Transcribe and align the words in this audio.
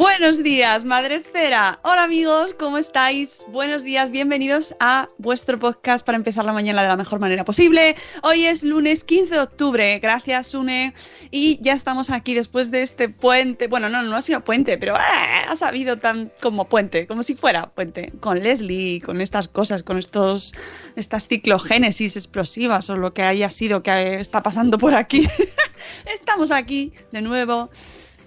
Buenos 0.00 0.42
días, 0.42 0.82
Madre 0.82 1.16
Esfera. 1.16 1.78
Hola 1.82 2.04
amigos, 2.04 2.54
¿cómo 2.54 2.78
estáis? 2.78 3.44
Buenos 3.48 3.84
días, 3.84 4.10
bienvenidos 4.10 4.74
a 4.80 5.10
vuestro 5.18 5.58
podcast 5.58 6.06
para 6.06 6.16
empezar 6.16 6.46
la 6.46 6.54
mañana 6.54 6.80
de 6.80 6.88
la 6.88 6.96
mejor 6.96 7.20
manera 7.20 7.44
posible. 7.44 7.96
Hoy 8.22 8.46
es 8.46 8.62
lunes 8.62 9.04
15 9.04 9.34
de 9.34 9.40
octubre, 9.40 9.98
gracias 9.98 10.46
Sune. 10.46 10.94
Y 11.30 11.60
ya 11.60 11.74
estamos 11.74 12.08
aquí 12.08 12.32
después 12.32 12.70
de 12.70 12.80
este 12.80 13.10
puente. 13.10 13.66
Bueno, 13.66 13.90
no, 13.90 14.00
no 14.00 14.16
ha 14.16 14.22
sido 14.22 14.42
puente, 14.42 14.78
pero 14.78 14.96
eh, 14.96 15.00
ha 15.46 15.54
sabido 15.54 15.98
tan 15.98 16.32
como 16.40 16.64
puente, 16.64 17.06
como 17.06 17.22
si 17.22 17.34
fuera 17.34 17.68
puente. 17.68 18.10
Con 18.20 18.38
Leslie, 18.38 19.02
con 19.02 19.20
estas 19.20 19.48
cosas, 19.48 19.82
con 19.82 19.98
estos, 19.98 20.54
estas 20.96 21.28
ciclogénesis 21.28 22.16
explosivas 22.16 22.88
o 22.88 22.96
lo 22.96 23.12
que 23.12 23.24
haya 23.24 23.50
sido 23.50 23.82
que 23.82 24.18
está 24.18 24.42
pasando 24.42 24.78
por 24.78 24.94
aquí. 24.94 25.28
estamos 26.06 26.50
aquí 26.52 26.90
de 27.12 27.20
nuevo 27.20 27.68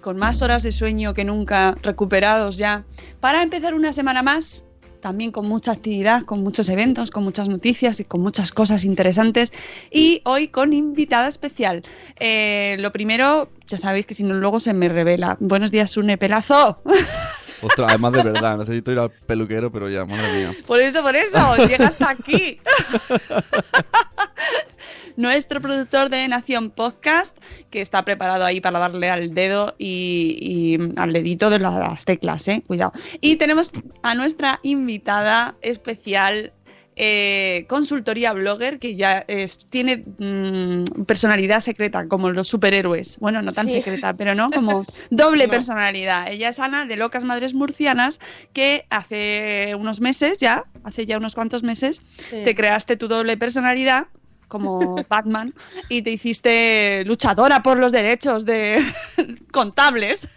con 0.04 0.18
más 0.18 0.42
horas 0.42 0.62
de 0.62 0.70
sueño 0.70 1.14
que 1.14 1.24
nunca, 1.24 1.76
recuperados 1.82 2.58
ya, 2.58 2.84
para 3.20 3.42
empezar 3.42 3.72
una 3.72 3.90
semana 3.94 4.22
más, 4.22 4.66
también 5.00 5.32
con 5.32 5.48
mucha 5.48 5.72
actividad, 5.72 6.24
con 6.24 6.42
muchos 6.42 6.68
eventos, 6.68 7.10
con 7.10 7.24
muchas 7.24 7.48
noticias 7.48 8.00
y 8.00 8.04
con 8.04 8.20
muchas 8.20 8.52
cosas 8.52 8.84
interesantes. 8.84 9.50
Y 9.90 10.20
hoy 10.24 10.48
con 10.48 10.74
invitada 10.74 11.26
especial. 11.26 11.84
Eh, 12.20 12.76
lo 12.80 12.92
primero, 12.92 13.48
ya 13.66 13.78
sabéis 13.78 14.04
que 14.04 14.14
si 14.14 14.24
no 14.24 14.34
luego 14.34 14.60
se 14.60 14.74
me 14.74 14.90
revela. 14.90 15.38
Buenos 15.40 15.70
días, 15.70 15.92
Sune 15.92 16.18
Pelazo. 16.18 16.82
Ostras, 17.64 17.88
además 17.88 18.12
de 18.12 18.22
verdad, 18.22 18.58
necesito 18.58 18.92
ir 18.92 18.98
al 18.98 19.10
peluquero, 19.10 19.72
pero 19.72 19.88
ya, 19.88 20.04
madre 20.04 20.32
mía. 20.32 20.52
Por 20.66 20.80
eso, 20.80 21.02
por 21.02 21.16
eso, 21.16 21.56
llega 21.66 21.86
hasta 21.86 22.10
aquí. 22.10 22.58
Nuestro 25.16 25.60
productor 25.60 26.10
de 26.10 26.26
Nación 26.28 26.70
Podcast, 26.70 27.38
que 27.70 27.80
está 27.80 28.04
preparado 28.04 28.44
ahí 28.44 28.60
para 28.60 28.80
darle 28.80 29.08
al 29.08 29.32
dedo 29.32 29.74
y, 29.78 30.36
y 30.40 30.98
al 30.98 31.12
dedito 31.12 31.50
de 31.50 31.60
las 31.60 32.04
teclas, 32.04 32.46
eh, 32.48 32.62
cuidado. 32.66 32.92
Y 33.20 33.36
tenemos 33.36 33.70
a 34.02 34.14
nuestra 34.14 34.60
invitada 34.62 35.54
especial, 35.62 36.52
eh, 36.96 37.66
consultoría 37.68 38.32
blogger 38.32 38.78
que 38.78 38.96
ya 38.96 39.24
es, 39.26 39.58
tiene 39.66 40.04
mm, 40.18 41.04
personalidad 41.06 41.60
secreta, 41.60 42.06
como 42.08 42.30
los 42.30 42.48
superhéroes. 42.48 43.18
Bueno, 43.18 43.42
no 43.42 43.52
tan 43.52 43.66
Sí. 43.66 43.72
secreta, 43.76 44.14
pero 44.14 44.34
no, 44.34 44.50
como 44.50 44.84
doble 45.10 45.46
No. 45.46 45.50
personalidad. 45.50 46.30
Ella 46.30 46.50
es 46.50 46.58
Ana 46.58 46.84
de 46.86 46.96
Locas 46.96 47.24
Madres 47.24 47.54
Murcianas, 47.54 48.20
que 48.52 48.84
hace 48.90 49.74
unos 49.78 50.00
meses 50.00 50.38
ya, 50.38 50.64
hace 50.84 51.06
ya 51.06 51.18
unos 51.18 51.34
cuantos 51.34 51.62
meses, 51.62 52.02
Sí. 52.16 52.42
te 52.44 52.54
creaste 52.54 52.96
tu 52.96 53.08
doble 53.08 53.36
personalidad 53.36 54.06
como 54.48 55.04
Batman 55.08 55.52
y 55.88 56.02
te 56.02 56.10
hiciste 56.10 57.02
luchadora 57.06 57.62
por 57.62 57.78
los 57.78 57.90
derechos 57.92 58.44
de 58.44 58.84
contables. 59.52 60.28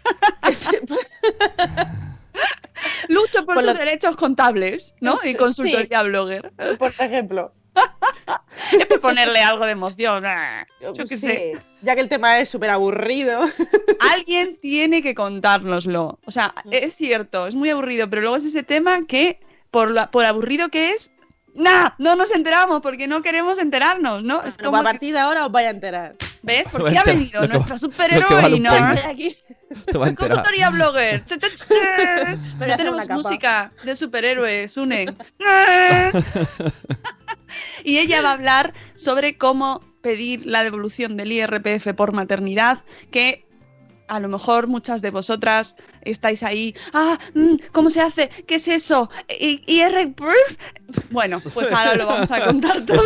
Lucho 3.08 3.44
por, 3.44 3.54
Por 3.54 3.64
los 3.64 3.66
los- 3.66 3.78
derechos 3.78 4.16
contables, 4.16 4.94
¿no? 5.00 5.18
Y 5.24 5.28
Sí. 5.28 5.34
consultoría 5.34 6.02
blogger. 6.02 6.52
Por 6.78 6.92
ejemplo. 6.98 7.52
Es 8.72 8.86
por 8.86 9.00
ponerle 9.00 9.40
algo 9.40 9.64
de 9.64 9.70
emoción. 9.72 10.24
ah, 10.26 10.66
Yo 10.80 10.92
qué 10.92 11.06
Sí, 11.06 11.16
sé. 11.16 11.52
Ya 11.82 11.94
que 11.94 12.00
el 12.02 12.08
tema 12.08 12.38
es 12.40 12.48
súper 12.48 12.70
aburrido. 12.70 13.40
Alguien 14.00 14.58
tiene 14.60 15.00
que 15.00 15.14
contárnoslo. 15.14 16.18
O 16.26 16.30
sea, 16.30 16.52
es 16.70 16.94
cierto, 16.96 17.46
es 17.46 17.54
muy 17.54 17.70
aburrido, 17.70 18.10
pero 18.10 18.20
luego 18.22 18.36
es 18.36 18.44
ese 18.44 18.62
tema 18.64 19.06
que, 19.06 19.40
por, 19.70 19.90
la, 19.92 20.10
por 20.10 20.24
aburrido 20.26 20.68
que 20.70 20.90
es, 20.90 21.12
¡nah! 21.54 21.92
No 21.98 22.16
nos 22.16 22.32
enteramos 22.32 22.80
porque 22.82 23.06
no 23.06 23.22
queremos 23.22 23.58
enterarnos, 23.58 24.22
¿no? 24.24 24.42
Es 24.42 24.58
como 24.58 24.76
a 24.76 24.82
partir 24.82 25.14
de 25.14 25.20
ahora 25.20 25.46
os 25.46 25.52
vais 25.52 25.68
a 25.68 25.70
enterar. 25.70 26.16
¿Ves? 26.42 26.68
Va 26.68 26.72
Porque 26.72 26.98
a 26.98 27.00
ha 27.00 27.04
venido 27.04 27.46
nuestra 27.46 27.74
un 27.74 27.80
superheroína. 27.80 28.70
puente. 28.70 29.06
Aquí. 29.06 29.36
Te 29.86 29.98
va 29.98 30.06
a 30.06 30.08
enterar. 30.08 30.36
Consultoría 30.36 30.70
blogger. 30.70 31.24
Ya 32.66 32.76
tenemos 32.76 33.08
música 33.08 33.72
de 33.84 33.96
superhéroes, 33.96 34.76
une. 34.76 35.14
y 37.84 37.98
ella 37.98 38.22
va 38.22 38.30
a 38.30 38.32
hablar 38.32 38.74
sobre 38.94 39.36
cómo 39.36 39.84
pedir 40.00 40.46
la 40.46 40.62
devolución 40.62 41.16
del 41.16 41.32
IRPF 41.32 41.92
por 41.94 42.12
maternidad, 42.12 42.84
que 43.10 43.47
a 44.08 44.20
lo 44.20 44.28
mejor 44.28 44.66
muchas 44.66 45.02
de 45.02 45.10
vosotras 45.10 45.76
estáis 46.02 46.42
ahí, 46.42 46.74
ah, 46.92 47.18
mm, 47.34 47.54
¿cómo 47.72 47.90
se 47.90 48.00
hace? 48.00 48.28
¿Qué 48.46 48.56
es 48.56 48.68
eso? 48.68 49.10
I- 49.28 49.62
IRPF. 49.66 50.56
Bueno, 51.10 51.40
pues 51.54 51.70
ahora 51.72 51.94
lo 51.94 52.06
vamos 52.06 52.30
a 52.30 52.44
contar 52.46 52.84
todo. 52.84 53.02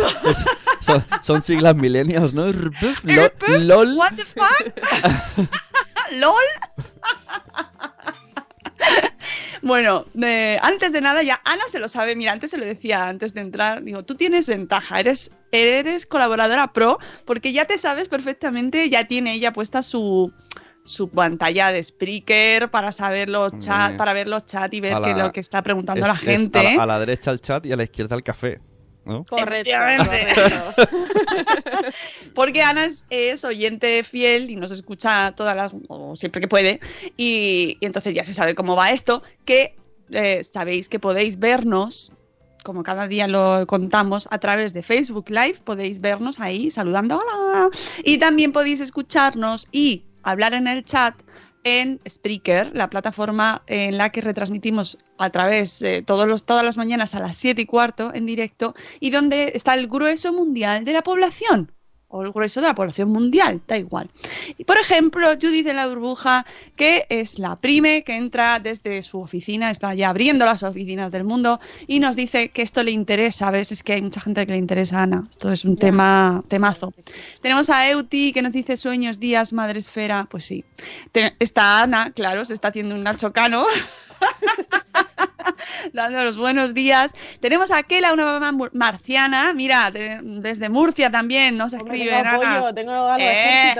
Son, 0.81 1.03
son 1.21 1.41
siglas 1.41 1.75
millennials, 1.75 2.33
¿no? 2.33 2.51
Rpf, 2.51 3.03
LOL. 3.59 3.95
What 3.95 4.13
the 4.15 4.25
fuck? 4.25 5.49
¿LOL? 6.13 6.33
Bueno, 9.61 10.05
eh, 10.21 10.59
antes 10.61 10.91
de 10.91 10.99
nada, 10.99 11.23
ya 11.23 11.39
Ana 11.45 11.63
se 11.69 11.79
lo 11.79 11.87
sabe. 11.87 12.15
Mira, 12.17 12.33
antes 12.33 12.51
se 12.51 12.57
lo 12.57 12.65
decía 12.65 13.07
antes 13.07 13.33
de 13.33 13.41
entrar. 13.41 13.81
Digo, 13.83 14.03
tú 14.03 14.15
tienes 14.15 14.47
ventaja, 14.47 14.99
eres, 14.99 15.31
eres 15.53 16.05
colaboradora 16.05 16.73
pro, 16.73 16.99
porque 17.25 17.53
ya 17.53 17.65
te 17.65 17.77
sabes 17.77 18.09
perfectamente, 18.09 18.89
ya 18.89 19.07
tiene 19.07 19.33
ella 19.33 19.53
puesta 19.53 19.81
su, 19.81 20.33
su 20.85 21.09
pantalla 21.09 21.71
de 21.71 21.83
Spreaker 21.83 22.69
para 22.69 22.91
saber 22.91 23.29
los 23.29 23.57
chat, 23.59 23.95
para 23.95 24.13
ver 24.13 24.27
los 24.27 24.45
chats 24.45 24.73
y 24.73 24.81
ver 24.81 24.97
lo 24.99 25.31
que 25.31 25.39
está 25.39 25.61
preguntando 25.61 26.01
Es- 26.05 26.07
la 26.07 26.15
gente. 26.17 26.59
a, 26.59 26.63
la, 26.63 26.83
a 26.83 26.85
la 26.85 26.99
derecha 26.99 27.31
el 27.31 27.39
chat 27.41 27.65
y 27.65 27.71
a 27.71 27.77
la 27.77 27.83
izquierda 27.83 28.15
el 28.15 28.23
café. 28.23 28.59
¿no? 29.05 29.25
Correcto. 29.25 29.71
Porque 32.33 32.61
Ana 32.61 32.85
es, 32.85 33.05
es 33.09 33.43
oyente 33.43 34.03
fiel 34.03 34.49
y 34.49 34.55
nos 34.55 34.71
escucha 34.71 35.33
todas 35.35 35.55
las, 35.55 35.73
o 35.87 36.15
siempre 36.15 36.41
que 36.41 36.47
puede. 36.47 36.79
Y, 37.17 37.77
y 37.79 37.85
entonces 37.85 38.13
ya 38.13 38.23
se 38.23 38.33
sabe 38.33 38.55
cómo 38.55 38.75
va 38.75 38.91
esto. 38.91 39.23
Que 39.45 39.75
eh, 40.11 40.43
sabéis 40.43 40.89
que 40.89 40.99
podéis 40.99 41.37
vernos, 41.39 42.11
como 42.63 42.83
cada 42.83 43.07
día 43.07 43.27
lo 43.27 43.65
contamos, 43.67 44.27
a 44.31 44.37
través 44.39 44.73
de 44.73 44.83
Facebook 44.83 45.29
Live. 45.29 45.59
Podéis 45.63 45.99
vernos 46.01 46.39
ahí 46.39 46.71
saludando. 46.71 47.19
Hola. 47.19 47.69
Y 48.03 48.17
también 48.17 48.51
podéis 48.53 48.79
escucharnos 48.79 49.67
y 49.71 50.05
hablar 50.23 50.53
en 50.53 50.67
el 50.67 50.83
chat 50.83 51.15
en 51.63 51.99
Spreaker, 52.07 52.75
la 52.75 52.89
plataforma 52.89 53.63
en 53.67 53.97
la 53.97 54.09
que 54.09 54.21
retransmitimos 54.21 54.97
a 55.17 55.29
través 55.29 55.79
de 55.79 56.01
todos 56.01 56.27
los, 56.27 56.45
todas 56.45 56.65
las 56.65 56.77
mañanas 56.77 57.15
a 57.15 57.19
las 57.19 57.37
7 57.37 57.61
y 57.61 57.65
cuarto 57.65 58.11
en 58.13 58.25
directo 58.25 58.75
y 58.99 59.11
donde 59.11 59.53
está 59.55 59.73
el 59.75 59.87
grueso 59.87 60.33
mundial 60.33 60.83
de 60.83 60.93
la 60.93 61.03
población. 61.03 61.71
O 62.13 62.21
el 62.21 62.31
grueso 62.31 62.61
de 62.61 62.67
la 62.67 62.75
población 62.75 63.09
mundial, 63.09 63.59
da 63.67 63.77
igual. 63.77 64.07
Y 64.57 64.63
por 64.65 64.77
ejemplo, 64.77 65.27
Judith 65.41 65.65
de 65.65 65.73
la 65.73 65.87
burbuja, 65.87 66.45
que 66.75 67.05
es 67.09 67.39
la 67.39 67.55
prime 67.55 68.03
que 68.03 68.15
entra 68.15 68.59
desde 68.59 69.01
su 69.01 69.19
oficina, 69.19 69.71
está 69.71 69.93
ya 69.95 70.09
abriendo 70.09 70.45
las 70.45 70.61
oficinas 70.61 71.11
del 71.11 71.23
mundo 71.23 71.59
y 71.87 71.99
nos 71.99 72.15
dice 72.15 72.49
que 72.49 72.61
esto 72.61 72.83
le 72.83 72.91
interesa. 72.91 73.47
A 73.47 73.51
veces 73.51 73.79
es 73.79 73.83
que 73.83 73.93
hay 73.93 74.01
mucha 74.03 74.21
gente 74.21 74.45
que 74.45 74.53
le 74.53 74.59
interesa, 74.59 75.01
Ana. 75.01 75.25
Esto 75.27 75.51
es 75.51 75.65
un 75.65 75.75
tema 75.75 76.43
temazo. 76.47 76.93
Tenemos 77.41 77.71
a 77.71 77.89
Euti 77.89 78.31
que 78.31 78.43
nos 78.43 78.51
dice 78.51 78.77
sueños, 78.77 79.19
días, 79.19 79.51
madre 79.51 79.79
esfera. 79.79 80.27
Pues 80.29 80.45
sí. 80.45 80.63
Está 81.39 81.81
Ana, 81.81 82.11
claro, 82.11 82.45
se 82.45 82.53
está 82.53 82.67
haciendo 82.67 82.93
un 82.93 83.03
Nacho 83.03 83.33
Cano. 83.33 83.65
dando 85.93 86.23
los 86.23 86.37
buenos 86.37 86.73
días. 86.73 87.13
Tenemos 87.39 87.71
a 87.71 87.83
Kela, 87.83 88.13
una 88.13 88.25
mamá 88.39 88.69
marciana, 88.73 89.53
mira, 89.53 89.91
de- 89.91 90.19
desde 90.23 90.69
Murcia 90.69 91.09
también, 91.11 91.57
nos 91.57 91.73
escribe. 91.73 92.05
tengo 92.11 92.17
Ana. 92.19 92.55
apoyo, 92.57 92.73
tengo 92.73 92.91
algo 92.93 93.17
de 93.17 93.71
Eh. 93.71 93.75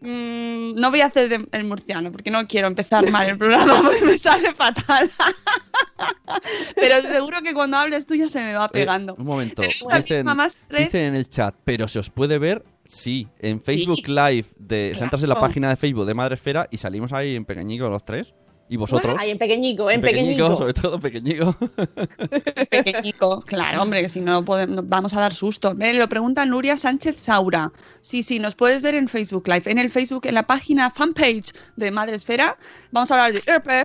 Mm, 0.00 0.74
no 0.80 0.90
voy 0.92 1.00
a 1.00 1.06
hacer 1.06 1.28
de- 1.28 1.48
el 1.50 1.64
murciano 1.64 2.12
porque 2.12 2.30
no 2.30 2.46
quiero 2.46 2.68
empezar 2.68 3.10
mal 3.10 3.28
el 3.28 3.36
programa 3.36 3.82
porque 3.82 4.00
me 4.04 4.16
sale 4.16 4.54
fatal. 4.54 5.10
Pero 6.76 7.02
seguro 7.02 7.42
que 7.42 7.52
cuando 7.52 7.76
hables 7.78 8.06
tú 8.06 8.14
ya 8.14 8.28
se 8.28 8.38
me 8.44 8.54
va 8.54 8.66
Eh, 8.66 8.70
pegando. 8.72 9.14
un 9.16 9.24
momento. 9.24 9.62
Dicen, 9.62 11.00
en 11.02 11.14
el 11.16 11.28
chat, 11.28 11.54
pero 11.64 11.88
se 11.88 11.98
os 11.98 12.10
puede 12.10 12.38
ver, 12.38 12.64
sí, 12.86 13.26
en 13.40 13.60
Facebook 13.60 13.96
Sí. 13.96 14.04
Live, 14.06 14.46
de, 14.56 14.90
Claro. 14.92 15.04
entras 15.04 15.22
en 15.24 15.28
la 15.30 15.40
página 15.40 15.68
de 15.70 15.76
Facebook 15.76 16.06
de 16.06 16.14
Madre 16.14 16.34
Esfera 16.36 16.68
y 16.70 16.78
salimos 16.78 17.12
ahí 17.12 17.34
en 17.34 17.44
pequeñico 17.44 17.88
los 17.88 18.04
tres. 18.04 18.32
¿Y 18.68 18.76
vosotros? 18.76 19.16
Ahí 19.18 19.30
en 19.30 19.38
pequeñico, 19.38 19.90
en 19.90 20.00
pequeñico, 20.00 20.44
pequeñico. 20.44 20.56
sobre 20.56 20.74
todo 20.74 21.00
pequeñico. 21.00 21.56
pequeñico, 22.70 23.40
claro, 23.42 23.82
hombre, 23.82 24.02
que 24.02 24.08
si 24.08 24.20
no 24.20 24.44
podemos, 24.44 24.86
vamos 24.88 25.14
a 25.14 25.20
dar 25.20 25.34
susto. 25.34 25.74
Ve, 25.74 25.94
lo 25.94 26.08
pregunta 26.08 26.44
Nuria 26.44 26.76
Sánchez 26.76 27.16
Saura. 27.20 27.72
Sí, 28.02 28.22
sí, 28.22 28.38
nos 28.38 28.54
puedes 28.54 28.82
ver 28.82 28.94
en 28.94 29.08
Facebook 29.08 29.48
Live. 29.48 29.62
En 29.66 29.78
el 29.78 29.90
Facebook, 29.90 30.26
en 30.26 30.34
la 30.34 30.46
página 30.46 30.90
fanpage 30.90 31.52
de 31.76 31.90
Madre 31.90 32.16
Esfera, 32.16 32.58
vamos 32.90 33.10
a 33.10 33.14
hablar 33.14 33.32
de 33.32 33.50
herpes 33.50 33.84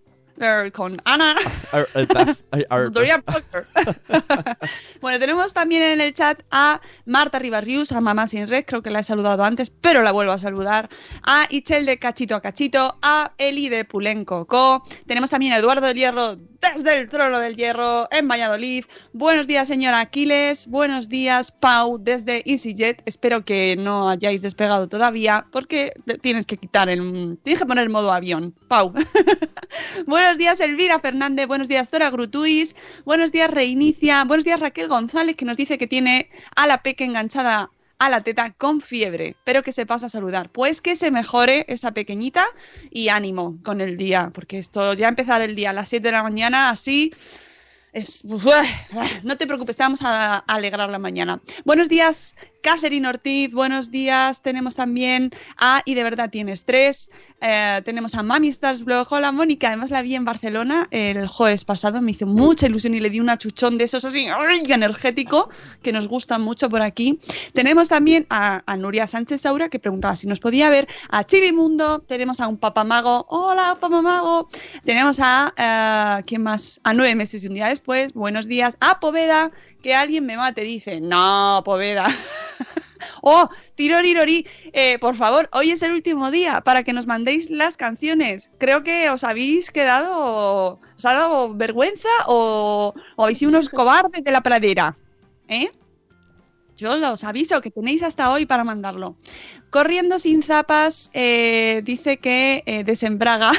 con 0.74 0.98
Ana. 1.06 1.36
El 1.96 2.08
bueno, 5.02 5.20
tenemos 5.20 5.54
también 5.54 5.84
en 5.84 6.02
el 6.02 6.14
chat 6.14 6.42
a 6.52 6.82
Marta 7.06 7.40
Ribarrius, 7.40 7.92
a 7.92 8.02
Mamá 8.02 8.28
Sin 8.28 8.48
Red, 8.48 8.66
creo 8.66 8.82
que 8.82 8.90
la 8.90 9.00
he 9.00 9.04
saludado 9.04 9.44
antes, 9.44 9.70
pero 9.70 10.04
la 10.04 10.12
vuelvo 10.12 10.32
a 10.32 10.40
saludar. 10.40 10.90
A 11.24 11.48
Ichel 11.50 11.86
de 11.86 11.98
Cachito 11.98 12.36
a 12.36 12.42
Cachito, 12.42 12.98
a 13.02 13.34
Eli 13.38 13.70
de 13.70 13.86
Pulenco 13.86 14.46
Co. 14.46 14.84
Tenemos 15.08 15.30
también 15.30 15.54
a 15.54 15.58
Eduardo 15.58 15.88
del 15.88 15.98
Hierro 15.98 16.38
desde 16.64 17.00
el 17.00 17.10
trono 17.10 17.40
del 17.40 17.56
Hierro 17.56 18.08
en 18.12 18.28
Valladolid. 18.28 18.86
Buenos 19.12 19.48
días, 19.48 19.68
señora 19.68 20.00
Aquiles. 20.00 20.68
Buenos 20.68 21.10
días, 21.10 21.52
Pau, 21.52 21.98
desde 21.98 22.44
EasyJet. 22.46 23.02
Espero 23.06 23.44
que 23.44 23.76
no 23.78 24.10
hayáis 24.10 24.42
despegado 24.42 24.88
todavía, 24.88 25.46
porque 25.52 25.94
tienes 26.22 26.46
que 26.46 26.58
quitar 26.58 26.90
el. 26.90 27.38
Tienes 27.44 27.60
que 27.60 27.66
poner 27.66 27.90
modo 27.90 28.14
avión, 28.14 28.56
Pau. 28.68 28.94
Buenos 30.24 30.38
días, 30.38 30.62
Elvira 30.62 31.00
Fernández. 31.00 31.48
Buenos 31.48 31.68
días, 31.68 31.90
Zora 31.90 32.10
Grutuis. 32.10 32.78
Buenos 33.04 33.34
días, 33.34 33.52
Reinicia. 33.52 34.24
Buenos 34.24 34.46
días, 34.46 34.58
Raquel 34.58 34.88
González, 34.88 35.36
que 35.36 35.44
nos 35.44 35.58
dice 35.58 35.78
que 35.78 35.86
tiene 35.86 36.30
a 36.56 36.66
la 36.66 36.82
peque 36.82 37.04
enganchada 37.04 37.70
a 38.00 38.10
la 38.10 38.22
teta 38.22 38.52
con 38.52 38.80
fiebre, 38.80 39.36
pero 39.44 39.64
que 39.64 39.74
se 39.74 39.86
pasa 39.86 40.06
a 40.06 40.10
saludar. 40.10 40.50
Pues 40.50 40.80
que 40.80 40.96
se 40.96 41.12
mejore 41.12 41.66
esa 41.68 41.92
pequeñita 41.92 42.46
y 42.90 43.10
ánimo 43.10 43.58
con 43.64 43.82
el 43.82 43.98
día, 43.98 44.32
porque 44.34 44.60
esto 44.60 44.94
ya 44.94 45.10
empezar 45.10 45.42
el 45.42 45.58
día 45.58 45.72
a 45.72 45.74
las 45.74 45.90
7 45.90 46.08
de 46.08 46.12
la 46.14 46.24
mañana 46.24 46.70
así 46.70 47.12
es... 47.92 48.24
No 49.24 49.38
te 49.38 49.46
preocupes, 49.46 49.76
te 49.76 49.84
vamos 49.84 50.04
a 50.04 50.38
alegrar 50.38 50.90
la 50.90 51.00
mañana. 51.00 51.42
Buenos 51.66 51.90
días, 51.90 52.38
Catherine 52.64 53.06
Ortiz. 53.08 53.52
Buenos 53.54 53.92
días. 53.92 54.42
Tenemos 54.42 54.76
también 54.76 55.32
a 55.58 55.82
Y 55.86 55.96
de 55.96 56.04
verdad 56.04 56.30
tienes 56.30 56.64
tres. 56.64 57.12
Eh, 57.42 57.82
tenemos 57.84 58.16
a 58.16 58.24
Mami 58.24 58.48
Stars 58.48 58.86
Blog. 58.86 59.06
Hola, 59.12 59.34
Mónica. 59.34 59.68
Además 59.68 59.92
la 59.92 60.02
vi 60.02 60.16
en 60.16 60.24
Barcelona 60.24 60.88
el 60.92 61.28
jueves 61.28 61.66
pasado. 61.66 62.02
Me 62.02 62.12
hizo 62.12 62.26
mucha 62.26 62.66
ilusión 62.68 62.96
y 62.96 63.02
le 63.02 63.10
di 63.10 63.20
una 63.20 63.38
chuchón 63.38 63.78
de 63.78 63.84
esos 63.84 64.06
así 64.06 64.28
energético 64.70 65.50
que 65.82 65.92
nos 65.92 66.08
gustan 66.08 66.42
mucho 66.42 66.70
por 66.70 66.82
aquí. 66.82 67.20
Tenemos 67.54 67.90
también 67.90 68.26
a, 68.30 68.64
a 68.66 68.78
Nuria 68.78 69.08
Sánchez 69.08 69.42
Saura 69.42 69.68
que 69.68 69.80
preguntaba 69.80 70.16
si 70.16 70.28
nos 70.28 70.40
podía 70.40 70.70
ver. 70.70 70.88
A 71.10 71.26
Chibi 71.26 71.52
Mundo. 71.52 72.00
Tenemos 72.00 72.40
a 72.40 72.48
un 72.48 72.58
papamago. 72.58 73.26
Hola, 73.28 73.78
papamago. 73.80 74.48
Tenemos 74.86 75.20
a. 75.22 75.54
eh, 75.58 76.24
¿Quién 76.26 76.44
más? 76.44 76.80
A 76.84 76.94
nueve 76.94 77.14
meses 77.14 77.44
y 77.44 77.48
un 77.48 77.56
día 77.56 77.68
después. 77.68 78.14
Buenos 78.14 78.48
días. 78.48 78.78
A 78.80 79.02
Poveda. 79.02 79.52
Que 79.84 79.94
alguien 79.94 80.26
me 80.26 80.38
mate. 80.38 80.62
Dice, 80.62 81.00
no, 81.00 81.62
Poveda. 81.64 82.08
Oh, 83.26 83.50
tirorirori, 83.76 84.46
eh, 84.74 84.98
por 85.00 85.16
favor, 85.16 85.50
hoy 85.54 85.72
es 85.72 85.82
el 85.82 85.94
último 85.94 86.30
día 86.32 86.62
para 86.62 86.84
que 86.84 86.94
nos 86.94 87.08
mandéis 87.08 87.50
las 87.50 87.78
canciones. 87.78 88.52
Creo 88.60 88.84
que 88.84 89.10
os 89.10 89.24
habéis 89.24 89.72
quedado, 89.72 90.80
os 90.96 91.06
ha 91.06 91.14
dado 91.14 91.54
vergüenza 91.54 92.10
o, 92.28 92.94
o 93.16 93.24
habéis 93.24 93.40
sido 93.40 93.50
unos 93.50 93.70
cobardes 93.70 94.24
de 94.24 94.32
la 94.32 94.42
pradera. 94.42 94.98
¿Eh? 95.48 95.72
Yo 96.76 96.92
os 97.12 97.24
aviso 97.24 97.62
que 97.62 97.72
tenéis 97.72 98.04
hasta 98.04 98.32
hoy 98.32 98.46
para 98.46 98.64
mandarlo. 98.64 99.16
Corriendo 99.70 100.20
sin 100.20 100.44
zapas, 100.44 101.10
eh, 101.14 101.82
dice 101.84 102.18
que 102.18 102.64
eh, 102.66 102.84
desembraga. 102.84 103.52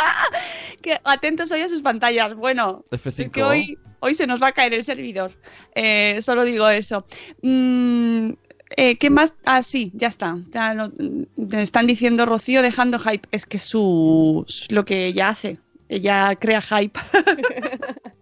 que 0.82 1.00
atentos 1.04 1.50
hoy 1.50 1.60
a 1.60 1.68
sus 1.68 1.82
pantallas. 1.82 2.34
Bueno, 2.34 2.84
es 2.90 3.04
F5. 3.04 3.30
que 3.30 3.42
hoy, 3.42 3.78
hoy 4.04 4.14
se 4.14 4.26
nos 4.26 4.42
va 4.42 4.48
a 4.48 4.52
caer 4.52 4.74
el 4.74 4.84
servidor. 4.84 5.32
Eh, 5.74 6.18
solo 6.20 6.44
digo 6.44 6.68
eso. 6.68 7.06
Mm, 7.42 8.32
eh, 8.76 8.98
¿Qué 8.98 9.08
más? 9.08 9.32
Ah, 9.46 9.62
sí, 9.62 9.90
ya 9.94 10.08
está. 10.08 10.36
Ya 10.50 10.74
no- 10.74 10.92
me 11.36 11.62
están 11.62 11.86
diciendo 11.86 12.26
Rocío 12.26 12.60
dejando 12.60 12.98
hype. 12.98 13.26
Es 13.32 13.46
que 13.46 13.58
su, 13.58 14.44
su- 14.46 14.74
lo 14.74 14.84
que 14.84 15.06
ella 15.06 15.30
hace. 15.30 15.58
Ella 15.88 16.36
crea 16.36 16.60
hype. 16.60 17.00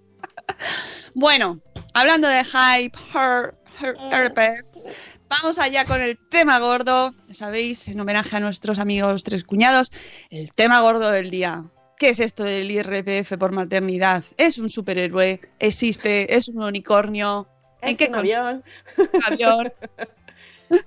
bueno, 1.14 1.60
hablando 1.94 2.28
de 2.28 2.44
hype, 2.44 2.96
her, 3.14 3.54
her- 3.80 3.96
herpes, 4.12 4.80
vamos 5.28 5.58
allá 5.58 5.84
con 5.84 6.00
el 6.00 6.18
tema 6.30 6.58
gordo. 6.58 7.14
Ya 7.28 7.34
sabéis, 7.34 7.88
en 7.88 8.00
homenaje 8.00 8.36
a 8.36 8.40
nuestros 8.40 8.78
amigos 8.78 9.24
tres 9.24 9.44
cuñados, 9.44 9.90
el 10.30 10.52
tema 10.52 10.80
gordo 10.80 11.10
del 11.10 11.30
día. 11.30 11.64
¿Qué 12.02 12.08
es 12.10 12.18
esto 12.18 12.42
del 12.42 12.68
IRPF 12.68 13.38
por 13.38 13.52
maternidad? 13.52 14.24
¿Es 14.36 14.58
un 14.58 14.68
superhéroe? 14.68 15.40
¿Existe? 15.60 16.34
¿Es 16.34 16.48
un 16.48 16.60
unicornio? 16.60 17.46
¿En 17.80 17.90
Es 17.92 17.96
qué 17.96 18.08
un 18.08 18.16
avión. 18.16 18.64
avión? 19.20 19.72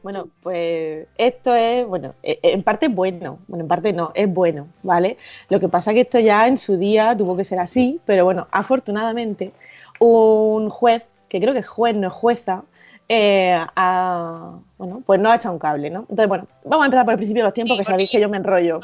Bueno, 0.01 0.29
pues 0.41 1.07
esto 1.17 1.53
es, 1.55 1.85
bueno, 1.87 2.13
e- 2.23 2.39
en 2.43 2.63
parte 2.63 2.85
es 2.87 2.93
bueno, 2.93 3.39
bueno, 3.47 3.63
en 3.63 3.67
parte 3.67 3.91
no, 3.93 4.11
es 4.15 4.31
bueno, 4.31 4.67
¿vale? 4.83 5.17
Lo 5.49 5.59
que 5.59 5.67
pasa 5.67 5.93
que 5.93 6.01
esto 6.01 6.19
ya 6.19 6.47
en 6.47 6.57
su 6.57 6.77
día 6.77 7.15
tuvo 7.17 7.35
que 7.35 7.43
ser 7.43 7.59
así, 7.59 7.99
pero 8.05 8.23
bueno, 8.25 8.47
afortunadamente 8.51 9.51
un 9.99 10.69
juez, 10.69 11.03
que 11.29 11.39
creo 11.39 11.53
que 11.53 11.59
es 11.59 11.67
juez, 11.67 11.95
no 11.95 12.07
es 12.07 12.13
jueza, 12.13 12.63
eh, 13.07 13.57
ha- 13.75 14.51
bueno, 14.77 15.01
pues 15.05 15.19
no 15.19 15.29
ha 15.31 15.35
echado 15.35 15.53
un 15.53 15.59
cable, 15.59 15.89
¿no? 15.89 16.01
Entonces, 16.01 16.27
bueno, 16.27 16.47
vamos 16.63 16.83
a 16.83 16.85
empezar 16.87 17.05
por 17.05 17.13
el 17.13 17.17
principio 17.17 17.43
de 17.43 17.47
los 17.47 17.53
tiempos, 17.53 17.77
que 17.77 17.83
sabéis 17.83 18.11
que 18.11 18.19
yo 18.19 18.29
me 18.29 18.37
enrollo. 18.37 18.81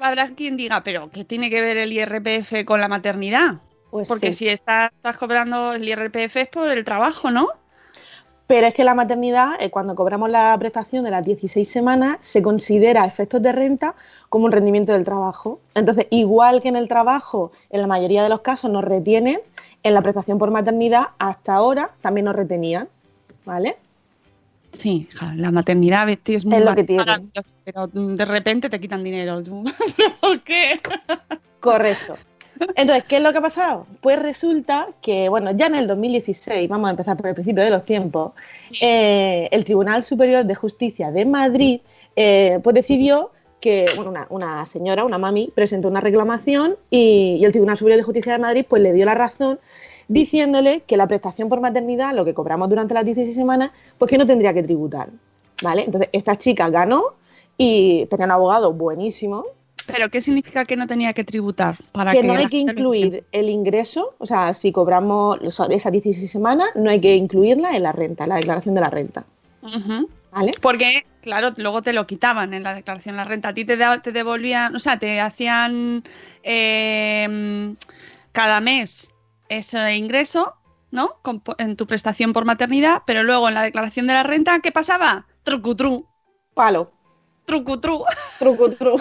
Habrá 0.00 0.28
quien 0.30 0.56
diga, 0.56 0.82
pero 0.82 1.10
¿qué 1.10 1.24
tiene 1.24 1.50
que 1.50 1.60
ver 1.60 1.76
el 1.76 1.92
IRPF 1.92 2.64
con 2.64 2.80
la 2.80 2.88
maternidad? 2.88 3.56
Pues 3.90 4.08
Porque 4.08 4.28
sí. 4.32 4.44
si 4.44 4.48
estás, 4.48 4.92
estás 4.92 5.16
cobrando 5.16 5.72
el 5.74 5.86
IRPF 5.86 6.36
es 6.36 6.48
por 6.48 6.70
el 6.70 6.84
trabajo, 6.84 7.30
¿no? 7.30 7.48
Pero 8.46 8.66
es 8.66 8.74
que 8.74 8.82
la 8.82 8.94
maternidad, 8.94 9.52
eh, 9.60 9.70
cuando 9.70 9.94
cobramos 9.94 10.28
la 10.28 10.56
prestación 10.58 11.04
de 11.04 11.12
las 11.12 11.24
16 11.24 11.68
semanas, 11.70 12.16
se 12.20 12.42
considera 12.42 13.04
a 13.04 13.06
efectos 13.06 13.40
de 13.42 13.52
renta 13.52 13.94
como 14.28 14.46
un 14.46 14.52
rendimiento 14.52 14.92
del 14.92 15.04
trabajo. 15.04 15.60
Entonces, 15.74 16.06
igual 16.10 16.60
que 16.60 16.68
en 16.68 16.74
el 16.76 16.88
trabajo, 16.88 17.52
en 17.70 17.80
la 17.80 17.86
mayoría 17.86 18.24
de 18.24 18.28
los 18.28 18.40
casos 18.40 18.70
nos 18.70 18.82
retienen, 18.82 19.40
en 19.84 19.94
la 19.94 20.02
prestación 20.02 20.38
por 20.38 20.50
maternidad, 20.50 21.08
hasta 21.18 21.54
ahora 21.54 21.90
también 22.00 22.24
nos 22.24 22.34
retenían. 22.34 22.88
¿Vale? 23.44 23.76
Sí, 24.72 25.08
hija, 25.10 25.32
la 25.36 25.50
maternidad 25.50 26.06
Betty, 26.06 26.34
es 26.36 26.44
muy 26.44 26.58
Es 26.58 26.64
lo 26.64 26.74
que 26.74 26.84
tiene. 26.84 27.04
pero 27.64 27.86
de 27.88 28.24
repente 28.24 28.70
te 28.70 28.78
quitan 28.80 29.02
dinero. 29.02 29.42
tú. 29.42 29.64
¿Pero 29.96 30.12
¿Por 30.20 30.40
qué? 30.42 30.80
Correcto. 31.58 32.16
Entonces, 32.76 33.04
¿qué 33.04 33.16
es 33.16 33.22
lo 33.22 33.32
que 33.32 33.38
ha 33.38 33.42
pasado? 33.42 33.86
Pues 34.02 34.20
resulta 34.20 34.88
que, 35.00 35.28
bueno, 35.30 35.50
ya 35.52 35.66
en 35.66 35.76
el 35.76 35.86
2016, 35.86 36.68
vamos 36.68 36.88
a 36.88 36.90
empezar 36.90 37.16
por 37.16 37.26
el 37.28 37.34
principio 37.34 37.64
de 37.64 37.70
los 37.70 37.84
tiempos, 37.84 38.32
eh, 38.82 39.48
el 39.50 39.64
Tribunal 39.64 40.02
Superior 40.02 40.44
de 40.44 40.54
Justicia 40.54 41.10
de 41.10 41.24
Madrid 41.24 41.80
eh, 42.16 42.60
pues 42.62 42.74
decidió 42.74 43.32
que 43.60 43.86
bueno, 43.96 44.10
una, 44.10 44.26
una 44.30 44.66
señora, 44.66 45.04
una 45.04 45.18
mami, 45.18 45.50
presentó 45.54 45.88
una 45.88 46.00
reclamación 46.00 46.76
y, 46.90 47.38
y 47.40 47.44
el 47.44 47.52
Tribunal 47.52 47.76
Superior 47.78 47.96
de 47.98 48.04
Justicia 48.04 48.32
de 48.32 48.38
Madrid 48.38 48.64
pues 48.68 48.82
le 48.82 48.92
dio 48.92 49.06
la 49.06 49.14
razón 49.14 49.58
diciéndole 50.10 50.82
que 50.82 50.96
la 50.96 51.06
prestación 51.06 51.48
por 51.48 51.60
maternidad, 51.60 52.12
lo 52.14 52.24
que 52.24 52.34
cobramos 52.34 52.68
durante 52.68 52.94
las 52.94 53.04
16 53.04 53.34
semanas, 53.34 53.70
pues 53.96 54.10
que 54.10 54.18
no 54.18 54.26
tendría 54.26 54.52
que 54.52 54.62
tributar. 54.64 55.08
¿Vale? 55.62 55.84
Entonces, 55.84 56.10
esta 56.12 56.36
chica 56.36 56.68
ganó 56.68 57.14
y 57.56 58.06
tenía 58.06 58.26
un 58.26 58.32
abogado 58.32 58.72
buenísimo, 58.72 59.44
¿Pero 59.86 60.08
qué 60.08 60.20
significa 60.20 60.64
que 60.64 60.76
no 60.76 60.86
tenía 60.86 61.12
que 61.12 61.24
tributar? 61.24 61.76
Para 61.90 62.12
que 62.12 62.20
que 62.20 62.26
no 62.26 62.34
hay 62.34 62.46
que 62.46 62.58
incluir 62.58 63.24
el 63.32 63.48
ingreso, 63.48 64.14
o 64.18 64.26
sea, 64.26 64.54
si 64.54 64.70
cobramos 64.70 65.38
esas 65.42 65.90
16 65.90 66.30
semanas, 66.30 66.68
no 66.76 66.90
hay 66.90 67.00
que 67.00 67.16
incluirla 67.16 67.74
en 67.76 67.82
la 67.82 67.90
renta, 67.90 68.24
en 68.24 68.28
la 68.28 68.36
declaración 68.36 68.76
de 68.76 68.80
la 68.80 68.90
renta. 68.90 69.24
¿Vale? 70.30 70.52
Porque, 70.60 71.06
claro, 71.22 71.52
luego 71.56 71.82
te 71.82 71.92
lo 71.92 72.06
quitaban 72.06 72.54
en 72.54 72.62
la 72.62 72.74
declaración 72.74 73.14
de 73.14 73.16
la 73.16 73.24
renta. 73.24 73.48
A 73.48 73.54
ti 73.54 73.64
te, 73.64 73.76
te 73.76 74.12
devolvían, 74.12 74.76
o 74.76 74.78
sea, 74.78 74.96
te 74.96 75.20
hacían 75.20 76.04
eh, 76.44 77.74
cada 78.30 78.60
mes 78.60 79.09
ese 79.50 79.94
ingreso, 79.96 80.54
¿no? 80.90 81.16
Con- 81.22 81.42
en 81.58 81.76
tu 81.76 81.86
prestación 81.86 82.32
por 82.32 82.46
maternidad, 82.46 83.02
pero 83.06 83.22
luego 83.22 83.48
en 83.48 83.54
la 83.54 83.62
declaración 83.62 84.06
de 84.06 84.14
la 84.14 84.22
renta, 84.22 84.60
¿qué 84.60 84.72
pasaba? 84.72 85.26
Trucutru, 85.42 86.06
Palo. 86.54 86.90
trucutru. 87.44 88.04
Truco, 88.38 88.70
tru. 88.78 89.00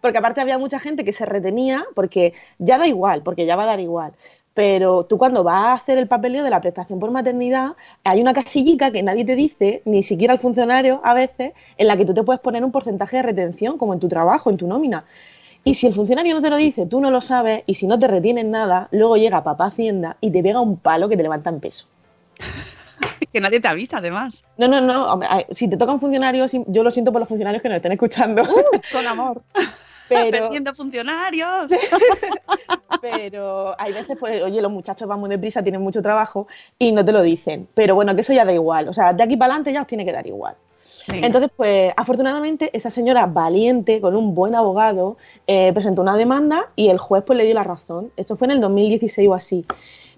porque 0.00 0.18
aparte 0.18 0.40
había 0.40 0.58
mucha 0.58 0.78
gente 0.80 1.04
que 1.04 1.12
se 1.12 1.26
retenía 1.26 1.84
porque 1.94 2.34
ya 2.58 2.78
da 2.78 2.86
igual, 2.86 3.22
porque 3.22 3.46
ya 3.46 3.56
va 3.56 3.64
a 3.64 3.66
dar 3.66 3.80
igual. 3.80 4.12
Pero 4.54 5.04
tú 5.06 5.16
cuando 5.16 5.42
vas 5.44 5.64
a 5.66 5.72
hacer 5.74 5.96
el 5.96 6.08
papeleo 6.08 6.44
de 6.44 6.50
la 6.50 6.60
prestación 6.60 7.00
por 7.00 7.10
maternidad, 7.10 7.72
hay 8.04 8.20
una 8.20 8.34
casillica 8.34 8.90
que 8.90 9.02
nadie 9.02 9.24
te 9.24 9.34
dice, 9.34 9.80
ni 9.86 10.02
siquiera 10.02 10.34
el 10.34 10.40
funcionario 10.40 11.00
a 11.04 11.14
veces, 11.14 11.52
en 11.78 11.86
la 11.86 11.96
que 11.96 12.04
tú 12.04 12.12
te 12.12 12.22
puedes 12.22 12.40
poner 12.42 12.62
un 12.64 12.70
porcentaje 12.72 13.16
de 13.16 13.22
retención, 13.22 13.78
como 13.78 13.94
en 13.94 14.00
tu 14.00 14.08
trabajo, 14.08 14.50
en 14.50 14.58
tu 14.58 14.66
nómina. 14.66 15.04
Y 15.64 15.74
si 15.74 15.86
el 15.86 15.94
funcionario 15.94 16.34
no 16.34 16.42
te 16.42 16.50
lo 16.50 16.56
dice, 16.56 16.86
tú 16.86 17.00
no 17.00 17.10
lo 17.10 17.20
sabes, 17.20 17.62
y 17.66 17.74
si 17.74 17.86
no 17.86 17.98
te 17.98 18.08
retienen 18.08 18.50
nada, 18.50 18.88
luego 18.90 19.16
llega 19.16 19.44
papá 19.44 19.66
Hacienda 19.66 20.16
y 20.20 20.30
te 20.30 20.42
pega 20.42 20.60
un 20.60 20.76
palo 20.76 21.08
que 21.08 21.16
te 21.16 21.22
levanta 21.22 21.50
en 21.50 21.60
peso. 21.60 21.86
que 23.32 23.40
nadie 23.40 23.60
te 23.60 23.68
avisa, 23.68 23.98
además. 23.98 24.44
No, 24.58 24.68
no, 24.68 24.80
no. 24.80 25.20
Si 25.50 25.68
te 25.68 25.76
tocan 25.76 26.00
funcionarios, 26.00 26.52
yo 26.66 26.82
lo 26.82 26.90
siento 26.90 27.12
por 27.12 27.20
los 27.20 27.28
funcionarios 27.28 27.62
que 27.62 27.68
nos 27.68 27.76
estén 27.76 27.92
escuchando. 27.92 28.42
Con 28.92 29.06
amor. 29.06 29.42
Pero, 30.08 30.30
Perdiendo 30.42 30.74
funcionarios. 30.74 31.68
pero 33.00 33.80
hay 33.80 33.92
veces, 33.92 34.18
pues, 34.18 34.42
oye, 34.42 34.60
los 34.60 34.72
muchachos 34.72 35.08
van 35.08 35.20
muy 35.20 35.30
deprisa, 35.30 35.62
tienen 35.62 35.80
mucho 35.80 36.02
trabajo 36.02 36.48
y 36.78 36.90
no 36.90 37.04
te 37.04 37.12
lo 37.12 37.22
dicen. 37.22 37.68
Pero 37.74 37.94
bueno, 37.94 38.14
que 38.14 38.22
eso 38.22 38.32
ya 38.32 38.44
da 38.44 38.52
igual. 38.52 38.88
O 38.88 38.92
sea, 38.92 39.12
de 39.12 39.22
aquí 39.22 39.36
para 39.36 39.54
adelante 39.54 39.72
ya 39.72 39.82
os 39.82 39.86
tiene 39.86 40.04
que 40.04 40.12
dar 40.12 40.26
igual. 40.26 40.56
Entonces, 41.24 41.50
pues, 41.56 41.92
afortunadamente, 41.96 42.70
esa 42.72 42.90
señora 42.90 43.26
valiente, 43.26 44.00
con 44.00 44.14
un 44.16 44.34
buen 44.34 44.54
abogado, 44.54 45.16
eh, 45.46 45.72
presentó 45.72 46.02
una 46.02 46.16
demanda 46.16 46.66
y 46.76 46.88
el 46.88 46.98
juez, 46.98 47.24
pues, 47.26 47.36
le 47.36 47.44
dio 47.44 47.54
la 47.54 47.64
razón. 47.64 48.10
Esto 48.16 48.36
fue 48.36 48.46
en 48.46 48.52
el 48.52 48.60
2016 48.60 49.28
o 49.28 49.34
así. 49.34 49.64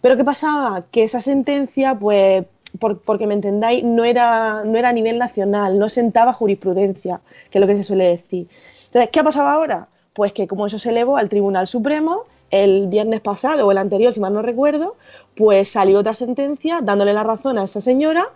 Pero 0.01 0.17
¿qué 0.17 0.25
pasaba? 0.25 0.85
Que 0.91 1.03
esa 1.05 1.21
sentencia, 1.21 1.95
pues, 1.99 2.45
por- 2.79 2.99
porque 3.01 3.27
me 3.27 3.35
entendáis, 3.35 3.83
no 3.85 4.05
era, 4.05 4.63
no 4.65 4.77
era 4.77 4.89
a 4.91 4.93
nivel 4.93 5.17
nacional, 5.19 5.79
no 5.79 5.89
sentaba 5.89 6.33
jurisprudencia, 6.33 7.21
que 7.51 7.59
es 7.59 7.61
lo 7.61 7.67
que 7.67 7.77
se 7.77 7.85
suele 7.85 8.05
decir. 8.05 8.49
Entonces, 8.87 9.11
¿qué 9.11 9.21
ha 9.21 9.25
pasado 9.25 9.49
ahora? 9.49 9.89
Pues 10.13 10.33
que 10.33 10.47
como 10.47 10.67
eso 10.67 10.79
se 10.79 10.91
elevó 10.91 11.17
al 11.17 11.29
Tribunal 11.29 11.67
Supremo, 11.67 12.25
el 12.51 12.87
viernes 12.89 13.21
pasado 13.21 13.67
o 13.67 13.73
el 13.73 13.79
anterior, 13.79 14.13
si 14.15 14.21
mal 14.21 14.33
no 14.35 14.43
recuerdo, 14.43 14.97
pues 15.35 15.71
salió 15.71 15.99
otra 15.99 16.15
sentencia 16.15 16.81
dándole 16.83 17.13
la 17.13 17.25
razón 17.25 17.59
a 17.59 17.65
esa 17.65 17.81
señora 17.81 18.29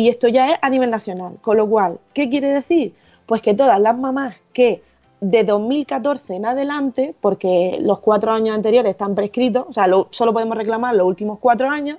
y 0.00 0.08
esto 0.08 0.28
ya 0.28 0.50
es 0.52 0.58
a 0.62 0.70
nivel 0.70 0.90
nacional. 0.90 1.34
Con 1.42 1.56
lo 1.58 1.66
cual, 1.68 1.98
¿qué 2.14 2.28
quiere 2.30 2.48
decir? 2.50 2.94
Pues 3.26 3.42
que 3.42 3.52
todas 3.54 3.78
las 3.78 3.96
mamás 3.96 4.36
que 4.52 4.82
de 5.20 5.44
2014 5.44 6.34
en 6.34 6.46
adelante, 6.46 7.14
porque 7.20 7.78
los 7.80 7.98
cuatro 8.00 8.32
años 8.32 8.54
anteriores 8.56 8.90
están 8.90 9.14
prescritos, 9.14 9.66
o 9.68 9.72
sea, 9.72 9.86
lo- 9.86 10.08
solo 10.10 10.32
podemos 10.32 10.56
reclamar 10.56 10.94
los 10.96 11.06
últimos 11.06 11.38
cuatro 11.38 11.68
años, 11.70 11.98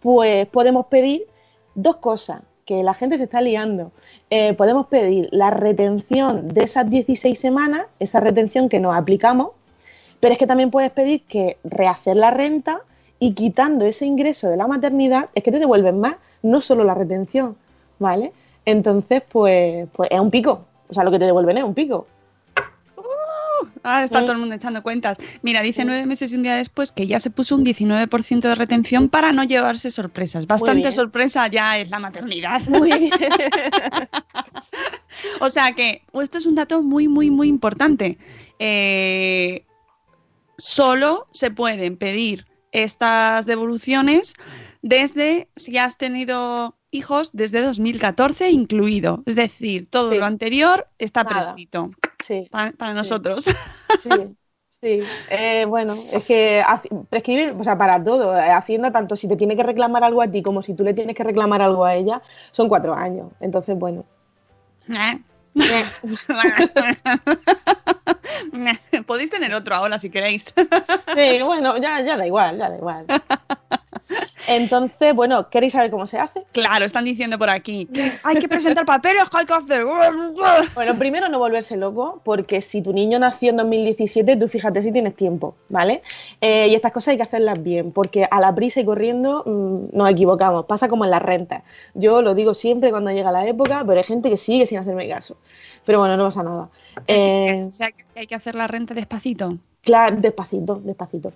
pues 0.00 0.46
podemos 0.48 0.86
pedir 0.86 1.26
dos 1.74 1.96
cosas, 1.96 2.40
que 2.64 2.82
la 2.82 2.94
gente 2.94 3.16
se 3.18 3.24
está 3.24 3.40
liando. 3.40 3.92
Eh, 4.30 4.54
podemos 4.54 4.86
pedir 4.86 5.28
la 5.30 5.50
retención 5.50 6.48
de 6.48 6.64
esas 6.64 6.88
16 6.90 7.38
semanas, 7.38 7.82
esa 8.00 8.18
retención 8.20 8.68
que 8.68 8.80
nos 8.80 8.96
aplicamos, 8.96 9.50
pero 10.20 10.32
es 10.32 10.38
que 10.38 10.46
también 10.46 10.70
puedes 10.70 10.90
pedir 10.90 11.22
que 11.26 11.58
rehacer 11.64 12.16
la 12.16 12.30
renta 12.30 12.80
y 13.20 13.34
quitando 13.34 13.84
ese 13.84 14.06
ingreso 14.06 14.48
de 14.48 14.56
la 14.56 14.66
maternidad, 14.66 15.28
es 15.34 15.44
que 15.44 15.52
te 15.52 15.58
devuelven 15.60 16.00
más, 16.00 16.16
no 16.46 16.60
solo 16.60 16.84
la 16.84 16.94
retención, 16.94 17.56
¿vale? 17.98 18.32
Entonces, 18.64 19.22
pues, 19.30 19.88
pues 19.92 20.10
es 20.10 20.20
un 20.20 20.30
pico. 20.30 20.66
O 20.88 20.94
sea, 20.94 21.04
lo 21.04 21.10
que 21.10 21.18
te 21.18 21.24
devuelven 21.24 21.58
es 21.58 21.64
un 21.64 21.74
pico. 21.74 22.06
Ahora 23.82 24.04
está 24.04 24.20
todo 24.22 24.32
el 24.32 24.38
mundo 24.38 24.54
echando 24.54 24.82
cuentas. 24.82 25.16
Mira, 25.42 25.62
dice 25.62 25.84
nueve 25.84 26.04
meses 26.06 26.32
y 26.32 26.36
un 26.36 26.42
día 26.42 26.56
después 26.56 26.92
que 26.92 27.06
ya 27.06 27.20
se 27.20 27.30
puso 27.30 27.54
un 27.54 27.64
19% 27.64 28.40
de 28.40 28.54
retención 28.54 29.08
para 29.08 29.32
no 29.32 29.44
llevarse 29.44 29.90
sorpresas. 29.90 30.46
Bastante 30.46 30.90
sorpresa 30.92 31.46
ya 31.46 31.78
es 31.78 31.88
la 31.88 31.98
maternidad. 31.98 32.62
Muy 32.68 32.90
bien. 32.98 33.10
O 35.40 35.48
sea 35.48 35.72
que 35.72 36.02
esto 36.20 36.36
es 36.36 36.44
un 36.44 36.54
dato 36.54 36.82
muy, 36.82 37.08
muy, 37.08 37.30
muy 37.30 37.48
importante. 37.48 38.18
Eh, 38.58 39.64
solo 40.58 41.26
se 41.32 41.50
pueden 41.50 41.96
pedir 41.96 42.46
estas 42.72 43.46
devoluciones 43.46 44.34
desde, 44.86 45.48
si 45.56 45.76
has 45.78 45.98
tenido 45.98 46.76
hijos, 46.92 47.30
desde 47.32 47.60
2014 47.62 48.50
incluido. 48.50 49.24
Es 49.26 49.34
decir, 49.34 49.88
todo 49.90 50.12
Sí. 50.12 50.18
lo 50.18 50.24
anterior 50.24 50.86
está 50.98 51.24
Nada. 51.24 51.34
prescrito 51.36 51.90
Sí. 52.24 52.48
para, 52.50 52.94
nosotros. 52.94 53.44
Sí, 54.00 54.10
sí. 54.80 55.00
Eh, 55.30 55.64
bueno, 55.66 55.96
es 56.12 56.24
que 56.24 56.62
prescribir, 57.10 57.56
o 57.58 57.64
sea, 57.64 57.76
para 57.76 58.02
todo, 58.02 58.36
eh, 58.36 58.50
Hacienda, 58.50 58.92
tanto 58.92 59.16
si 59.16 59.26
te 59.26 59.36
tiene 59.36 59.56
que 59.56 59.64
reclamar 59.64 60.04
algo 60.04 60.22
a 60.22 60.28
ti 60.30 60.42
como 60.42 60.62
si 60.62 60.74
tú 60.74 60.84
le 60.84 60.94
tienes 60.94 61.16
que 61.16 61.24
reclamar 61.24 61.60
algo 61.62 61.84
a 61.84 61.94
ella, 61.96 62.22
son 62.52 62.68
cuatro 62.68 62.94
años. 62.94 63.32
Entonces, 63.40 63.76
bueno. 63.76 64.04
Eh. 64.88 65.18
Podéis 69.06 69.30
tener 69.30 69.54
otro 69.54 69.74
ahora 69.74 69.98
si 69.98 70.10
queréis. 70.10 70.52
Sí, 71.14 71.42
bueno, 71.42 71.76
ya, 71.78 72.00
ya 72.02 72.16
da 72.16 72.26
igual, 72.26 72.58
ya 72.58 72.70
da 72.70 72.76
igual. 72.76 73.06
Entonces, 74.48 75.14
bueno, 75.14 75.48
¿queréis 75.50 75.72
saber 75.72 75.90
cómo 75.90 76.06
se 76.06 76.18
hace? 76.18 76.44
Claro, 76.52 76.84
están 76.84 77.04
diciendo 77.04 77.38
por 77.38 77.50
aquí 77.50 77.88
hay 78.22 78.36
que 78.36 78.48
presentar 78.48 78.84
papeles, 78.86 79.28
que 79.28 79.36
hay 79.38 79.46
que 79.46 79.54
hacer. 79.54 79.84
Bueno, 80.74 80.96
primero 80.98 81.28
no 81.28 81.38
volverse 81.38 81.76
loco, 81.76 82.20
porque 82.24 82.62
si 82.62 82.82
tu 82.82 82.92
niño 82.92 83.18
nació 83.18 83.50
en 83.50 83.56
2017, 83.56 84.36
tú 84.36 84.48
fíjate 84.48 84.82
si 84.82 84.92
tienes 84.92 85.16
tiempo, 85.16 85.56
¿vale? 85.68 86.02
Eh, 86.40 86.68
y 86.68 86.74
estas 86.74 86.92
cosas 86.92 87.08
hay 87.08 87.16
que 87.16 87.22
hacerlas 87.24 87.62
bien, 87.62 87.92
porque 87.92 88.26
a 88.30 88.40
la 88.40 88.54
prisa 88.54 88.80
y 88.80 88.84
corriendo 88.84 89.42
mm, 89.44 89.96
nos 89.96 90.10
equivocamos. 90.10 90.66
Pasa 90.66 90.88
como 90.88 91.04
en 91.04 91.10
las 91.10 91.22
rentas. 91.22 91.62
Yo 91.94 92.22
lo 92.22 92.34
digo 92.34 92.54
siempre 92.54 92.90
cuando 92.90 93.10
llega 93.10 93.32
la 93.32 93.46
época, 93.46 93.82
pero 93.86 93.98
hay 93.98 94.04
gente 94.04 94.30
que 94.30 94.36
sigue 94.36 94.66
sin 94.66 94.78
hacerme 94.78 95.08
caso. 95.08 95.36
Pero 95.84 95.98
bueno, 96.00 96.16
no 96.16 96.24
pasa 96.24 96.42
nada. 96.42 96.68
Eh, 97.06 97.64
O 97.68 97.70
sea, 97.70 97.90
que 97.92 98.04
hay 98.14 98.26
que 98.26 98.34
hacer 98.34 98.54
la 98.54 98.66
renta 98.68 98.94
despacito. 98.94 99.58
claro, 99.82 100.16
despacito, 100.18 100.80
despacito. 100.84 101.32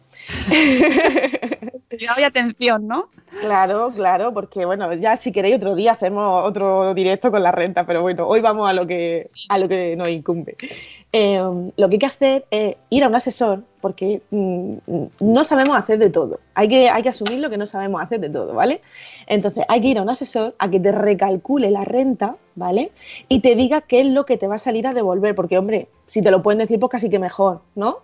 Cuidado 2.01 2.21
y 2.23 2.25
atención, 2.25 2.87
¿no? 2.87 3.11
Claro, 3.43 3.93
claro, 3.95 4.33
porque 4.33 4.65
bueno, 4.65 4.91
ya 4.95 5.19
si 5.19 5.33
queréis 5.33 5.57
otro 5.57 5.75
día 5.75 5.93
hacemos 5.93 6.49
otro 6.49 6.95
directo 6.95 7.31
con 7.31 7.43
la 7.43 7.53
renta, 7.53 7.85
pero 7.85 8.01
bueno, 8.01 8.27
hoy 8.27 8.41
vamos 8.41 8.71
a 8.71 8.73
lo 8.73 8.87
que, 8.87 9.27
a 9.51 9.59
lo 9.59 9.69
que 9.69 9.97
nos 9.97 10.09
incumbe. 10.09 10.57
Eh, 11.13 11.39
lo 11.77 11.89
que 11.91 11.97
hay 11.97 11.99
que 11.99 12.07
hacer 12.07 12.47
es 12.51 12.77
ir 12.89 13.05
a 13.05 13.09
un 13.09 13.15
asesor, 13.17 13.65
porque 13.83 14.23
mm, 14.31 14.77
no 15.21 15.45
sabemos 15.45 15.77
hacer 15.77 15.99
de 15.99 16.09
todo. 16.09 16.41
Hay 16.55 16.69
que, 16.69 16.89
hay 16.89 17.03
que 17.03 17.11
asumir 17.11 17.39
lo 17.39 17.51
que 17.51 17.59
no 17.59 17.67
sabemos 17.67 18.01
hacer 18.01 18.19
de 18.19 18.31
todo, 18.31 18.55
¿vale? 18.55 18.81
Entonces 19.27 19.67
hay 19.69 19.83
que 19.83 19.89
ir 19.89 19.99
a 19.99 20.03
un 20.03 20.09
asesor 20.09 20.55
a 20.59 20.71
que 20.71 20.81
te 20.81 20.93
recalcule 20.93 21.71
la 21.71 21.85
renta, 21.85 22.37
¿vale? 22.55 22.93
Y 23.29 23.41
te 23.41 23.55
diga 23.57 23.83
qué 23.83 24.01
es 24.01 24.07
lo 24.07 24.25
que 24.25 24.39
te 24.39 24.47
va 24.47 24.55
a 24.55 24.59
salir 24.59 24.87
a 24.87 24.95
devolver, 24.95 25.35
porque 25.35 25.59
hombre, 25.59 25.89
si 26.07 26.23
te 26.23 26.31
lo 26.31 26.43
pueden 26.43 26.61
decir, 26.61 26.81
pues 26.81 26.93
casi 26.93 27.11
que 27.11 27.19
mejor, 27.19 27.61
¿no? 27.75 27.99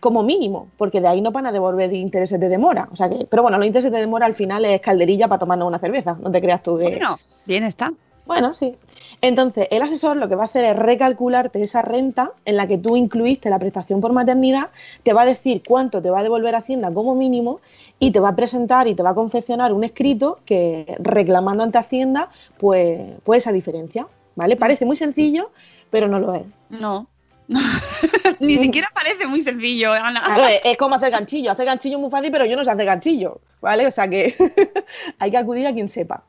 Como 0.00 0.22
mínimo, 0.22 0.68
porque 0.76 1.00
de 1.00 1.08
ahí 1.08 1.20
no 1.20 1.30
van 1.30 1.46
a 1.46 1.52
devolver 1.52 1.92
intereses 1.92 2.38
de 2.38 2.48
demora. 2.48 2.88
O 2.92 2.96
sea 2.96 3.08
que, 3.08 3.26
pero 3.28 3.42
bueno, 3.42 3.58
los 3.58 3.66
intereses 3.66 3.92
de 3.92 3.98
demora 3.98 4.26
al 4.26 4.34
final 4.34 4.64
es 4.64 4.80
calderilla 4.80 5.28
para 5.28 5.40
tomarnos 5.40 5.68
una 5.68 5.78
cerveza, 5.78 6.16
no 6.20 6.30
te 6.30 6.40
creas 6.40 6.62
tú 6.62 6.78
que. 6.78 6.84
Bueno, 6.84 7.18
bien 7.46 7.64
está. 7.64 7.92
Bueno, 8.28 8.52
sí. 8.52 8.76
Entonces, 9.22 9.66
el 9.70 9.80
asesor 9.80 10.18
lo 10.18 10.28
que 10.28 10.34
va 10.36 10.42
a 10.42 10.46
hacer 10.46 10.64
es 10.66 10.76
recalcularte 10.76 11.62
esa 11.62 11.80
renta 11.80 12.32
en 12.44 12.56
la 12.56 12.68
que 12.68 12.76
tú 12.76 12.94
incluiste 12.94 13.48
la 13.48 13.58
prestación 13.58 14.02
por 14.02 14.12
maternidad, 14.12 14.68
te 15.02 15.14
va 15.14 15.22
a 15.22 15.26
decir 15.26 15.62
cuánto 15.66 16.02
te 16.02 16.10
va 16.10 16.20
a 16.20 16.22
devolver 16.22 16.54
Hacienda 16.54 16.92
como 16.92 17.14
mínimo 17.14 17.60
y 17.98 18.12
te 18.12 18.20
va 18.20 18.28
a 18.28 18.36
presentar 18.36 18.86
y 18.86 18.94
te 18.94 19.02
va 19.02 19.10
a 19.10 19.14
confeccionar 19.14 19.72
un 19.72 19.82
escrito 19.82 20.40
que 20.44 20.94
reclamando 20.98 21.64
ante 21.64 21.78
Hacienda, 21.78 22.28
pues, 22.58 23.00
pues 23.24 23.44
esa 23.44 23.52
diferencia, 23.52 24.06
¿vale? 24.36 24.56
Parece 24.56 24.84
muy 24.84 24.96
sencillo, 24.96 25.50
pero 25.90 26.06
no 26.06 26.20
lo 26.20 26.34
es. 26.34 26.44
No. 26.68 27.06
Ni 28.40 28.58
siquiera 28.58 28.88
parece 28.94 29.26
muy 29.26 29.40
sencillo, 29.40 29.92
Ana. 29.92 30.22
Claro, 30.22 30.44
es, 30.64 30.76
como 30.76 30.96
hacer 30.96 31.10
ganchillo. 31.10 31.50
Hacer 31.50 31.66
ganchillo 31.66 31.96
es 31.96 32.00
muy 32.00 32.10
fácil, 32.10 32.30
pero 32.30 32.44
yo 32.44 32.56
no 32.56 32.64
sé 32.64 32.70
hacer 32.70 32.86
ganchillo, 32.86 33.40
¿vale? 33.60 33.86
O 33.86 33.90
sea 33.90 34.08
que 34.08 34.36
hay 35.18 35.30
que 35.30 35.36
acudir 35.36 35.66
a 35.66 35.72
quien 35.72 35.88
sepa. 35.88 36.24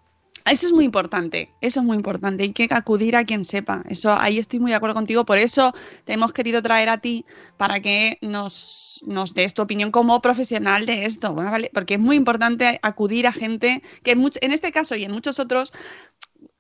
Eso 0.45 0.65
es 0.65 0.73
muy 0.73 0.85
importante, 0.85 1.53
eso 1.61 1.81
es 1.81 1.85
muy 1.85 1.95
importante. 1.95 2.43
Hay 2.43 2.53
que 2.53 2.67
acudir 2.71 3.15
a 3.15 3.23
quien 3.23 3.45
sepa. 3.45 3.83
Eso, 3.87 4.11
ahí 4.13 4.39
estoy 4.39 4.59
muy 4.59 4.71
de 4.71 4.77
acuerdo 4.77 4.95
contigo. 4.95 5.25
Por 5.25 5.37
eso 5.37 5.73
te 6.05 6.13
hemos 6.13 6.33
querido 6.33 6.61
traer 6.61 6.89
a 6.89 6.97
ti 6.97 7.25
para 7.57 7.81
que 7.81 8.17
nos, 8.21 9.03
nos 9.05 9.33
des 9.35 9.53
tu 9.53 9.61
opinión 9.61 9.91
como 9.91 10.21
profesional 10.21 10.85
de 10.85 11.05
esto, 11.05 11.35
¿vale? 11.35 11.69
Porque 11.73 11.95
es 11.95 11.99
muy 11.99 12.15
importante 12.15 12.79
acudir 12.81 13.27
a 13.27 13.33
gente 13.33 13.83
que 14.03 14.11
en 14.11 14.51
este 14.51 14.71
caso 14.71 14.95
y 14.95 15.03
en 15.03 15.11
muchos 15.11 15.39
otros 15.39 15.71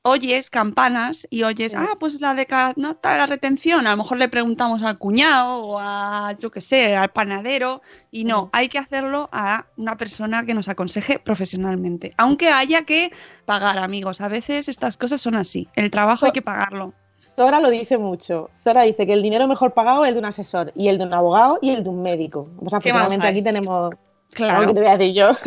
oyes 0.01 0.49
campanas 0.49 1.27
y 1.29 1.43
oyes, 1.43 1.75
ah, 1.75 1.95
pues 1.99 2.21
la 2.21 2.33
de 2.33 2.47
no, 2.75 2.97
la 3.03 3.25
retención. 3.25 3.87
A 3.87 3.91
lo 3.91 3.97
mejor 3.97 4.17
le 4.17 4.29
preguntamos 4.29 4.83
al 4.83 4.97
cuñado 4.97 5.59
o 5.59 5.79
a, 5.79 6.35
yo 6.39 6.51
qué 6.51 6.61
sé, 6.61 6.95
al 6.95 7.09
panadero. 7.09 7.81
Y 8.11 8.23
no, 8.23 8.49
hay 8.53 8.69
que 8.69 8.77
hacerlo 8.77 9.29
a 9.31 9.65
una 9.77 9.97
persona 9.97 10.45
que 10.45 10.53
nos 10.53 10.69
aconseje 10.69 11.19
profesionalmente. 11.19 12.13
Aunque 12.17 12.49
haya 12.49 12.83
que 12.83 13.11
pagar, 13.45 13.77
amigos. 13.77 14.21
A 14.21 14.27
veces 14.27 14.69
estas 14.69 14.97
cosas 14.97 15.21
son 15.21 15.35
así. 15.35 15.67
El 15.75 15.91
trabajo 15.91 16.25
hay 16.25 16.31
que 16.31 16.41
pagarlo. 16.41 16.93
Zora 17.35 17.61
lo 17.61 17.69
dice 17.69 17.97
mucho. 17.97 18.49
Zora 18.63 18.83
dice 18.83 19.05
que 19.05 19.13
el 19.13 19.23
dinero 19.23 19.47
mejor 19.47 19.73
pagado 19.73 20.03
es 20.03 20.09
el 20.09 20.15
de 20.15 20.19
un 20.19 20.25
asesor, 20.25 20.73
y 20.75 20.89
el 20.89 20.97
de 20.97 21.05
un 21.05 21.13
abogado 21.13 21.57
y 21.61 21.69
el 21.69 21.85
de 21.85 21.89
un 21.89 22.01
médico. 22.01 22.49
Pues 22.59 22.73
¿Qué 22.83 22.91
más 22.91 23.03
afortunadamente 23.03 23.27
aquí 23.27 23.41
tenemos. 23.41 23.95
Claro. 24.33 24.67
¿Qué 24.67 24.73
te 24.73 24.79
voy 24.79 24.89
a 24.89 24.97
decir 24.97 25.15
yo? 25.15 25.31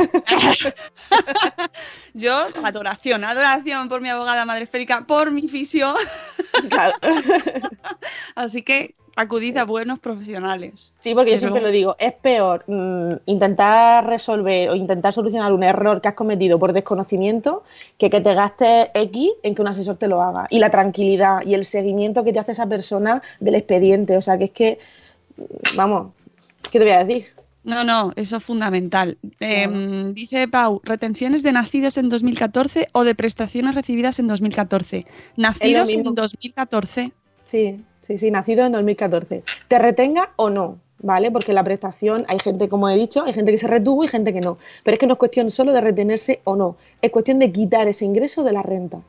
Yo, 2.15 2.47
adoración, 2.62 3.25
adoración 3.25 3.89
por 3.89 4.01
mi 4.01 4.11
abogada 4.11 4.45
madre 4.45 4.65
esférica, 4.65 5.05
por 5.07 5.31
mi 5.31 5.49
fisio. 5.49 5.95
Claro. 6.69 6.95
Así 8.35 8.62
que 8.62 8.95
acudid 9.17 9.57
a 9.57 9.65
buenos 9.65 9.99
profesionales. 9.99 10.93
Sí, 10.99 11.15
porque 11.15 11.33
yo 11.33 11.39
siempre 11.39 11.61
lo 11.61 11.71
digo, 11.71 11.97
es 11.99 12.12
peor 12.15 12.65
mm, 12.67 13.15
intentar 13.27 14.07
resolver 14.07 14.71
o 14.71 14.75
intentar 14.75 15.12
solucionar 15.12 15.53
un 15.53 15.62
error 15.62 16.01
que 16.01 16.09
has 16.09 16.15
cometido 16.15 16.59
por 16.59 16.73
desconocimiento 16.73 17.62
que 17.99 18.11
que 18.11 18.21
te 18.21 18.35
gastes 18.35 18.89
X 18.95 19.31
en 19.43 19.55
que 19.55 19.62
un 19.62 19.69
asesor 19.69 19.97
te 19.97 20.09
lo 20.09 20.23
haga. 20.23 20.47
Y 20.51 20.59
la 20.59 20.71
tranquilidad 20.71 21.43
y 21.45 21.55
el 21.55 21.65
seguimiento 21.65 22.25
que 22.25 22.33
te 22.33 22.39
hace 22.39 22.53
esa 22.53 22.67
persona 22.67 23.23
del 23.41 23.55
expediente. 23.55 24.17
O 24.17 24.23
sea, 24.23 24.39
que 24.39 24.45
es 24.45 24.51
que, 24.51 24.79
mm, 25.37 25.77
vamos, 25.77 26.12
¿qué 26.71 26.79
te 26.79 26.85
voy 26.85 26.95
a 26.95 27.05
decir? 27.05 27.42
No, 27.64 27.85
no, 27.85 28.12
eso 28.16 28.38
es 28.38 28.45
fundamental. 28.45 29.19
Em, 29.38 30.14
dice 30.14 30.49
Pau, 30.49 30.81
retenciones 30.85 31.42
de 31.45 31.52
nacidos 31.52 31.97
en 31.97 32.09
2014 32.09 32.88
o 32.92 33.04
de 33.04 33.14
prestaciones 33.14 33.75
recibidas 33.75 34.19
en 34.19 34.26
2014. 34.26 35.07
Nacidos 35.37 35.90
en 35.90 35.97
mismo. 35.99 36.12
2014. 36.12 37.12
Sí, 37.45 37.85
sí, 38.00 38.19
sí, 38.19 38.31
nacido 38.31 38.66
en 38.66 38.73
2014. 38.73 39.45
Te 39.69 39.78
retenga 39.78 40.33
o 40.37 40.50
no, 40.50 40.78
¿vale? 40.99 41.31
Porque 41.31 41.52
la 41.52 41.62
prestación, 41.62 42.25
hay 42.28 42.40
gente, 42.40 42.69
como 42.69 42.88
he 42.88 42.97
dicho, 42.97 43.25
hay 43.25 43.33
gente 43.33 43.52
que 43.52 43.59
se 43.59 43.69
retuvo 43.69 44.02
y 44.02 44.09
gente 44.09 44.33
que 44.33 44.40
no. 44.40 44.59
Pero 44.83 44.97
es 44.97 44.99
que 44.99 45.07
no 45.07 45.12
es 45.12 45.19
cuestión 45.19 45.50
solo 45.52 45.73
de 45.73 45.81
retenerse 45.81 46.40
o 46.42 46.57
no, 46.57 46.76
es 47.00 47.12
cuestión 47.12 47.38
de 47.38 47.52
quitar 47.52 47.87
ese 47.87 48.04
ingreso 48.04 48.42
de 48.42 48.52
la 48.52 48.62
renta. 48.62 49.00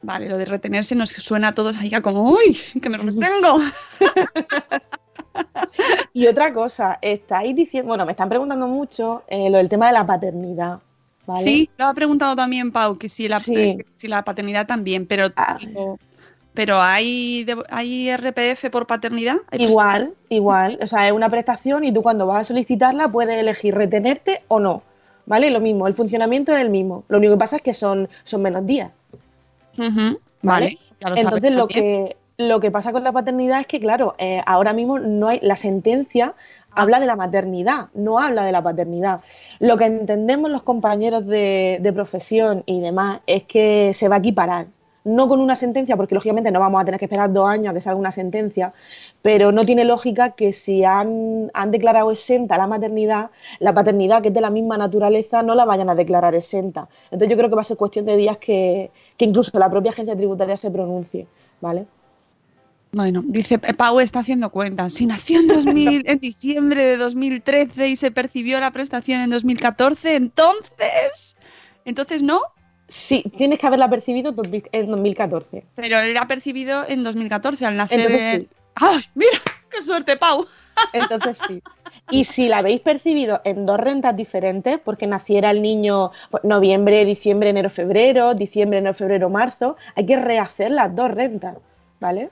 Vale, 0.00 0.28
lo 0.28 0.38
de 0.38 0.44
retenerse 0.46 0.94
nos 0.94 1.10
suena 1.10 1.48
a 1.48 1.52
todos 1.52 1.76
ahí 1.78 1.90
como, 2.02 2.30
uy, 2.30 2.56
que 2.80 2.88
me 2.88 2.96
retengo. 2.96 3.58
Y 6.12 6.26
otra 6.28 6.52
cosa, 6.52 6.98
estáis 7.02 7.56
diciendo, 7.56 7.88
bueno, 7.88 8.06
me 8.06 8.12
están 8.12 8.28
preguntando 8.28 8.66
mucho 8.68 9.22
eh, 9.28 9.50
lo 9.50 9.58
del 9.58 9.68
tema 9.68 9.88
de 9.88 9.92
la 9.94 10.06
paternidad, 10.06 10.78
¿vale? 11.26 11.42
Sí, 11.42 11.68
lo 11.76 11.86
ha 11.86 11.94
preguntado 11.94 12.36
también 12.36 12.70
Pau, 12.70 12.96
que 12.98 13.08
si 13.08 13.26
la, 13.28 13.40
Sí. 13.40 13.54
eh, 13.56 13.86
si 13.96 14.06
la 14.08 14.22
paternidad 14.24 14.66
también, 14.66 15.06
pero, 15.06 15.26
Ah. 15.36 15.56
pero, 15.60 15.98
pero 16.54 16.80
hay, 16.80 17.42
de- 17.44 17.64
hay 17.68 18.10
RPF 18.10 18.70
por 18.70 18.86
paternidad. 18.86 19.38
¿Hay 19.50 19.64
Igual, 19.64 20.14
igual, 20.28 20.78
o 20.80 20.86
sea, 20.86 21.06
es 21.08 21.12
una 21.12 21.28
prestación 21.28 21.82
y 21.84 21.92
tú 21.92 22.00
cuando 22.02 22.26
vas 22.28 22.42
a 22.42 22.44
solicitarla 22.44 23.08
puedes 23.08 23.36
elegir 23.36 23.74
retenerte 23.74 24.42
o 24.46 24.60
no, 24.60 24.82
¿vale? 25.26 25.50
Lo 25.50 25.60
mismo, 25.60 25.88
el 25.88 25.94
funcionamiento 25.94 26.54
es 26.54 26.60
el 26.60 26.70
mismo. 26.70 27.02
Lo 27.08 27.18
único 27.18 27.32
que 27.34 27.38
pasa 27.40 27.56
es 27.56 27.62
que 27.62 27.74
son, 27.74 28.08
son 28.22 28.40
menos 28.42 28.64
días. 28.64 28.92
¿vale? 30.42 30.78
Entonces 31.00 31.52
lo 31.52 31.66
también. 31.66 32.06
que, 32.06 32.16
lo 32.36 32.60
que 32.60 32.70
pasa 32.70 32.92
con 32.92 33.04
la 33.04 33.12
paternidad 33.12 33.60
es 33.60 33.66
que, 33.66 33.80
claro, 33.80 34.14
eh, 34.18 34.42
ahora 34.46 34.72
mismo 34.72 34.98
no 34.98 35.28
hay, 35.28 35.38
la 35.42 35.56
sentencia 35.56 36.34
habla 36.72 36.98
de 36.98 37.06
la 37.06 37.16
maternidad, 37.16 37.88
no 37.94 38.18
habla 38.18 38.44
de 38.44 38.52
la 38.52 38.62
paternidad. 38.62 39.20
Lo 39.60 39.76
que 39.76 39.84
entendemos 39.84 40.50
los 40.50 40.62
compañeros 40.62 41.26
de, 41.26 41.78
de 41.80 41.92
profesión 41.92 42.64
y 42.66 42.80
demás 42.80 43.20
es 43.26 43.44
que 43.44 43.92
se 43.94 44.08
va 44.08 44.16
a 44.16 44.18
equiparar. 44.18 44.66
No 45.04 45.28
con 45.28 45.38
una 45.38 45.54
sentencia, 45.54 45.96
porque 45.98 46.14
lógicamente 46.14 46.50
no 46.50 46.60
vamos 46.60 46.80
a 46.80 46.84
tener 46.86 46.98
que 46.98 47.04
esperar 47.04 47.30
dos 47.30 47.46
años 47.46 47.70
a 47.70 47.74
que 47.74 47.82
salga 47.82 48.00
una 48.00 48.10
sentencia, 48.10 48.72
pero 49.20 49.52
no 49.52 49.66
tiene 49.66 49.84
lógica 49.84 50.30
que 50.30 50.54
si 50.54 50.82
han, 50.82 51.50
han 51.52 51.70
declarado 51.70 52.10
exenta 52.10 52.56
la 52.56 52.66
maternidad, 52.66 53.30
la 53.60 53.74
paternidad, 53.74 54.22
que 54.22 54.28
es 54.28 54.34
de 54.34 54.40
la 54.40 54.48
misma 54.50 54.78
naturaleza, 54.78 55.42
no 55.42 55.54
la 55.54 55.66
vayan 55.66 55.90
a 55.90 55.94
declarar 55.94 56.34
exenta. 56.34 56.88
Entonces 57.10 57.28
yo 57.28 57.36
creo 57.36 57.50
que 57.50 57.54
va 57.56 57.60
a 57.62 57.64
ser 57.64 57.76
cuestión 57.76 58.06
de 58.06 58.16
días 58.16 58.38
que, 58.38 58.90
que 59.18 59.26
incluso 59.26 59.56
la 59.58 59.70
propia 59.70 59.90
agencia 59.90 60.16
tributaria 60.16 60.56
se 60.56 60.70
pronuncie, 60.70 61.28
¿vale? 61.60 61.86
Bueno, 62.94 63.22
dice 63.26 63.58
eh, 63.62 63.74
Pau 63.74 63.98
está 63.98 64.20
haciendo 64.20 64.50
cuentas. 64.50 64.92
Si 64.94 65.06
nació 65.06 65.40
en, 65.40 65.48
2000, 65.48 66.02
en 66.06 66.18
diciembre 66.20 66.84
de 66.84 66.96
2013 66.96 67.88
y 67.88 67.96
se 67.96 68.12
percibió 68.12 68.60
la 68.60 68.70
prestación 68.70 69.20
en 69.20 69.30
2014, 69.30 70.14
entonces, 70.16 71.36
entonces 71.84 72.22
no, 72.22 72.40
Sí, 72.86 73.24
tienes 73.36 73.58
que 73.58 73.66
haberla 73.66 73.88
percibido 73.88 74.28
en 74.30 74.36
2000 74.36 74.68
en 74.70 74.90
2014. 74.90 75.64
pero 75.74 75.98
él 75.98 76.16
ha 76.16 76.28
percibido 76.28 76.84
en 76.86 77.02
2014 77.02 77.66
al 77.66 77.76
nacer. 77.76 77.98
Entonces 78.00 78.34
en- 78.34 78.40
sí. 78.42 78.48
¡Ay, 78.76 79.00
mira! 79.14 79.40
¡Qué 79.70 79.82
suerte, 79.82 80.16
Pau! 80.16 80.46
Entonces 80.92 81.38
sí. 81.48 81.62
Y 82.10 82.24
si 82.24 82.48
la 82.48 82.58
habéis 82.58 82.82
percibido 82.82 83.40
en 83.44 83.66
dos 83.66 83.80
rentas 83.80 84.14
diferentes, 84.16 84.78
porque 84.78 85.06
naciera 85.06 85.50
el 85.50 85.62
niño 85.62 86.12
pues, 86.30 86.44
noviembre, 86.44 87.04
diciembre, 87.04 87.48
enero, 87.50 87.70
febrero, 87.70 88.34
diciembre, 88.34 88.78
enero, 88.78 88.94
febrero, 88.94 89.30
marzo, 89.30 89.76
hay 89.96 90.06
que 90.06 90.16
rehacer 90.16 90.70
las 90.70 90.94
dos 90.94 91.10
rentas, 91.10 91.56
¿vale? 92.00 92.30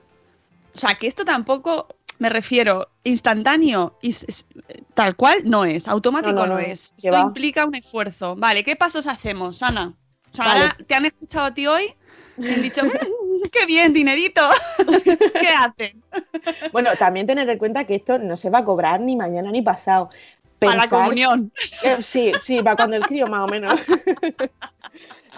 O 0.74 0.78
sea, 0.78 0.94
que 0.94 1.06
esto 1.06 1.24
tampoco, 1.24 1.88
me 2.18 2.28
refiero, 2.28 2.88
instantáneo 3.04 3.98
y 4.02 4.14
tal 4.94 5.16
cual 5.16 5.42
no 5.44 5.64
es, 5.64 5.88
automático 5.88 6.32
no, 6.32 6.46
No, 6.46 6.46
no, 6.46 6.54
no, 6.54 6.61
es. 6.61 6.94
Esto 6.96 7.18
implica 7.18 7.66
un 7.66 7.74
esfuerzo. 7.74 8.37
Vale, 8.37 8.64
¿qué 8.64 8.76
pasos 8.76 9.06
hacemos, 9.06 9.62
Ana? 9.62 9.94
O 10.32 10.35
sea, 10.35 10.46
Vale. 10.46 10.61
ahora 10.61 10.76
te 10.87 10.94
han 10.94 11.04
escuchado 11.04 11.46
a 11.46 11.54
ti 11.54 11.66
hoy 11.66 11.94
y 12.38 12.48
han 12.52 12.62
dicho, 12.62 12.82
"Mm, 12.85 13.48
¡qué 13.52 13.66
bien, 13.66 13.92
dinerito! 13.92 14.40
¿Qué 15.04 15.48
hacen? 15.48 16.02
Bueno, 16.72 16.90
también 16.98 17.26
tener 17.26 17.48
en 17.48 17.58
cuenta 17.58 17.85
que 17.85 17.96
esto 17.96 18.18
no 18.18 18.37
se 18.37 18.50
va 18.50 18.58
a 18.61 18.64
cobrar 18.64 19.00
ni 19.00 19.16
mañana 19.16 19.50
ni 19.50 19.62
pasado. 19.62 20.11
Para 20.58 20.76
la 20.76 20.88
comunión. 20.88 21.52
Eh, 21.82 21.98
sí, 22.02 22.32
sí, 22.42 22.62
para 22.62 22.76
cuando 22.76 22.96
el 22.96 23.04
crío 23.04 23.26
más 23.26 23.44
o 23.44 23.48
menos. 23.48 23.74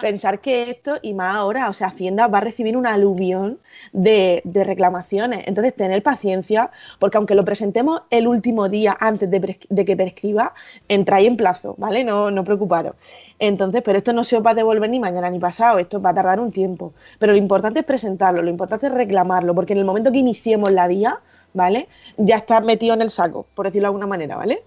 Pensar 0.01 0.41
que 0.41 0.69
esto, 0.69 0.97
y 1.01 1.13
más 1.13 1.35
ahora, 1.35 1.69
o 1.69 1.73
sea, 1.73 1.87
Hacienda 1.87 2.27
va 2.27 2.39
a 2.39 2.41
recibir 2.41 2.75
un 2.75 2.85
aluvión 2.85 3.59
de, 3.93 4.41
de 4.43 4.63
reclamaciones. 4.65 5.47
Entonces, 5.47 5.73
tener 5.73 6.03
paciencia, 6.03 6.69
porque 6.99 7.17
aunque 7.17 7.33
lo 7.33 7.45
presentemos 7.45 8.01
el 8.09 8.27
último 8.27 8.67
día 8.67 8.95
antes 8.99 9.29
de, 9.31 9.85
que 9.85 9.95
prescriba, 9.95 10.53
entráis 10.89 11.27
en 11.27 11.37
plazo, 11.37 11.75
¿vale? 11.77 12.03
No, 12.03 12.29
no 12.29 12.43
preocuparos. 12.43 12.95
Entonces, 13.39 13.81
pero 13.83 13.97
esto 13.97 14.11
no 14.11 14.23
se 14.25 14.37
os 14.37 14.45
va 14.45 14.51
a 14.51 14.53
devolver 14.55 14.89
ni 14.89 14.99
mañana 14.99 15.29
ni 15.29 15.39
pasado, 15.39 15.79
esto 15.79 16.01
va 16.01 16.09
a 16.09 16.13
tardar 16.13 16.39
un 16.41 16.51
tiempo. 16.51 16.93
Pero 17.17 17.31
lo 17.31 17.37
importante 17.37 17.79
es 17.79 17.85
presentarlo, 17.85 18.41
lo 18.41 18.49
importante 18.49 18.87
es 18.87 18.93
reclamarlo, 18.93 19.55
porque 19.55 19.73
en 19.73 19.79
el 19.79 19.85
momento 19.85 20.11
que 20.11 20.19
iniciemos 20.19 20.71
la 20.71 20.87
vía, 20.87 21.19
¿vale? 21.53 21.87
Ya 22.17 22.35
está 22.35 22.59
metido 22.59 22.95
en 22.95 23.01
el 23.01 23.09
saco, 23.09 23.45
por 23.55 23.65
decirlo 23.65 23.83
de 23.83 23.87
alguna 23.87 24.07
manera, 24.07 24.35
¿vale? 24.35 24.63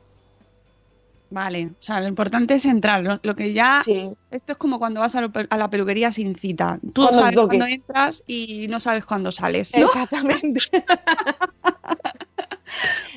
Vale, 1.31 1.67
o 1.67 1.77
sea, 1.83 2.01
lo 2.01 2.09
importante 2.09 2.55
es 2.55 2.65
entrar. 2.65 3.03
Lo, 3.03 3.19
lo 3.23 3.37
que 3.37 3.53
ya. 3.53 3.83
Sí. 3.85 4.11
Esto 4.31 4.53
es 4.53 4.59
como 4.59 4.79
cuando 4.79 5.01
vas 5.01 5.15
a, 5.15 5.21
lo- 5.21 5.31
a 5.51 5.57
la 5.57 5.69
peluquería 5.69 6.11
sin 6.11 6.35
cita. 6.37 6.79
Tú 6.95 7.03
Cuando 7.03 7.19
sabes 7.21 7.37
cuándo 7.37 7.67
entras 7.67 8.23
y 8.27 8.67
no 8.69 8.81
sabes 8.81 9.05
cuándo 9.05 9.31
sales. 9.31 9.77
¿no? 9.77 9.85
Exactamente. 9.87 10.61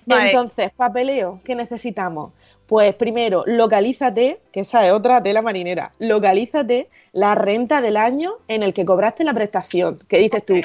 Vale. 0.06 0.32
Entonces, 0.32 0.72
papeleo, 0.76 1.40
¿qué 1.44 1.56
necesitamos? 1.56 2.34
Pues 2.68 2.96
primero, 2.96 3.44
localízate, 3.46 4.42
que 4.52 4.62
esa 4.62 4.86
es 4.86 4.94
otra 4.94 5.22
tela 5.22 5.42
marinera, 5.42 5.92
localízate 6.00 6.90
la 7.12 7.36
renta 7.36 7.82
del 7.82 7.98
año 7.98 8.34
en 8.48 8.64
el 8.64 8.74
que 8.74 8.86
cobraste 8.86 9.24
la 9.24 9.34
prestación. 9.34 10.00
¿Qué 10.08 10.18
dices 10.20 10.46
tú? 10.46 10.56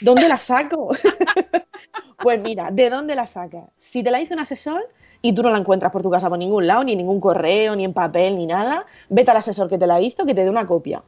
¿Dónde 0.00 0.28
la 0.28 0.38
saco? 0.38 0.90
pues 2.18 2.40
mira, 2.42 2.70
¿de 2.70 2.90
dónde 2.90 3.14
la 3.14 3.26
sacas? 3.26 3.64
Si 3.78 4.02
te 4.02 4.10
la 4.10 4.20
hizo 4.20 4.34
un 4.34 4.40
asesor 4.40 4.88
y 5.28 5.32
tú 5.32 5.42
no 5.42 5.50
la 5.50 5.58
encuentras 5.58 5.90
por 5.92 6.02
tu 6.02 6.10
casa 6.10 6.28
por 6.28 6.38
ningún 6.38 6.66
lado, 6.66 6.84
ni 6.84 6.92
en 6.92 6.98
ningún 6.98 7.20
correo, 7.20 7.74
ni 7.76 7.84
en 7.84 7.92
papel, 7.92 8.36
ni 8.36 8.46
nada, 8.46 8.84
vete 9.08 9.30
al 9.30 9.36
asesor 9.38 9.68
que 9.68 9.78
te 9.78 9.86
la 9.86 10.00
hizo, 10.00 10.24
que 10.24 10.34
te 10.34 10.44
dé 10.44 10.50
una 10.50 10.66
copia. 10.66 11.02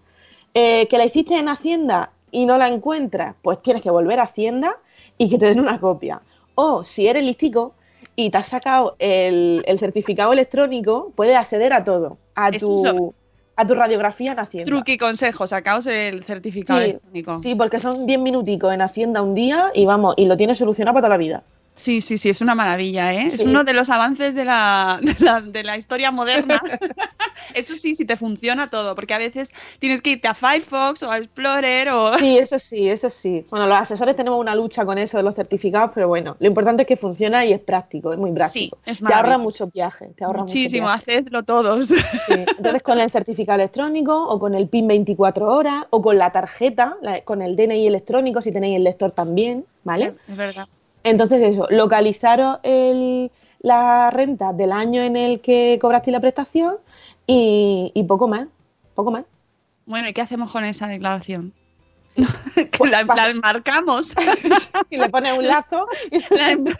Eh, 0.54 0.86
que 0.88 0.98
la 0.98 1.04
hiciste 1.04 1.36
en 1.38 1.48
Hacienda 1.48 2.10
y 2.30 2.46
no 2.46 2.58
la 2.58 2.68
encuentras, 2.68 3.34
pues 3.42 3.62
tienes 3.62 3.82
que 3.82 3.90
volver 3.90 4.18
a 4.20 4.24
Hacienda 4.24 4.76
y 5.16 5.28
que 5.30 5.38
te 5.38 5.46
den 5.46 5.60
una 5.60 5.78
copia. 5.80 6.20
O 6.54 6.84
si 6.84 7.06
eres 7.06 7.22
listico 7.22 7.74
y 8.16 8.30
te 8.30 8.38
has 8.38 8.46
sacado 8.46 8.96
el, 8.98 9.62
el 9.66 9.78
certificado 9.78 10.32
electrónico, 10.32 11.12
puedes 11.14 11.36
acceder 11.36 11.72
a 11.72 11.84
todo, 11.84 12.16
a 12.34 12.50
tu, 12.50 13.14
a 13.56 13.66
tu 13.66 13.74
radiografía 13.74 14.32
en 14.32 14.40
Hacienda. 14.40 14.68
Truqui 14.68 14.98
consejo, 14.98 15.46
sacaos 15.46 15.86
el 15.86 16.24
certificado 16.24 16.80
Sí, 16.80 16.86
electrónico. 16.90 17.36
sí, 17.38 17.54
porque 17.54 17.78
son 17.78 18.06
10 18.06 18.18
minuticos 18.20 18.72
en 18.72 18.82
Hacienda 18.82 19.22
un 19.22 19.34
día 19.34 19.70
y 19.74 19.84
vamos, 19.84 20.14
y 20.16 20.24
lo 20.26 20.36
tienes 20.36 20.58
solucionado 20.58 20.94
para 20.94 21.02
toda 21.06 21.14
la 21.14 21.18
vida. 21.18 21.42
Sí, 21.78 22.00
sí, 22.00 22.18
sí, 22.18 22.28
es 22.28 22.40
una 22.40 22.54
maravilla, 22.54 23.14
¿eh? 23.14 23.24
Es 23.26 23.36
Sí. 23.38 23.44
uno 23.46 23.62
de 23.64 23.72
los 23.72 23.88
avances 23.88 24.34
de 24.34 24.44
la, 24.44 24.98
de 25.00 25.16
la, 25.20 25.40
de 25.40 25.62
la 25.64 25.76
historia 25.76 26.10
moderna. 26.10 26.60
Eso 27.54 27.76
sí, 27.76 27.94
si 27.94 28.04
te 28.04 28.16
funciona 28.16 28.68
todo, 28.68 28.94
porque 28.94 29.14
a 29.14 29.18
veces 29.18 29.50
tienes 29.78 30.02
que 30.02 30.10
irte 30.10 30.28
a 30.28 30.34
Firefox 30.34 31.02
o 31.04 31.10
a 31.10 31.18
Explorer 31.18 31.88
o... 31.90 32.18
Sí, 32.18 32.36
eso 32.40 32.58
sí, 32.58 32.88
eso 32.88 33.08
sí. 33.08 33.46
Bueno, 33.48 33.66
los 33.66 33.78
asesores 33.78 34.16
tenemos 34.16 34.38
una 34.40 34.54
lucha 34.54 34.84
con 34.84 34.98
eso 34.98 35.16
de 35.16 35.22
los 35.22 35.34
certificados, 35.34 35.92
pero 35.94 36.08
bueno, 36.08 36.36
lo 36.40 36.46
importante 36.48 36.82
es 36.82 36.88
que 36.88 36.96
funciona 36.96 37.44
y 37.46 37.52
es 37.52 37.60
práctico, 37.60 38.12
es 38.12 38.18
muy 38.18 38.32
práctico. 38.32 38.78
es 38.84 38.98
te 39.00 39.14
ahorra 39.14 39.38
mucho 39.38 39.68
viaje, 39.68 40.10
te 40.16 40.24
ahorra 40.24 40.40
mucho 40.40 40.52
Muchísimo, 40.54 40.88
viaje. 40.88 41.12
hacedlo 41.12 41.42
todos. 41.44 41.86
Sí. 41.88 41.94
Entonces, 42.58 42.82
con 42.82 42.98
el 43.00 43.10
certificado 43.10 43.60
electrónico 43.60 44.26
o 44.28 44.38
con 44.38 44.54
el 44.54 44.68
PIN 44.68 44.88
24 44.88 45.46
horas 45.46 45.84
o 45.90 46.02
con 46.02 46.18
la 46.18 46.30
tarjeta, 46.32 46.96
la- 47.02 47.20
con 47.22 47.40
el 47.40 47.56
DNI 47.56 47.86
electrónico, 47.86 48.42
si 48.42 48.52
tenéis 48.52 48.76
el 48.76 48.84
lector 48.84 49.12
también, 49.12 49.64
¿vale? 49.84 50.14
Es 50.28 50.36
verdad. 50.36 50.66
Entonces, 51.10 51.42
eso, 51.42 51.66
localizaros 51.70 52.58
el- 52.62 53.30
la 53.60 54.10
renta 54.10 54.52
del 54.52 54.70
año 54.72 55.02
en 55.02 55.16
el 55.16 55.40
que 55.40 55.78
cobrasteis 55.80 56.12
la 56.12 56.20
prestación 56.20 56.76
y, 57.26 57.90
y 57.94 58.02
poco 58.04 58.28
más, 58.28 58.46
poco 58.94 59.10
más. 59.10 59.24
Bueno, 59.86 60.08
¿y 60.08 60.12
qué 60.12 60.20
hacemos 60.22 60.52
con 60.52 60.64
esa 60.64 60.86
declaración? 60.86 61.52
que 62.72 62.86
la, 62.88 63.02
la 63.04 63.32
marcamos, 63.42 64.14
Y 64.90 64.96
le 64.96 65.08
pones 65.08 65.38
un 65.38 65.46
lazo 65.46 65.86
y 66.10 66.18
la, 66.34 66.52
im- 66.52 66.76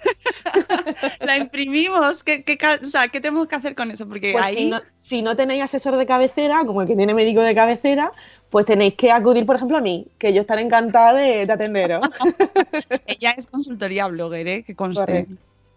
la 1.21 1.39
imprimimos. 1.39 2.25
¿Qué, 2.25 2.43
qué 2.43 2.57
ca- 2.57 2.79
o 2.83 2.87
sea, 2.87 3.09
¿qué 3.09 3.21
tenemos 3.21 3.47
que 3.49 3.55
hacer 3.57 3.75
con 3.75 3.91
eso? 3.91 4.09
Porque 4.09 4.33
Pues 4.33 4.45
ahí... 4.45 4.57
si, 4.57 4.71
no, 4.71 4.81
si 4.99 5.23
no 5.23 5.37
tenéis 5.37 5.63
asesor 5.63 5.97
de 5.97 6.07
cabecera, 6.07 6.65
como 6.65 6.83
el 6.83 6.89
que 6.89 6.97
tiene 6.97 7.15
médico 7.15 7.41
de 7.41 7.55
cabecera, 7.55 8.13
pues 8.51 8.65
tenéis 8.67 8.95
que 8.95 9.11
acudir, 9.13 9.45
por 9.47 9.57
ejemplo, 9.57 9.77
a 9.77 9.81
mí, 9.81 10.07
que 10.19 10.33
yo 10.33 10.41
estaré 10.43 10.63
encantada 10.63 11.15
de, 11.15 11.45
de 11.47 11.53
atenderos. 11.53 12.01
Ella 13.07 13.35
es 13.37 13.47
consultoría 13.47 14.07
blogger, 14.07 14.47
¿eh? 14.49 14.63
que 14.63 14.75
conste. 14.75 15.27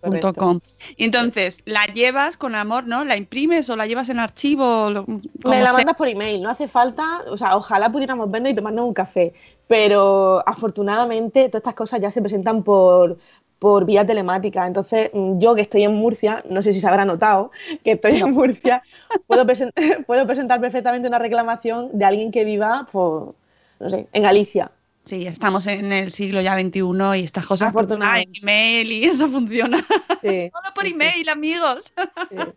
Correcto, 0.01 0.34
com. 0.34 0.60
Entonces, 0.97 1.62
la 1.65 1.86
llevas 1.86 2.36
con 2.36 2.55
amor, 2.55 2.88
¿no? 2.88 3.05
¿La 3.05 3.17
imprimes 3.17 3.69
o 3.69 3.75
la 3.75 3.86
llevas 3.86 4.10
en 4.10 4.17
archivo? 4.17 4.89
lo- 4.89 5.05
como 5.05 5.21
Me 5.43 5.60
la 5.60 5.67
sea. 5.67 5.73
mandas 5.77 5.95
por 5.95 6.07
email, 6.07 6.41
no 6.41 6.49
hace 6.49 6.67
falta, 6.67 7.21
o 7.29 7.38
sea, 7.38 7.55
ojalá 7.55 7.91
pudiéramos 7.91 8.31
vernos 8.31 8.51
y 8.51 8.55
tomarnos 8.55 8.86
un 8.88 8.95
café, 8.95 9.31
pero 9.67 10.41
afortunadamente 10.47 11.49
todas 11.49 11.60
estas 11.62 11.75
cosas 11.75 12.01
ya 12.01 12.10
se 12.10 12.19
presentan 12.19 12.63
por, 12.63 13.19
por 13.62 13.86
vía 13.86 14.06
telemática. 14.06 14.65
Entonces, 14.67 15.12
mm, 15.13 15.39
yo 15.39 15.56
que 15.56 15.62
estoy 15.63 15.84
en 15.84 15.93
Murcia, 15.95 16.43
no 16.50 16.62
sé 16.63 16.74
si 16.74 16.82
se 16.82 16.88
habrá 16.88 17.06
notado 17.06 17.52
que 17.84 17.93
estoy 17.93 18.17
en 18.19 18.32
Murcia, 18.34 18.84
puedo, 19.28 19.45
presen- 19.45 19.74
puedo 20.08 20.26
presentar 20.28 20.60
perfectamente 20.62 21.08
una 21.08 21.19
reclamación 21.19 21.89
de 21.93 22.06
alguien 22.06 22.32
que 22.32 22.43
viva, 22.45 22.88
por, 22.91 23.36
no 23.80 23.89
sé, 23.89 24.08
en 24.13 24.24
Galicia. 24.24 24.71
Sí, 25.06 25.26
estamos 25.28 25.65
en 25.67 25.91
el 25.91 26.12
siglo 26.12 26.41
ya 26.41 26.56
XXI 26.56 27.15
y 27.15 27.24
estas 27.24 27.45
cosas 27.47 27.74
por 27.76 27.80
Afortunadamente. 27.80 28.39
email 28.41 28.91
y 28.91 29.04
eso 29.06 29.30
funciona. 29.30 29.80
Sí, 30.21 30.52
Solo 30.54 30.74
por 30.76 30.86
sí, 30.86 30.93
email, 30.93 31.28
amigos. 31.30 31.91
sí. 32.30 32.56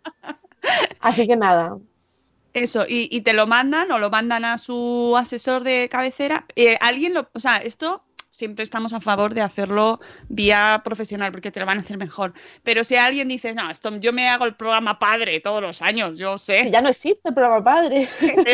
Así 0.99 1.27
que 1.27 1.35
nada, 1.35 1.77
Eso, 2.53 2.85
y, 2.87 3.09
y 3.11 3.21
te 3.21 3.33
lo 3.33 3.47
mandan 3.47 3.91
o 3.91 3.99
lo 3.99 4.09
mandan 4.09 4.45
a 4.45 4.57
su 4.57 5.15
asesor 5.17 5.63
de 5.63 5.89
cabecera. 5.91 6.45
Eh, 6.55 6.77
alguien 6.79 7.13
lo, 7.13 7.29
o 7.33 7.39
sea, 7.41 7.57
esto 7.57 8.04
siempre 8.35 8.63
estamos 8.63 8.91
a 8.91 8.99
favor 8.99 9.33
de 9.33 9.41
hacerlo 9.41 10.01
vía 10.27 10.81
profesional 10.83 11.31
porque 11.31 11.51
te 11.51 11.61
lo 11.61 11.65
van 11.65 11.77
a 11.77 11.81
hacer 11.81 11.97
mejor. 11.97 12.33
Pero 12.63 12.83
si 12.83 12.97
alguien 12.97 13.29
dice, 13.29 13.53
no, 13.53 13.71
esto 13.71 13.95
yo 13.97 14.11
me 14.11 14.27
hago 14.27 14.43
el 14.43 14.55
programa 14.55 14.99
padre 14.99 15.39
todos 15.39 15.61
los 15.61 15.81
años, 15.81 16.19
yo 16.19 16.37
sé. 16.37 16.63
que 16.63 16.71
ya 16.71 16.81
no 16.81 16.89
existe 16.89 17.29
el 17.29 17.33
programa 17.33 17.63
padre. 17.63 18.07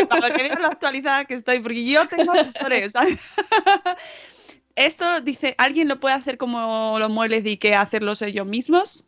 Para 0.08 0.34
que 0.34 0.44
vean 0.44 0.62
lo 0.62 0.68
actualizada 0.68 1.26
que 1.26 1.34
estoy, 1.34 1.60
porque 1.62 1.84
yo 1.84 2.08
tengo 2.08 2.32
asesores, 2.32 2.92
¿sabes? 2.92 3.18
Esto 4.76 5.20
dice, 5.22 5.56
¿alguien 5.58 5.88
lo 5.88 6.00
puede 6.00 6.16
hacer 6.16 6.38
como 6.38 6.98
los 7.00 7.10
muebles 7.10 7.44
de 7.44 7.50
Ikea, 7.52 7.82
hacerlos 7.82 8.22
ellos 8.22 8.46
mismos? 8.46 9.06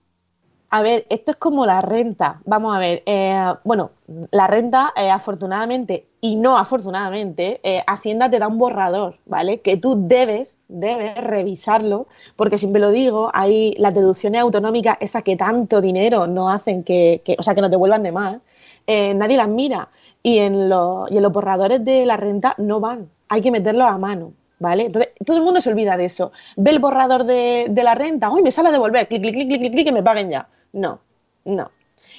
A 0.75 0.81
ver, 0.81 1.05
esto 1.09 1.31
es 1.31 1.37
como 1.37 1.65
la 1.67 1.81
renta. 1.81 2.41
Vamos 2.45 2.75
a 2.75 2.79
ver, 2.79 3.03
eh, 3.05 3.53
bueno, 3.63 3.91
la 4.31 4.47
renta, 4.47 4.91
eh, 4.95 5.09
afortunadamente 5.11 6.07
y 6.19 6.35
no 6.35 6.57
afortunadamente, 6.57 7.59
eh, 7.63 7.83
Hacienda 7.85 8.27
te 8.29 8.39
da 8.39 8.47
un 8.47 8.57
borrador, 8.57 9.19
¿vale? 9.27 9.61
Que 9.61 9.77
tú 9.77 10.07
debes, 10.07 10.57
debes 10.69 11.15
revisarlo, 11.15 12.07
porque 12.35 12.57
siempre 12.57 12.81
lo 12.81 12.89
digo, 12.89 13.29
hay 13.33 13.75
las 13.77 13.93
deducciones 13.93 14.41
autonómicas, 14.41 14.97
esas 14.99 15.21
que 15.23 15.35
tanto 15.35 15.79
dinero 15.79 16.25
no 16.27 16.49
hacen 16.49 16.83
que, 16.83 17.21
que- 17.23 17.35
o 17.37 17.43
sea, 17.43 17.53
que 17.53 17.61
nos 17.61 17.69
devuelvan 17.71 18.01
de 18.03 18.11
más, 18.11 18.41
eh, 18.87 19.13
nadie 19.13 19.37
las 19.37 19.47
mira. 19.49 19.89
Y 20.25 20.39
en, 20.39 20.69
los, 20.69 21.11
y 21.11 21.17
en 21.17 21.23
los 21.23 21.31
borradores 21.33 21.83
de 21.83 22.05
la 22.05 22.17
renta 22.17 22.55
no 22.57 22.79
van, 22.79 23.09
hay 23.29 23.41
que 23.41 23.51
meterlos 23.51 23.87
a 23.87 23.97
mano. 23.97 24.33
¿Vale? 24.59 24.85
Entonces, 24.85 25.11
todo 25.25 25.35
el 25.37 25.43
mundo 25.43 25.59
se 25.59 25.69
olvida 25.69 25.97
de 25.97 26.05
eso. 26.05 26.31
Ve 26.55 26.71
el 26.71 26.79
borrador 26.79 27.25
de, 27.25 27.65
de 27.69 27.83
la 27.83 27.95
renta, 27.95 28.29
¡uy, 28.31 28.41
me 28.41 28.51
sale 28.51 28.69
a 28.69 28.71
devolver! 28.71 29.09
Clic, 29.09 29.21
clic, 29.21 29.33
clic, 29.35 29.49
clic, 29.59 29.71
clic, 29.73 29.85
que 29.87 29.91
me 29.91 30.03
paguen 30.03 30.29
ya. 30.29 30.47
No, 30.73 30.99
no. 31.45 31.71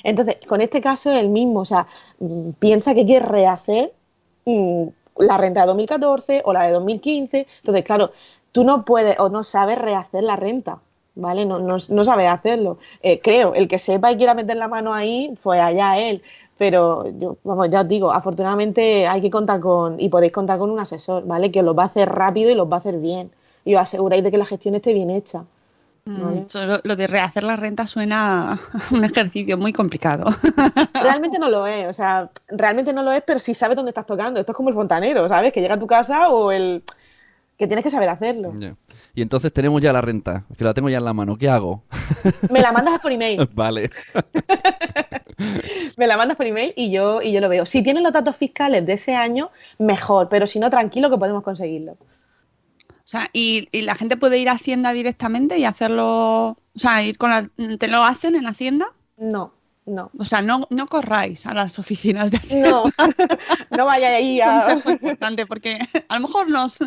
Entonces, 0.02 0.36
con 0.48 0.60
este 0.60 0.80
caso 0.80 1.10
es 1.10 1.20
el 1.20 1.28
mismo, 1.28 1.60
o 1.60 1.64
sea, 1.64 1.86
mm, 2.20 2.50
piensa 2.58 2.94
que 2.94 3.04
quieres 3.06 3.28
rehacer 3.28 3.92
mm, 4.44 4.84
la 5.18 5.38
renta 5.38 5.60
de 5.62 5.66
2014 5.68 6.42
o 6.44 6.52
la 6.52 6.64
de 6.64 6.72
2015. 6.72 7.46
Entonces, 7.58 7.84
claro, 7.84 8.12
tú 8.52 8.64
no 8.64 8.84
puedes 8.84 9.18
o 9.18 9.28
no 9.28 9.42
sabes 9.44 9.78
rehacer 9.78 10.22
la 10.24 10.36
renta, 10.36 10.80
¿vale? 11.14 11.46
No, 11.46 11.58
no, 11.58 11.76
no 11.88 12.04
sabes 12.04 12.28
hacerlo. 12.28 12.78
Eh, 13.02 13.20
creo, 13.20 13.54
el 13.54 13.68
que 13.68 13.78
sepa 13.78 14.12
y 14.12 14.16
quiera 14.16 14.34
meter 14.34 14.56
la 14.56 14.68
mano 14.68 14.92
ahí, 14.94 15.36
pues 15.42 15.60
allá 15.60 15.98
él. 15.98 16.22
Pero 16.58 17.08
yo, 17.18 17.36
vamos, 17.44 17.68
ya 17.70 17.80
os 17.82 17.88
digo, 17.88 18.12
afortunadamente 18.12 19.06
hay 19.08 19.20
que 19.20 19.30
contar 19.30 19.60
con, 19.60 19.98
y 20.00 20.08
podéis 20.08 20.32
contar 20.32 20.58
con 20.58 20.70
un 20.70 20.78
asesor, 20.80 21.26
¿vale? 21.26 21.50
Que 21.50 21.60
os 21.60 21.64
lo 21.66 21.74
va 21.74 21.84
a 21.84 21.86
hacer 21.86 22.08
rápido 22.08 22.50
y 22.50 22.54
los 22.54 22.70
va 22.70 22.76
a 22.76 22.78
hacer 22.80 22.98
bien. 22.98 23.30
Y 23.64 23.74
os 23.74 23.80
aseguráis 23.82 24.22
de 24.22 24.30
que 24.30 24.38
la 24.38 24.46
gestión 24.46 24.74
esté 24.76 24.92
bien 24.92 25.10
hecha. 25.10 25.44
Vale. 26.06 26.40
Mm, 26.42 26.80
lo 26.84 26.96
de 26.96 27.06
rehacer 27.06 27.44
la 27.44 27.56
renta 27.56 27.86
suena 27.86 28.52
a 28.52 28.58
un 28.92 29.04
ejercicio 29.04 29.56
muy 29.56 29.72
complicado. 29.72 30.26
Realmente 30.92 31.38
no 31.38 31.48
lo 31.48 31.66
es, 31.66 31.88
o 31.88 31.94
sea, 31.94 32.30
realmente 32.48 32.92
no 32.92 33.02
lo 33.02 33.12
es, 33.12 33.22
pero 33.26 33.40
sí 33.40 33.54
sabes 33.54 33.76
dónde 33.76 33.90
estás 33.90 34.06
tocando. 34.06 34.38
Esto 34.38 34.52
es 34.52 34.56
como 34.56 34.68
el 34.68 34.74
fontanero, 34.74 35.28
¿sabes? 35.28 35.52
Que 35.52 35.60
llega 35.60 35.74
a 35.74 35.78
tu 35.78 35.86
casa 35.86 36.28
o 36.28 36.52
el 36.52 36.82
que 37.56 37.66
tienes 37.66 37.84
que 37.84 37.90
saber 37.90 38.08
hacerlo. 38.08 38.52
Y 39.14 39.22
entonces 39.22 39.52
tenemos 39.52 39.80
ya 39.80 39.92
la 39.92 40.00
renta, 40.00 40.44
que 40.58 40.64
la 40.64 40.74
tengo 40.74 40.90
ya 40.90 40.98
en 40.98 41.04
la 41.04 41.14
mano. 41.14 41.38
¿Qué 41.38 41.48
hago? 41.48 41.84
Me 42.50 42.60
la 42.60 42.72
mandas 42.72 42.98
por 43.00 43.12
email, 43.12 43.48
vale. 43.54 43.90
me 45.96 46.06
la 46.06 46.16
mandas 46.16 46.36
por 46.36 46.46
email 46.46 46.72
y 46.76 46.90
yo 46.90 47.20
y 47.22 47.32
yo 47.32 47.40
lo 47.40 47.48
veo. 47.48 47.66
Si 47.66 47.82
tienes 47.82 48.02
los 48.02 48.12
datos 48.12 48.36
fiscales 48.36 48.84
de 48.86 48.92
ese 48.92 49.14
año, 49.14 49.50
mejor, 49.78 50.28
pero 50.28 50.46
si 50.46 50.58
no, 50.58 50.70
tranquilo 50.70 51.10
que 51.10 51.18
podemos 51.18 51.42
conseguirlo. 51.42 51.96
O 53.04 53.06
sea, 53.06 53.28
y, 53.34 53.68
y 53.70 53.82
la 53.82 53.94
gente 53.96 54.16
puede 54.16 54.38
ir 54.38 54.48
a 54.48 54.52
Hacienda 54.52 54.92
directamente 54.94 55.58
y 55.58 55.64
hacerlo, 55.64 56.06
o 56.52 56.58
sea, 56.74 57.02
ir 57.02 57.18
con 57.18 57.30
la, 57.30 57.46
¿te 57.78 57.86
lo 57.86 58.02
hacen 58.02 58.34
en 58.34 58.46
Hacienda? 58.46 58.86
No, 59.18 59.52
no. 59.86 60.10
O 60.18 60.24
sea, 60.24 60.40
no, 60.40 60.66
no 60.70 60.86
corráis 60.86 61.44
a 61.44 61.52
las 61.52 61.78
oficinas 61.78 62.30
de 62.30 62.38
Hacienda. 62.38 62.70
No, 62.70 62.84
no 63.76 63.84
vaya 63.84 64.16
ahí 64.16 64.40
a... 64.40 64.60
Consejo 64.60 64.90
importante, 64.92 65.44
porque 65.44 65.78
a 66.08 66.14
lo 66.14 66.26
mejor 66.26 66.48
nos 66.48 66.78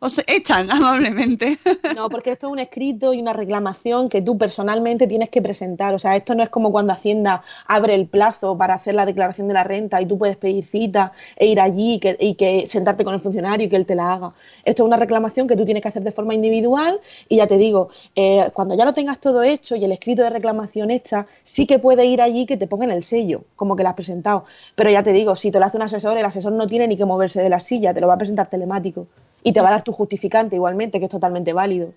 os 0.00 0.20
echan 0.26 0.68
amablemente. 0.70 1.58
No, 1.94 2.08
porque 2.08 2.32
esto 2.32 2.48
es 2.48 2.52
un 2.52 2.58
escrito 2.58 3.14
y 3.14 3.20
una 3.20 3.32
reclamación 3.32 4.08
que 4.08 4.20
tú 4.20 4.36
personalmente 4.36 5.06
tienes 5.06 5.28
que 5.28 5.40
presentar. 5.40 5.94
O 5.94 5.98
sea, 6.00 6.16
esto 6.16 6.34
no 6.34 6.42
es 6.42 6.48
como 6.48 6.72
cuando 6.72 6.92
Hacienda 6.92 7.42
abre 7.66 7.94
el 7.94 8.08
plazo 8.08 8.58
para 8.58 8.74
hacer 8.74 8.96
la 8.96 9.06
declaración 9.06 9.46
de 9.46 9.54
la 9.54 9.62
renta 9.62 10.02
y 10.02 10.06
tú 10.06 10.18
puedes 10.18 10.36
pedir 10.36 10.64
cita 10.64 11.12
e 11.36 11.46
ir 11.46 11.60
allí 11.60 11.94
y 11.94 11.98
que, 12.00 12.16
y 12.18 12.34
que 12.34 12.66
sentarte 12.66 13.04
con 13.04 13.14
el 13.14 13.20
funcionario 13.20 13.66
y 13.66 13.68
que 13.68 13.76
él 13.76 13.86
te 13.86 13.94
la 13.94 14.12
haga. 14.12 14.32
Esto 14.64 14.82
es 14.82 14.86
una 14.86 14.96
reclamación 14.96 15.46
que 15.46 15.56
tú 15.56 15.64
tienes 15.64 15.82
que 15.82 15.88
hacer 15.88 16.02
de 16.02 16.10
forma 16.10 16.34
individual 16.34 17.00
y 17.28 17.36
ya 17.36 17.46
te 17.46 17.58
digo, 17.58 17.90
eh, 18.16 18.50
cuando 18.54 18.74
ya 18.74 18.84
lo 18.84 18.92
tengas 18.92 19.20
todo 19.20 19.44
hecho 19.44 19.76
y 19.76 19.84
el 19.84 19.92
escrito 19.92 20.22
de 20.22 20.30
reclamación 20.30 20.90
hecha, 20.90 21.26
sí 21.44 21.66
que 21.66 21.78
puedes 21.78 22.07
ir 22.08 22.22
allí 22.22 22.46
que 22.46 22.56
te 22.56 22.66
pongan 22.66 22.90
el 22.90 23.02
sello, 23.04 23.44
como 23.56 23.76
que 23.76 23.82
lo 23.82 23.88
has 23.90 23.94
presentado. 23.94 24.44
Pero 24.74 24.90
ya 24.90 25.02
te 25.02 25.12
digo, 25.12 25.36
si 25.36 25.50
te 25.50 25.58
lo 25.60 25.66
hace 25.66 25.76
un 25.76 25.82
asesor, 25.82 26.18
el 26.18 26.24
asesor 26.24 26.52
no 26.52 26.66
tiene 26.66 26.88
ni 26.88 26.96
que 26.96 27.04
moverse 27.04 27.40
de 27.40 27.48
la 27.48 27.60
silla, 27.60 27.94
te 27.94 28.00
lo 28.00 28.08
va 28.08 28.14
a 28.14 28.18
presentar 28.18 28.48
telemático. 28.50 29.06
Y 29.42 29.52
te 29.52 29.60
va 29.60 29.68
a 29.68 29.72
dar 29.72 29.82
tu 29.82 29.92
justificante 29.92 30.56
igualmente, 30.56 30.98
que 30.98 31.04
es 31.06 31.10
totalmente 31.10 31.52
válido. 31.52 31.92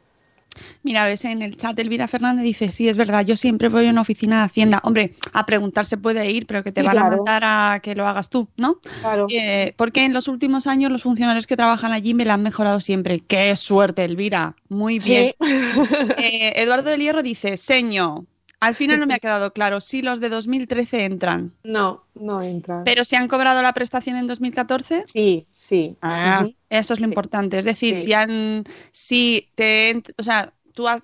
Mira, 0.84 1.06
ves 1.06 1.26
en 1.26 1.42
el 1.42 1.56
chat 1.56 1.78
Elvira 1.80 2.08
Fernández 2.08 2.44
dice, 2.44 2.72
sí, 2.72 2.90
es 2.90 2.98
verdad, 2.98 3.26
yo 3.26 3.36
siempre 3.36 3.70
voy 3.70 3.88
a 3.88 3.92
una 3.92 4.02
oficina 4.02 4.40
de 4.40 4.46
Hacienda. 4.46 4.82
Hombre, 4.84 5.14
a 5.34 5.46
preguntar 5.46 5.86
se 5.86 5.98
puede 5.98 6.30
ir, 6.30 6.48
pero 6.48 6.64
que 6.64 6.72
te 6.72 6.82
Sí, 6.82 6.88
van 6.88 6.98
a 6.98 7.10
mandar 7.10 7.44
a 7.46 7.80
que 7.82 7.96
lo 7.96 8.08
hagas 8.08 8.30
tú, 8.30 8.48
¿no? 8.58 8.80
Claro. 9.02 9.28
Eh, 9.30 9.74
porque 9.78 10.06
en 10.06 10.14
los 10.14 10.28
últimos 10.28 10.68
años 10.68 10.92
los 10.92 11.04
funcionarios 11.04 11.48
que 11.48 11.56
trabajan 11.56 11.92
allí 11.94 12.14
me 12.14 12.26
la 12.26 12.34
han 12.34 12.44
mejorado 12.44 12.80
siempre. 12.80 13.22
¡Qué 13.22 13.56
suerte, 13.56 14.04
Elvira! 14.04 14.56
Muy 14.70 15.00
bien. 15.00 15.34
Sí. 15.40 15.48
Eh, 16.18 16.54
Eduardo 16.62 16.90
del 16.90 17.02
Hierro 17.02 17.24
dice, 17.24 17.58
seño, 17.58 18.26
al 18.62 18.76
final 18.76 19.00
no 19.00 19.08
me 19.08 19.16
ha 19.16 19.20
quedado 19.20 19.52
claro 19.52 19.82
si 19.82 20.02
los 20.02 20.20
de 20.22 20.30
2013 20.30 21.04
entran, 21.06 21.52
No, 21.64 22.06
no 22.16 22.42
entra. 22.42 22.84
pero 22.86 23.04
si 23.04 23.16
han 23.18 23.28
cobrado 23.28 23.62
la 23.62 23.74
prestación 23.74 24.16
en 24.16 24.28
2014. 24.28 25.04
Sí, 25.08 25.48
sí. 25.52 25.98
Ah, 26.02 26.48
eso 26.70 26.94
es 26.94 27.00
lo 27.02 27.08
importante. 27.08 27.58
Es 27.58 27.66
decir, 27.66 27.96
Sí. 27.96 28.02
si 28.04 28.14
han, 28.14 28.64
si 28.92 29.50
te, 29.56 30.02
o 30.18 30.24
sea, 30.24 30.54
tú 30.74 30.88
has, 30.88 31.02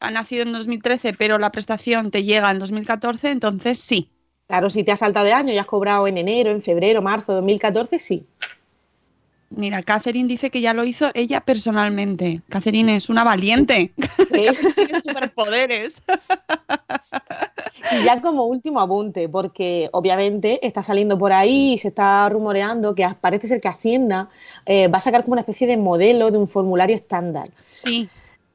has 0.00 0.12
nacido 0.12 0.44
en 0.44 0.52
2013, 0.52 1.12
pero 1.14 1.38
la 1.38 1.50
prestación 1.50 2.10
te 2.12 2.22
llega 2.22 2.50
en 2.50 2.60
2014, 2.60 3.30
entonces 3.30 3.80
sí. 3.80 4.10
Claro, 4.46 4.70
si 4.70 4.84
te 4.84 4.92
has 4.92 5.00
saltado 5.00 5.26
de 5.26 5.32
año 5.32 5.52
y 5.52 5.58
has 5.58 5.66
cobrado 5.66 6.06
en 6.06 6.16
enero, 6.18 6.50
en 6.50 6.62
febrero, 6.62 7.02
marzo 7.02 7.32
de 7.32 7.36
2014, 7.36 7.98
sí. 7.98 8.26
Mira, 9.50 9.82
Catherine 9.82 10.28
dice 10.28 10.50
que 10.50 10.60
ya 10.60 10.74
lo 10.74 10.84
hizo 10.84 11.10
ella 11.14 11.40
personalmente. 11.40 12.42
Catherine 12.48 12.96
es 12.96 13.08
una 13.08 13.24
valiente. 13.24 13.92
Tiene 14.32 15.00
superpoderes. 15.00 16.02
Y 17.92 18.04
ya 18.04 18.20
como 18.20 18.44
último 18.44 18.80
apunte, 18.80 19.28
porque 19.28 19.88
obviamente 19.92 20.64
está 20.66 20.82
saliendo 20.82 21.18
por 21.18 21.32
ahí 21.32 21.74
y 21.74 21.78
se 21.78 21.88
está 21.88 22.28
rumoreando 22.28 22.94
que 22.94 23.08
parece 23.20 23.48
ser 23.48 23.60
que 23.60 23.68
Hacienda 23.68 24.28
eh, 24.66 24.88
va 24.88 24.98
a 24.98 25.00
sacar 25.00 25.22
como 25.22 25.32
una 25.32 25.40
especie 25.40 25.66
de 25.66 25.76
modelo 25.76 26.30
de 26.30 26.38
un 26.38 26.48
formulario 26.48 26.94
estándar. 26.94 27.48
Sí. 27.68 28.08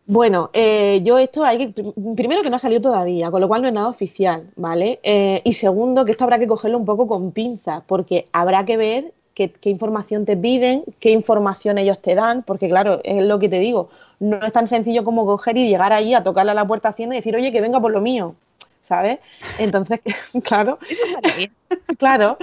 Bueno, 0.05 0.49
eh, 0.53 1.01
yo 1.03 1.17
esto 1.17 1.43
hay 1.45 1.71
que, 1.73 1.93
primero 2.15 2.43
que 2.43 2.49
no 2.49 2.57
ha 2.57 2.59
salido 2.59 2.81
todavía, 2.81 3.31
con 3.31 3.39
lo 3.39 3.47
cual 3.47 3.61
no 3.61 3.69
es 3.69 3.73
nada 3.73 3.87
oficial, 3.87 4.51
¿vale? 4.57 4.99
Eh, 5.01 5.41
y 5.45 5.53
segundo 5.53 6.03
que 6.03 6.11
esto 6.11 6.25
habrá 6.25 6.37
que 6.37 6.47
cogerlo 6.47 6.77
un 6.77 6.85
poco 6.85 7.07
con 7.07 7.31
pinzas, 7.31 7.81
porque 7.87 8.27
habrá 8.33 8.65
que 8.65 8.75
ver 8.75 9.13
qué, 9.33 9.51
qué, 9.51 9.69
información 9.69 10.25
te 10.25 10.37
piden, 10.37 10.83
qué 10.99 11.11
información 11.11 11.77
ellos 11.77 11.99
te 12.01 12.15
dan, 12.15 12.43
porque 12.43 12.69
claro, 12.69 13.01
es 13.03 13.23
lo 13.23 13.39
que 13.39 13.49
te 13.49 13.59
digo, 13.59 13.89
no 14.19 14.37
es 14.45 14.53
tan 14.53 14.67
sencillo 14.67 15.03
como 15.03 15.25
coger 15.25 15.57
y 15.57 15.67
llegar 15.67 15.93
allí 15.93 16.13
a 16.13 16.23
tocarle 16.23 16.51
a 16.51 16.55
la 16.55 16.67
puerta 16.67 16.89
Hacienda 16.89 17.15
y 17.15 17.19
decir, 17.19 17.35
oye, 17.35 17.51
que 17.51 17.61
venga 17.61 17.79
por 17.79 17.91
lo 17.91 18.01
mío. 18.01 18.35
¿sabes? 18.83 19.19
Entonces, 19.57 20.01
claro. 20.43 20.77
Eso 20.89 21.03
estaría 21.05 21.35
bien. 21.35 21.53
Claro. 21.97 22.37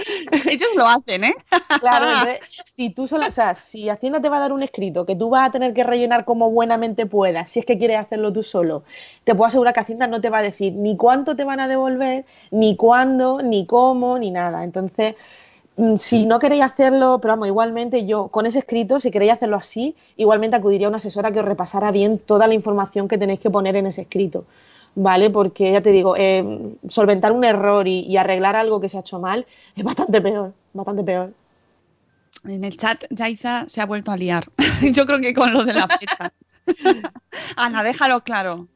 Ellos 0.49 0.69
lo 0.75 0.85
hacen, 0.85 1.23
¿eh? 1.23 1.35
Claro, 1.79 2.05
entonces, 2.09 2.63
si 2.73 2.89
tú 2.89 3.07
solo, 3.07 3.27
o 3.27 3.31
sea, 3.31 3.53
si 3.53 3.89
Hacienda 3.89 4.19
te 4.19 4.27
va 4.27 4.37
a 4.37 4.39
dar 4.41 4.51
un 4.51 4.63
escrito 4.63 5.05
que 5.05 5.15
tú 5.15 5.29
vas 5.29 5.47
a 5.47 5.51
tener 5.51 5.73
que 5.73 5.83
rellenar 5.83 6.25
como 6.25 6.49
buenamente 6.49 7.05
puedas, 7.05 7.49
si 7.49 7.59
es 7.59 7.65
que 7.65 7.77
quieres 7.77 7.99
hacerlo 7.99 8.33
tú 8.33 8.43
solo, 8.43 8.83
te 9.23 9.35
puedo 9.35 9.47
asegurar 9.47 9.73
que 9.73 9.81
Hacienda 9.81 10.07
no 10.07 10.19
te 10.19 10.29
va 10.29 10.39
a 10.39 10.41
decir 10.41 10.73
ni 10.73 10.97
cuánto 10.97 11.35
te 11.35 11.43
van 11.43 11.59
a 11.59 11.67
devolver, 11.67 12.25
ni 12.49 12.75
cuándo, 12.75 13.41
ni 13.41 13.65
cómo, 13.65 14.17
ni 14.17 14.31
nada. 14.31 14.63
Entonces, 14.63 15.15
si 15.97 16.25
no 16.25 16.39
queréis 16.39 16.63
hacerlo, 16.63 17.19
pero 17.21 17.33
vamos, 17.33 17.47
igualmente 17.47 18.05
yo 18.05 18.27
con 18.27 18.45
ese 18.45 18.59
escrito, 18.59 18.99
si 18.99 19.11
queréis 19.11 19.33
hacerlo 19.33 19.57
así, 19.57 19.95
igualmente 20.17 20.57
acudiría 20.57 20.87
a 20.87 20.89
una 20.89 20.97
asesora 20.97 21.31
que 21.31 21.39
os 21.39 21.45
repasara 21.45 21.91
bien 21.91 22.19
toda 22.19 22.47
la 22.47 22.53
información 22.53 23.07
que 23.07 23.17
tenéis 23.17 23.39
que 23.39 23.49
poner 23.49 23.75
en 23.75 23.87
ese 23.87 24.01
escrito. 24.01 24.45
¿vale? 24.95 25.29
Porque 25.29 25.71
ya 25.71 25.81
te 25.81 25.91
digo, 25.91 26.15
eh, 26.17 26.75
solventar 26.89 27.31
un 27.31 27.43
error 27.43 27.87
y, 27.87 28.01
y, 28.01 28.17
arreglar 28.17 28.55
algo 28.55 28.79
que 28.79 28.89
se 28.89 28.97
ha 28.97 29.01
hecho 29.01 29.19
mal 29.19 29.45
es 29.75 29.83
bastante 29.83 30.21
peor, 30.21 30.53
bastante 30.73 31.03
peor. 31.03 31.33
En 32.45 32.63
el 32.63 32.75
chat, 32.77 33.05
Yaiza 33.09 33.65
se 33.67 33.81
ha 33.81 33.85
vuelto 33.85 34.11
a 34.11 34.17
liar. 34.17 34.49
Yo 34.93 35.05
creo 35.05 35.19
que 35.19 35.33
con 35.33 35.53
lo 35.53 35.63
de 35.63 35.73
la 35.73 35.87
fecha. 35.87 36.33
Ana, 37.55 37.83
déjalo 37.83 38.23
claro. 38.23 38.67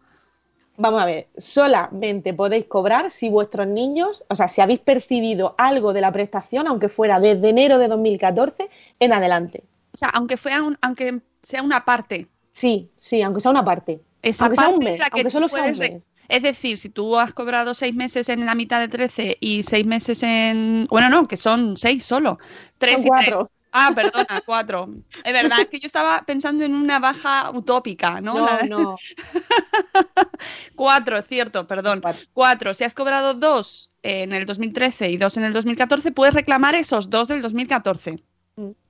Vamos 0.77 1.01
a 1.01 1.05
ver, 1.05 1.27
solamente 1.37 2.33
podéis 2.33 2.65
cobrar 2.65 3.09
si 3.09 3.29
vuestros 3.29 3.67
niños, 3.67 4.25
o 4.27 4.35
sea, 4.35 4.47
si 4.47 4.61
habéis 4.61 4.79
percibido 4.79 5.55
algo 5.57 5.93
de 5.93 6.01
la 6.01 6.11
prestación, 6.11 6.67
aunque 6.67 6.89
fuera 6.89 7.19
desde 7.19 7.49
enero 7.49 7.79
de 7.79 7.87
2014 7.87 8.69
en 8.99 9.13
adelante. 9.13 9.63
O 9.93 9.97
sea, 9.97 10.09
aunque, 10.09 10.35
fuera 10.35 10.61
un, 10.63 10.77
aunque 10.81 11.21
sea 11.41 11.63
una 11.63 11.85
parte. 11.85 12.27
Sí, 12.51 12.89
sí, 12.97 13.21
aunque 13.21 13.39
sea 13.39 13.51
una 13.51 13.63
parte. 13.63 14.01
Esa 14.21 14.45
aunque 14.45 14.57
parte 14.57 14.71
sea 14.71 14.77
un 14.77 14.83
mes, 14.83 14.93
es 14.93 14.99
la 14.99 15.09
que 15.09 15.19
aunque 15.19 15.31
solo 15.31 15.47
sea 15.47 15.63
un 15.63 15.77
mes. 15.77 16.01
Es 16.27 16.41
decir, 16.41 16.77
si 16.77 16.89
tú 16.89 17.17
has 17.17 17.33
cobrado 17.33 17.73
seis 17.73 17.93
meses 17.93 18.29
en 18.29 18.45
la 18.45 18.55
mitad 18.55 18.79
de 18.79 18.87
13 18.87 19.37
y 19.39 19.63
seis 19.63 19.85
meses 19.85 20.23
en... 20.23 20.87
Bueno, 20.89 21.09
no, 21.09 21.27
que 21.27 21.37
son 21.37 21.77
seis 21.77 22.03
solo. 22.03 22.39
Tres 22.77 22.95
Son 22.95 23.05
y 23.05 23.07
cuatro. 23.09 23.49
Ah, 23.77 23.91
perdona, 23.93 24.41
cuatro. 24.45 24.87
Es 25.21 25.33
verdad, 25.33 25.59
es 25.59 25.67
que 25.67 25.79
yo 25.79 25.85
estaba 25.85 26.23
pensando 26.25 26.63
en 26.63 26.73
una 26.73 26.97
baja 26.99 27.51
utópica, 27.51 28.21
¿no? 28.21 28.35
No, 28.35 28.45
La 28.45 28.61
no. 28.63 28.95
Cuatro, 30.75 31.21
cierto, 31.21 31.67
perdón. 31.67 32.01
Cuatro. 32.31 32.73
Si 32.73 32.85
has 32.85 32.93
cobrado 32.93 33.33
dos 33.33 33.91
en 34.01 34.31
el 34.31 34.45
2013 34.45 35.09
y 35.11 35.17
dos 35.17 35.35
en 35.35 35.43
el 35.43 35.51
2014, 35.51 36.13
puedes 36.13 36.33
reclamar 36.33 36.73
esos 36.75 37.09
dos 37.09 37.27
del 37.27 37.41
2014. 37.41 38.23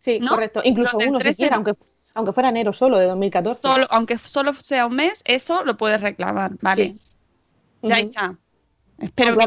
Sí, 0.01 0.19
¿No? 0.19 0.29
correcto. 0.29 0.61
Incluso 0.63 0.97
uno 0.99 1.17
13 1.17 1.33
siquiera, 1.33 1.55
no. 1.55 1.63
aunque, 1.65 1.73
aunque 2.13 2.33
fuera 2.33 2.49
enero 2.49 2.71
solo 2.71 2.99
de 2.99 3.07
2014. 3.07 3.61
Solo, 3.63 3.87
aunque 3.89 4.19
solo 4.19 4.53
sea 4.53 4.85
un 4.85 4.97
mes, 4.97 5.23
eso 5.25 5.63
lo 5.63 5.77
puedes 5.77 5.99
reclamar, 5.99 6.51
¿vale? 6.61 6.95
Ya 7.81 7.97
está. 7.97 8.37
Espero 8.99 9.35
que. 9.35 9.45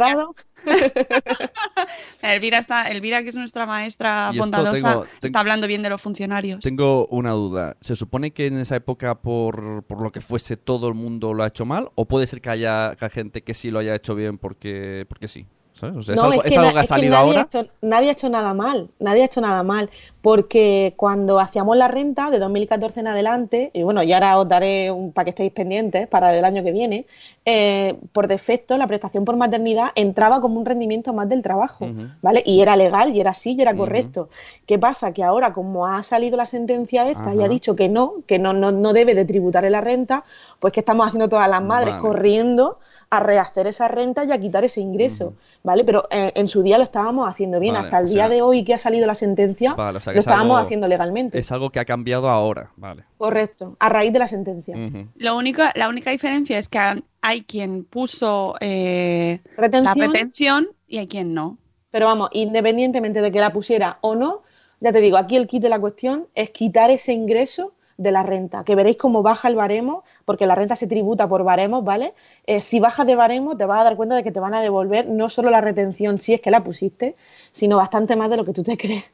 Elvira 2.22 2.58
está, 2.58 2.88
Elvira, 2.88 3.22
que 3.22 3.28
es 3.28 3.34
nuestra 3.34 3.66
maestra 3.66 4.30
bondadosa, 4.36 4.72
tengo- 4.76 5.06
está 5.22 5.40
hablando 5.40 5.66
bien 5.66 5.82
de 5.82 5.90
los 5.90 6.00
funcionarios. 6.00 6.60
Tengo 6.60 7.06
una 7.06 7.32
duda. 7.32 7.76
¿Se 7.80 7.96
supone 7.96 8.32
que 8.32 8.46
en 8.46 8.58
esa 8.58 8.76
época, 8.76 9.16
por, 9.20 9.82
por 9.84 10.02
lo 10.02 10.12
que 10.12 10.20
fuese, 10.20 10.56
todo 10.56 10.88
el 10.88 10.94
mundo 10.94 11.34
lo 11.34 11.42
ha 11.42 11.48
hecho 11.48 11.64
mal? 11.64 11.90
¿O 11.94 12.06
puede 12.06 12.26
ser 12.26 12.40
que 12.40 12.50
haya, 12.50 12.94
que 12.98 13.04
haya 13.04 13.14
gente 13.14 13.42
que 13.42 13.54
sí 13.54 13.70
lo 13.70 13.78
haya 13.78 13.94
hecho 13.94 14.14
bien 14.14 14.38
porque, 14.38 15.04
porque 15.08 15.28
sí? 15.28 15.46
¿Sabes? 15.78 15.96
O 15.96 16.02
sea, 16.02 16.14
¿es, 16.14 16.20
No, 16.20 16.26
algo, 16.26 16.44
es 16.44 16.56
algo 16.56 16.72
que 16.72 16.78
ha 16.78 16.82
es 16.82 16.88
que 16.88 16.94
salido 16.94 17.14
nadie, 17.14 17.26
ahora? 17.26 17.40
Ha 17.40 17.44
hecho, 17.44 17.70
nadie 17.82 18.08
ha 18.08 18.12
hecho 18.12 18.28
nada 18.28 18.54
mal, 18.54 18.88
nadie 18.98 19.22
ha 19.22 19.26
hecho 19.26 19.40
nada 19.40 19.62
mal, 19.62 19.90
porque 20.22 20.94
cuando 20.96 21.38
hacíamos 21.38 21.76
la 21.76 21.86
renta 21.86 22.30
de 22.30 22.38
2014 22.38 23.00
en 23.00 23.06
adelante, 23.06 23.70
y 23.72 23.82
bueno, 23.84 24.02
y 24.02 24.12
ahora 24.12 24.38
os 24.38 24.48
daré 24.48 24.90
un, 24.90 25.12
para 25.12 25.24
que 25.24 25.30
estéis 25.30 25.52
pendientes 25.52 26.08
para 26.08 26.36
el 26.36 26.44
año 26.44 26.64
que 26.64 26.72
viene, 26.72 27.06
eh, 27.44 27.96
por 28.12 28.26
defecto 28.26 28.76
la 28.76 28.86
prestación 28.86 29.24
por 29.24 29.36
maternidad 29.36 29.90
entraba 29.94 30.40
como 30.40 30.58
un 30.58 30.66
rendimiento 30.66 31.14
más 31.14 31.28
del 31.28 31.42
trabajo. 31.42 31.86
¿vale? 32.20 32.42
Y 32.44 32.60
era 32.60 32.76
legal, 32.76 33.14
y 33.14 33.20
era 33.20 33.30
así, 33.30 33.52
y 33.52 33.62
era 33.62 33.74
correcto. 33.74 34.28
¿Qué 34.66 34.78
pasa? 34.78 35.12
Que 35.12 35.22
ahora, 35.22 35.52
como 35.52 35.86
ha 35.86 36.02
salido 36.02 36.36
la 36.36 36.46
sentencia 36.46 37.08
esta 37.08 37.34
y 37.34 37.42
ha 37.42 37.48
dicho 37.48 37.76
que 37.76 37.88
no, 37.88 38.16
que 38.26 38.38
no, 38.38 38.52
no, 38.52 38.72
no 38.72 38.92
debe 38.92 39.14
de 39.14 39.24
tributar 39.24 39.64
en 39.64 39.72
la 39.72 39.80
renta, 39.80 40.24
pues 40.58 40.72
que 40.72 40.80
estamos 40.80 41.06
haciendo 41.06 41.28
todas 41.28 41.48
las 41.48 41.62
madres 41.62 41.94
Vale. 41.94 42.02
corriendo 42.02 42.78
a 43.10 43.20
rehacer 43.20 43.66
esa 43.66 43.88
renta 43.88 44.24
y 44.24 44.32
a 44.32 44.38
quitar 44.38 44.64
ese 44.64 44.80
ingreso, 44.82 45.32
¿vale? 45.62 45.82
Pero 45.82 46.06
eh, 46.10 46.30
en 46.34 46.46
su 46.46 46.62
día 46.62 46.76
lo 46.76 46.84
estábamos 46.84 47.26
haciendo 47.26 47.58
bien. 47.58 47.74
Vale, 47.74 47.86
Hasta 47.86 47.98
el 48.00 48.06
día 48.06 48.26
sea- 48.26 48.28
de 48.28 48.42
hoy 48.42 48.64
que 48.64 48.74
ha 48.74 48.78
salido 48.78 49.06
la 49.06 49.14
sentencia, 49.14 49.72
Vale, 49.74 49.96
o 49.96 50.00
sea 50.00 50.12
que 50.12 50.16
lo 50.16 50.20
es 50.20 50.26
estábamos 50.26 50.56
algo- 50.56 50.66
haciendo 50.66 50.88
legalmente. 50.88 51.38
Es 51.38 51.50
algo 51.50 51.70
que 51.70 51.80
ha 51.80 51.84
cambiado 51.86 52.28
ahora, 52.28 52.70
vale. 52.76 53.04
Correcto, 53.16 53.76
a 53.78 53.88
raíz 53.88 54.12
de 54.12 54.18
la 54.18 54.28
sentencia. 54.28 54.76
Lo 55.16 55.36
único, 55.36 55.62
la 55.74 55.88
única 55.88 56.10
diferencia 56.10 56.58
es 56.58 56.68
que 56.68 56.78
hay 57.22 57.42
quien 57.44 57.84
puso 57.84 58.56
eh, 58.60 59.40
la 59.56 59.62
Retención, 59.62 60.12
retención 60.12 60.68
y 60.86 60.98
hay 60.98 61.06
quien 61.06 61.32
no. 61.32 61.56
pero 61.90 62.04
vamos, 62.06 62.28
independientemente 62.32 63.22
de 63.22 63.32
que 63.32 63.40
la 63.40 63.52
pusiera 63.54 63.98
o 64.02 64.14
no, 64.14 64.42
ya 64.80 64.92
te 64.92 65.00
digo, 65.00 65.16
aquí 65.16 65.36
el 65.36 65.46
kit 65.46 65.62
de 65.62 65.70
la 65.70 65.80
cuestión 65.80 66.26
es 66.34 66.50
quitar 66.50 66.90
ese 66.90 67.12
ingreso 67.14 67.72
de 67.98 68.12
la 68.12 68.22
renta, 68.22 68.64
que 68.64 68.76
veréis 68.76 68.96
cómo 68.96 69.22
baja 69.22 69.48
el 69.48 69.56
baremo, 69.56 70.04
porque 70.24 70.46
la 70.46 70.54
renta 70.54 70.76
se 70.76 70.86
tributa 70.86 71.28
por 71.28 71.44
baremos, 71.44 71.84
¿vale? 71.84 72.14
Eh, 72.46 72.60
si 72.60 72.80
bajas 72.80 73.06
de 73.06 73.16
baremo, 73.16 73.56
te 73.56 73.66
vas 73.66 73.80
a 73.80 73.84
dar 73.84 73.96
cuenta 73.96 74.14
de 74.14 74.22
que 74.22 74.32
te 74.32 74.40
van 74.40 74.54
a 74.54 74.62
devolver 74.62 75.06
no 75.08 75.28
solo 75.28 75.50
la 75.50 75.60
retención, 75.60 76.18
si 76.18 76.32
es 76.32 76.40
que 76.40 76.50
la 76.50 76.64
pusiste, 76.64 77.16
sino 77.52 77.76
bastante 77.76 78.16
más 78.16 78.30
de 78.30 78.36
lo 78.36 78.44
que 78.44 78.52
tú 78.52 78.62
te 78.62 78.78
crees. 78.78 79.04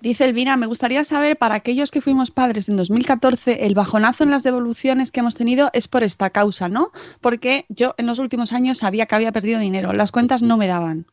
Dice 0.00 0.24
Elvira, 0.24 0.56
me 0.56 0.66
gustaría 0.66 1.04
saber 1.04 1.36
para 1.36 1.54
aquellos 1.54 1.90
que 1.90 2.00
fuimos 2.00 2.30
padres 2.30 2.68
en 2.68 2.76
2014, 2.76 3.66
el 3.66 3.74
bajonazo 3.74 4.24
en 4.24 4.30
las 4.30 4.42
devoluciones 4.42 5.12
que 5.12 5.20
hemos 5.20 5.36
tenido 5.36 5.70
es 5.72 5.86
por 5.86 6.02
esta 6.02 6.30
causa, 6.30 6.68
¿no? 6.68 6.90
Porque 7.20 7.66
yo 7.68 7.94
en 7.98 8.06
los 8.06 8.18
últimos 8.18 8.52
años 8.52 8.78
sabía 8.78 9.06
que 9.06 9.14
había 9.14 9.32
perdido 9.32 9.60
dinero, 9.60 9.92
las 9.92 10.12
cuentas 10.12 10.42
no 10.42 10.56
me 10.56 10.66
daban. 10.66 11.06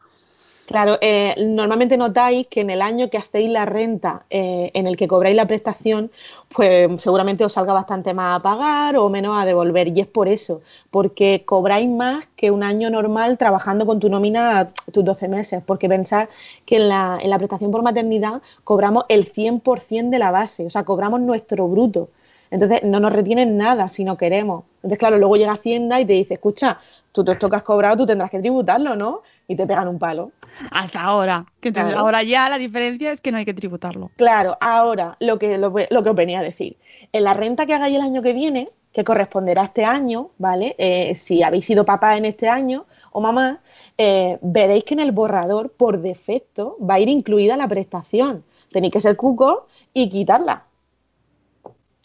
Claro, 0.70 1.00
eh, 1.02 1.34
normalmente 1.48 1.98
notáis 1.98 2.46
que 2.46 2.62
en 2.62 2.70
el 2.70 2.84
año 2.84 3.10
que 3.10 3.18
hacéis 3.18 3.50
la 3.50 3.66
renta 3.66 4.26
eh, 4.30 4.70
en 4.76 4.86
el 4.86 4.98
que 4.98 5.08
cobráis 5.08 5.36
la 5.36 5.48
prestación, 5.48 6.12
pues 6.56 7.02
seguramente 7.02 7.44
os 7.44 7.54
salga 7.54 7.74
bastante 7.74 8.14
más 8.14 8.38
a 8.40 8.44
pagar 8.44 8.96
o 8.96 9.10
menos 9.10 9.36
a 9.36 9.46
devolver. 9.46 9.88
Y 9.88 10.02
es 10.02 10.06
por 10.06 10.28
eso, 10.28 10.62
porque 10.92 11.42
cobráis 11.44 11.90
más 11.90 12.26
que 12.36 12.52
un 12.52 12.62
año 12.62 12.92
normal 12.92 13.40
trabajando 13.40 13.88
con 13.88 14.00
tu 14.00 14.10
nómina 14.10 14.70
tus 14.92 15.04
12 15.04 15.28
meses. 15.28 15.64
Porque 15.66 15.90
pensad 15.90 16.30
que 16.68 16.76
en 16.76 16.90
la, 16.90 17.18
en 17.20 17.32
la 17.32 17.40
prestación 17.40 17.72
por 17.72 17.82
maternidad 17.82 18.44
cobramos 18.64 19.06
el 19.10 19.26
100% 19.26 20.12
de 20.12 20.20
la 20.20 20.30
base, 20.30 20.68
o 20.68 20.70
sea, 20.70 20.84
cobramos 20.84 21.20
nuestro 21.20 21.68
bruto. 21.68 22.10
Entonces 22.52 22.84
no 22.84 23.00
nos 23.00 23.12
retienen 23.12 23.58
nada 23.58 23.90
si 23.90 24.04
no 24.04 24.18
queremos. 24.18 24.66
Entonces, 24.78 25.00
claro, 25.00 25.18
luego 25.18 25.36
llega 25.36 25.54
Hacienda 25.54 26.00
y 26.00 26.06
te 26.06 26.14
dice, 26.14 26.36
escucha, 26.36 26.78
tú 27.12 27.24
todo 27.24 27.34
esto 27.34 27.50
que 27.50 27.56
has 27.56 27.64
cobrado, 27.64 27.98
tú 27.98 28.06
tendrás 28.06 28.30
que 28.30 28.40
tributarlo, 28.40 28.96
¿no? 28.96 29.22
Y 29.48 29.56
te 29.56 29.66
pegan 29.66 29.88
un 29.88 29.98
palo. 29.98 30.32
Hasta 30.72 31.02
ahora. 31.02 31.46
Que 31.60 31.72
Claro. 31.72 31.98
ahora 32.00 32.24
ya 32.24 32.50
la 32.50 32.58
diferencia 32.58 33.12
es 33.12 33.22
que 33.22 33.32
no 33.32 33.38
hay 33.38 33.46
que 33.46 33.54
tributarlo. 33.54 34.12
Claro, 34.18 34.58
ahora 34.62 35.16
lo 35.20 35.40
que, 35.40 35.58
lo, 35.58 35.74
lo 35.90 36.04
que 36.04 36.10
os 36.10 36.16
venía 36.16 36.40
a 36.40 36.44
decir. 36.44 36.78
En 37.12 37.24
la 37.24 37.34
renta 37.34 37.66
que 37.66 37.74
hagáis 37.74 37.96
el 37.96 38.02
año 38.02 38.22
que 38.22 38.34
viene, 38.34 38.70
que 38.92 39.04
corresponderá 39.04 39.62
a 39.62 39.66
este 39.66 39.86
año, 39.86 40.32
¿vale? 40.38 40.76
Eh, 40.78 41.16
si 41.16 41.44
habéis 41.44 41.66
sido 41.66 41.86
papá 41.86 42.18
en 42.18 42.26
este 42.26 42.50
año 42.50 42.86
o 43.12 43.22
mamá, 43.22 43.60
eh, 43.98 44.38
veréis 44.42 44.84
que 44.84 44.94
en 44.96 45.00
el 45.00 45.12
borrador, 45.12 45.72
por 45.72 46.02
defecto, 46.02 46.78
va 46.80 46.96
a 46.96 47.00
ir 47.00 47.10
incluida 47.10 47.56
la 47.58 47.68
prestación. 47.68 48.44
Tenéis 48.72 48.94
que 48.94 49.02
ser 49.02 49.16
cuco 49.16 49.68
y 49.94 50.10
quitarla. 50.10 50.64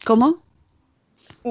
¿Cómo? 0.05 0.39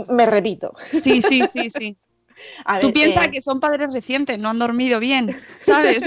Me 0.09 0.25
repito. 0.25 0.73
Sí, 0.91 1.21
sí, 1.21 1.47
sí, 1.47 1.69
sí. 1.69 1.97
A 2.65 2.79
Tú 2.79 2.93
piensas 2.93 3.25
eh, 3.25 3.31
que 3.31 3.41
son 3.41 3.59
padres 3.59 3.93
recientes, 3.93 4.39
no 4.39 4.49
han 4.49 4.59
dormido 4.59 4.99
bien, 4.99 5.35
¿sabes? 5.61 5.99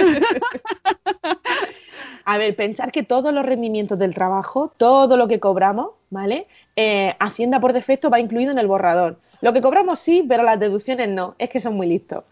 A 2.25 2.39
ver, 2.39 2.57
pensar 2.57 2.91
que 2.91 3.03
todos 3.03 3.33
los 3.33 3.47
rendimientos 3.47 3.99
del 3.99 4.15
trabajo, 4.15 4.73
todo 4.77 5.17
lo 5.17 5.29
que 5.29 5.39
cobramos, 5.39 5.91
¿vale? 6.11 6.47
Eh, 6.75 7.15
Hacienda 7.21 7.61
por 7.61 7.73
defecto 7.73 8.11
va 8.11 8.19
incluido 8.19 8.51
en 8.51 8.59
el 8.59 8.67
borrador. 8.67 9.19
Lo 9.43 9.53
que 9.53 9.61
cobramos 9.61 10.01
sí, 10.01 10.25
pero 10.27 10.43
las 10.43 10.59
deducciones 10.59 11.09
no. 11.09 11.37
Es 11.39 11.51
que 11.51 11.61
son 11.61 11.75
muy 11.75 11.87
listos. 11.87 12.25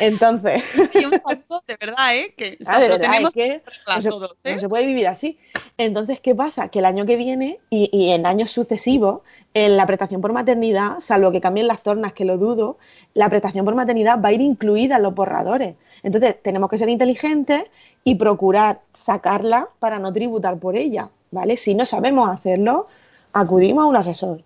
Entonces. 0.00 0.62
Hay 0.94 1.04
un 1.04 1.10
de 1.10 1.76
verdad, 1.78 2.16
¿eh? 2.16 2.32
Que 2.36 2.56
Ah, 2.66 2.80
de 2.80 2.88
lo 2.88 2.94
verdad, 2.94 3.10
tenemos 3.10 3.30
es 3.30 3.34
que 3.34 3.62
no 3.86 4.00
se, 4.00 4.08
todos, 4.08 4.36
¿eh? 4.44 4.54
no 4.54 4.58
se 4.58 4.68
puede 4.68 4.86
vivir 4.86 5.08
así. 5.08 5.38
Entonces, 5.76 6.20
¿qué 6.20 6.34
pasa? 6.34 6.68
Que 6.68 6.78
el 6.78 6.84
año 6.84 7.04
que 7.04 7.16
viene 7.16 7.58
y, 7.68 7.90
y 7.92 8.10
en 8.10 8.26
años 8.26 8.52
sucesivos, 8.52 9.22
en 9.54 9.76
la 9.76 9.86
prestación 9.86 10.20
por 10.20 10.32
maternidad, 10.32 11.00
salvo 11.00 11.32
que 11.32 11.40
cambien 11.40 11.66
las 11.66 11.82
tornas, 11.82 12.12
que 12.12 12.24
lo 12.24 12.38
dudo, 12.38 12.78
la 13.14 13.28
prestación 13.28 13.64
por 13.64 13.74
maternidad 13.74 14.20
va 14.20 14.28
a 14.28 14.32
ir 14.32 14.40
incluida 14.40 14.96
en 14.96 15.02
los 15.02 15.14
borradores. 15.14 15.76
Entonces, 16.02 16.36
tenemos 16.42 16.68
que 16.70 16.78
ser 16.78 16.88
inteligentes 16.88 17.64
y 18.04 18.16
procurar 18.16 18.80
sacarla 18.92 19.68
para 19.78 19.98
no 19.98 20.12
tributar 20.12 20.58
por 20.58 20.76
ella, 20.76 21.10
¿vale? 21.30 21.56
Si 21.56 21.74
no 21.74 21.86
sabemos 21.86 22.28
hacerlo, 22.28 22.88
acudimos 23.32 23.84
a 23.84 23.88
un 23.88 23.96
asesor. 23.96 24.42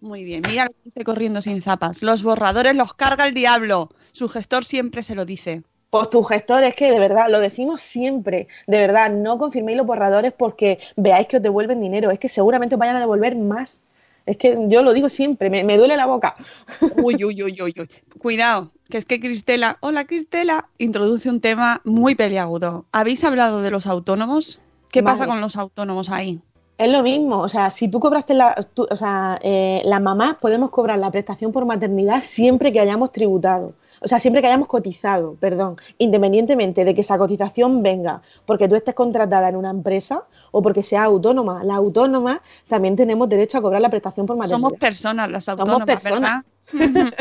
Muy 0.00 0.24
bien, 0.24 0.42
mira 0.46 0.64
lo 0.64 0.70
que 0.70 0.80
dice 0.84 1.04
corriendo 1.04 1.40
sin 1.40 1.62
zapas. 1.62 2.02
Los 2.02 2.24
borradores 2.24 2.74
los 2.74 2.92
carga 2.92 3.26
el 3.26 3.34
diablo. 3.34 3.90
Su 4.10 4.28
gestor 4.28 4.64
siempre 4.64 5.04
se 5.04 5.14
lo 5.14 5.24
dice. 5.24 5.62
Pues 5.90 6.10
tu 6.10 6.24
gestor 6.24 6.64
es 6.64 6.74
que 6.74 6.90
de 6.90 6.98
verdad, 6.98 7.28
lo 7.28 7.38
decimos 7.38 7.82
siempre, 7.82 8.48
de 8.66 8.78
verdad, 8.78 9.10
no 9.10 9.38
confirméis 9.38 9.76
los 9.76 9.86
borradores 9.86 10.32
porque 10.32 10.78
veáis 10.96 11.26
que 11.28 11.36
os 11.36 11.42
devuelven 11.42 11.80
dinero, 11.80 12.10
es 12.10 12.18
que 12.18 12.28
seguramente 12.28 12.74
os 12.74 12.78
vayan 12.78 12.96
a 12.96 13.00
devolver 13.00 13.36
más. 13.36 13.82
Es 14.26 14.36
que 14.36 14.56
yo 14.68 14.82
lo 14.82 14.92
digo 14.92 15.08
siempre, 15.08 15.50
me, 15.50 15.64
me 15.64 15.76
duele 15.76 15.96
la 15.96 16.06
boca. 16.06 16.36
Uy, 16.96 17.16
uy, 17.24 17.42
uy, 17.42 17.62
uy, 17.62 17.74
uy. 17.78 17.88
Cuidado, 18.18 18.70
que 18.88 18.98
es 18.98 19.04
que 19.04 19.18
Cristela, 19.20 19.78
hola 19.80 20.04
Cristela, 20.04 20.68
introduce 20.78 21.28
un 21.28 21.40
tema 21.40 21.80
muy 21.84 22.14
peliagudo. 22.14 22.84
¿Habéis 22.92 23.24
hablado 23.24 23.62
de 23.62 23.70
los 23.70 23.86
autónomos? 23.86 24.60
¿Qué 24.90 25.02
pasa 25.02 25.26
con 25.26 25.40
los 25.40 25.56
autónomos 25.56 26.10
ahí? 26.10 26.40
Es 26.78 26.90
lo 26.90 27.02
mismo, 27.02 27.38
o 27.40 27.48
sea, 27.48 27.70
si 27.70 27.88
tú 27.88 28.00
cobraste 28.00 28.34
la, 28.34 28.54
tú- 28.74 28.86
o 28.90 28.96
sea, 28.96 29.38
eh, 29.42 29.82
las 29.84 30.00
mamás 30.00 30.36
podemos 30.36 30.70
cobrar 30.70 30.98
la 30.98 31.10
prestación 31.10 31.52
por 31.52 31.64
maternidad 31.64 32.20
siempre 32.20 32.72
que 32.72 32.80
hayamos 32.80 33.12
tributado, 33.12 33.74
o 34.02 34.08
sea, 34.08 34.18
siempre 34.18 34.42
que 34.42 34.48
hayamos 34.48 34.68
cotizado, 34.68 35.36
perdón, 35.40 35.76
independientemente 35.98 36.84
de 36.84 36.94
que 36.94 37.00
esa 37.02 37.18
cotización 37.18 37.82
venga 37.82 38.22
porque 38.46 38.68
tú 38.68 38.74
estés 38.74 38.94
contratada 38.94 39.48
en 39.48 39.56
una 39.56 39.70
empresa 39.70 40.24
o 40.50 40.62
porque 40.62 40.82
seas 40.82 41.04
autónoma. 41.04 41.64
Las 41.64 41.76
autónomas 41.76 42.40
también 42.68 42.96
tenemos 42.96 43.28
derecho 43.28 43.58
a 43.58 43.62
cobrar 43.62 43.80
la 43.80 43.90
prestación 43.90 44.26
por 44.26 44.36
maternidad. 44.36 44.68
Somos 44.68 44.78
personas 44.78 45.30
las 45.30 45.44
Somos 45.44 45.60
autónomas, 45.60 45.86
personas. 45.86 46.44
¿verdad? 46.72 47.14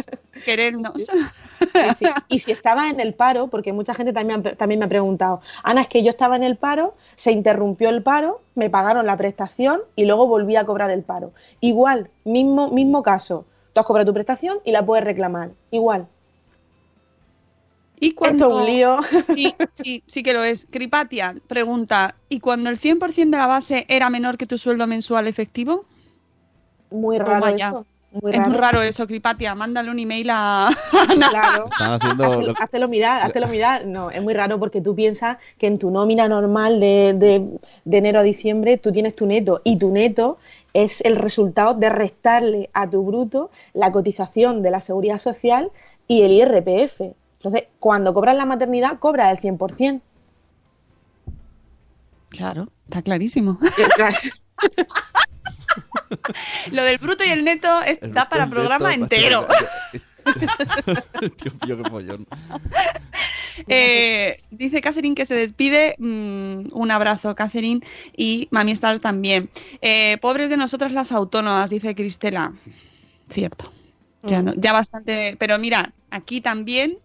Querernos. 0.45 0.93
Sí, 0.95 1.79
sí. 1.99 2.05
Y 2.29 2.39
si 2.39 2.51
estaba 2.51 2.89
en 2.89 2.99
el 2.99 3.13
paro, 3.13 3.47
porque 3.47 3.73
mucha 3.73 3.93
gente 3.93 4.13
también, 4.13 4.43
también 4.57 4.79
me 4.79 4.85
ha 4.85 4.89
preguntado, 4.89 5.41
Ana, 5.63 5.81
es 5.81 5.87
que 5.87 6.03
yo 6.03 6.09
estaba 6.09 6.35
en 6.35 6.43
el 6.43 6.57
paro, 6.57 6.95
se 7.15 7.31
interrumpió 7.31 7.89
el 7.89 8.01
paro, 8.01 8.41
me 8.55 8.69
pagaron 8.69 9.05
la 9.05 9.17
prestación 9.17 9.81
y 9.95 10.05
luego 10.05 10.27
volví 10.27 10.55
a 10.55 10.65
cobrar 10.65 10.89
el 10.89 11.03
paro. 11.03 11.31
Igual, 11.59 12.09
mismo, 12.23 12.69
mismo 12.69 13.03
caso, 13.03 13.45
tú 13.73 13.81
has 13.81 13.85
cobrado 13.85 14.07
tu 14.07 14.13
prestación 14.13 14.59
y 14.63 14.71
la 14.71 14.85
puedes 14.85 15.05
reclamar. 15.05 15.51
Igual. 15.69 16.07
Y 18.01 18.13
cuando... 18.13 18.47
Esto 18.47 18.55
es 18.55 18.61
un 18.61 18.65
lío. 18.75 18.97
Sí, 19.35 19.55
sí, 19.73 20.03
sí 20.07 20.23
que 20.23 20.33
lo 20.33 20.43
es. 20.43 20.65
Cripatia 20.69 21.35
pregunta, 21.47 22.15
¿y 22.27 22.39
cuando 22.41 22.69
el 22.69 22.77
100% 22.79 23.29
de 23.29 23.37
la 23.37 23.47
base 23.47 23.85
era 23.87 24.09
menor 24.09 24.37
que 24.37 24.45
tu 24.47 24.57
sueldo 24.57 24.87
mensual 24.87 25.27
efectivo? 25.27 25.85
Muy 26.89 27.17
raro 27.19 27.55
ya. 27.55 27.69
eso. 27.69 27.85
Muy 28.21 28.31
es 28.33 28.37
raro. 28.39 28.49
muy 28.49 28.57
raro 28.59 28.81
eso, 28.81 29.07
Cripatia. 29.07 29.55
Mándale 29.55 29.89
un 29.89 29.99
email 29.99 30.29
a... 30.31 30.69
Claro. 31.29 31.65
Están 31.71 31.93
haciendo 31.93 32.41
lo- 32.41 32.53
háztelo 32.59 32.87
mirar, 32.89 33.21
háztelo 33.21 33.47
mirar. 33.47 33.85
No, 33.85 34.11
es 34.11 34.21
muy 34.21 34.33
raro 34.33 34.59
porque 34.59 34.81
tú 34.81 34.93
piensas 34.95 35.37
que 35.57 35.67
en 35.67 35.77
tu 35.79 35.91
nómina 35.91 36.27
normal 36.27 36.79
de, 36.81 37.13
de- 37.15 37.47
de 37.85 37.97
enero 37.97 38.19
a 38.19 38.23
diciembre 38.23 38.77
tú 38.77 38.91
tienes 38.91 39.15
tu 39.15 39.25
neto 39.27 39.61
y 39.63 39.77
tu 39.77 39.91
neto 39.91 40.39
es 40.73 41.01
el 41.01 41.15
resultado 41.17 41.73
de 41.75 41.89
restarle 41.89 42.69
a 42.73 42.89
tu 42.89 43.03
bruto 43.03 43.51
la 43.73 43.91
cotización 43.91 44.61
de 44.63 44.71
la 44.71 44.81
seguridad 44.81 45.19
social 45.19 45.69
y 46.07 46.23
el 46.23 46.31
IRPF. 46.31 47.13
Entonces, 47.43 47.63
cuando 47.79 48.13
cobras 48.13 48.35
la 48.35 48.45
maternidad, 48.45 48.99
cobras 48.99 49.31
el 49.31 49.39
100%. 49.57 50.01
Claro, 52.29 52.69
está 52.85 53.01
clarísimo. 53.01 53.57
Lo 56.71 56.83
del 56.83 56.97
bruto 56.97 57.23
y 57.25 57.29
el 57.29 57.43
neto 57.43 57.67
es- 57.81 57.99
el 58.01 58.11
para 58.11 58.43
el 58.43 58.49
programa 58.49 58.89
neto- 58.91 59.03
entero. 59.03 59.47
Dios 61.41 61.55
mío, 61.65 61.81
qué 61.83 61.89
follón. 61.89 62.27
Eh, 63.67 64.37
dice 64.51 64.81
Catherine 64.81 65.15
que 65.15 65.25
se 65.25 65.33
despide. 65.35 65.95
Mm, 65.97 66.67
un 66.71 66.91
abrazo, 66.91 67.33
Catherine. 67.35 67.81
Y 68.15 68.47
Mami 68.51 68.71
Stars 68.73 69.01
también. 69.01 69.49
Eh, 69.81 70.17
pobres 70.21 70.49
de 70.51 70.57
nosotras 70.57 70.91
las 70.91 71.11
autónomas, 71.11 71.69
dice 71.71 71.95
Cristela. 71.95 72.53
Cierto. 73.29 73.71
Ya, 74.23 74.41
no, 74.43 74.53
ya 74.55 74.73
bastante. 74.73 75.35
Pero 75.39 75.57
mira, 75.57 75.93
aquí 76.11 76.41
también 76.41 76.99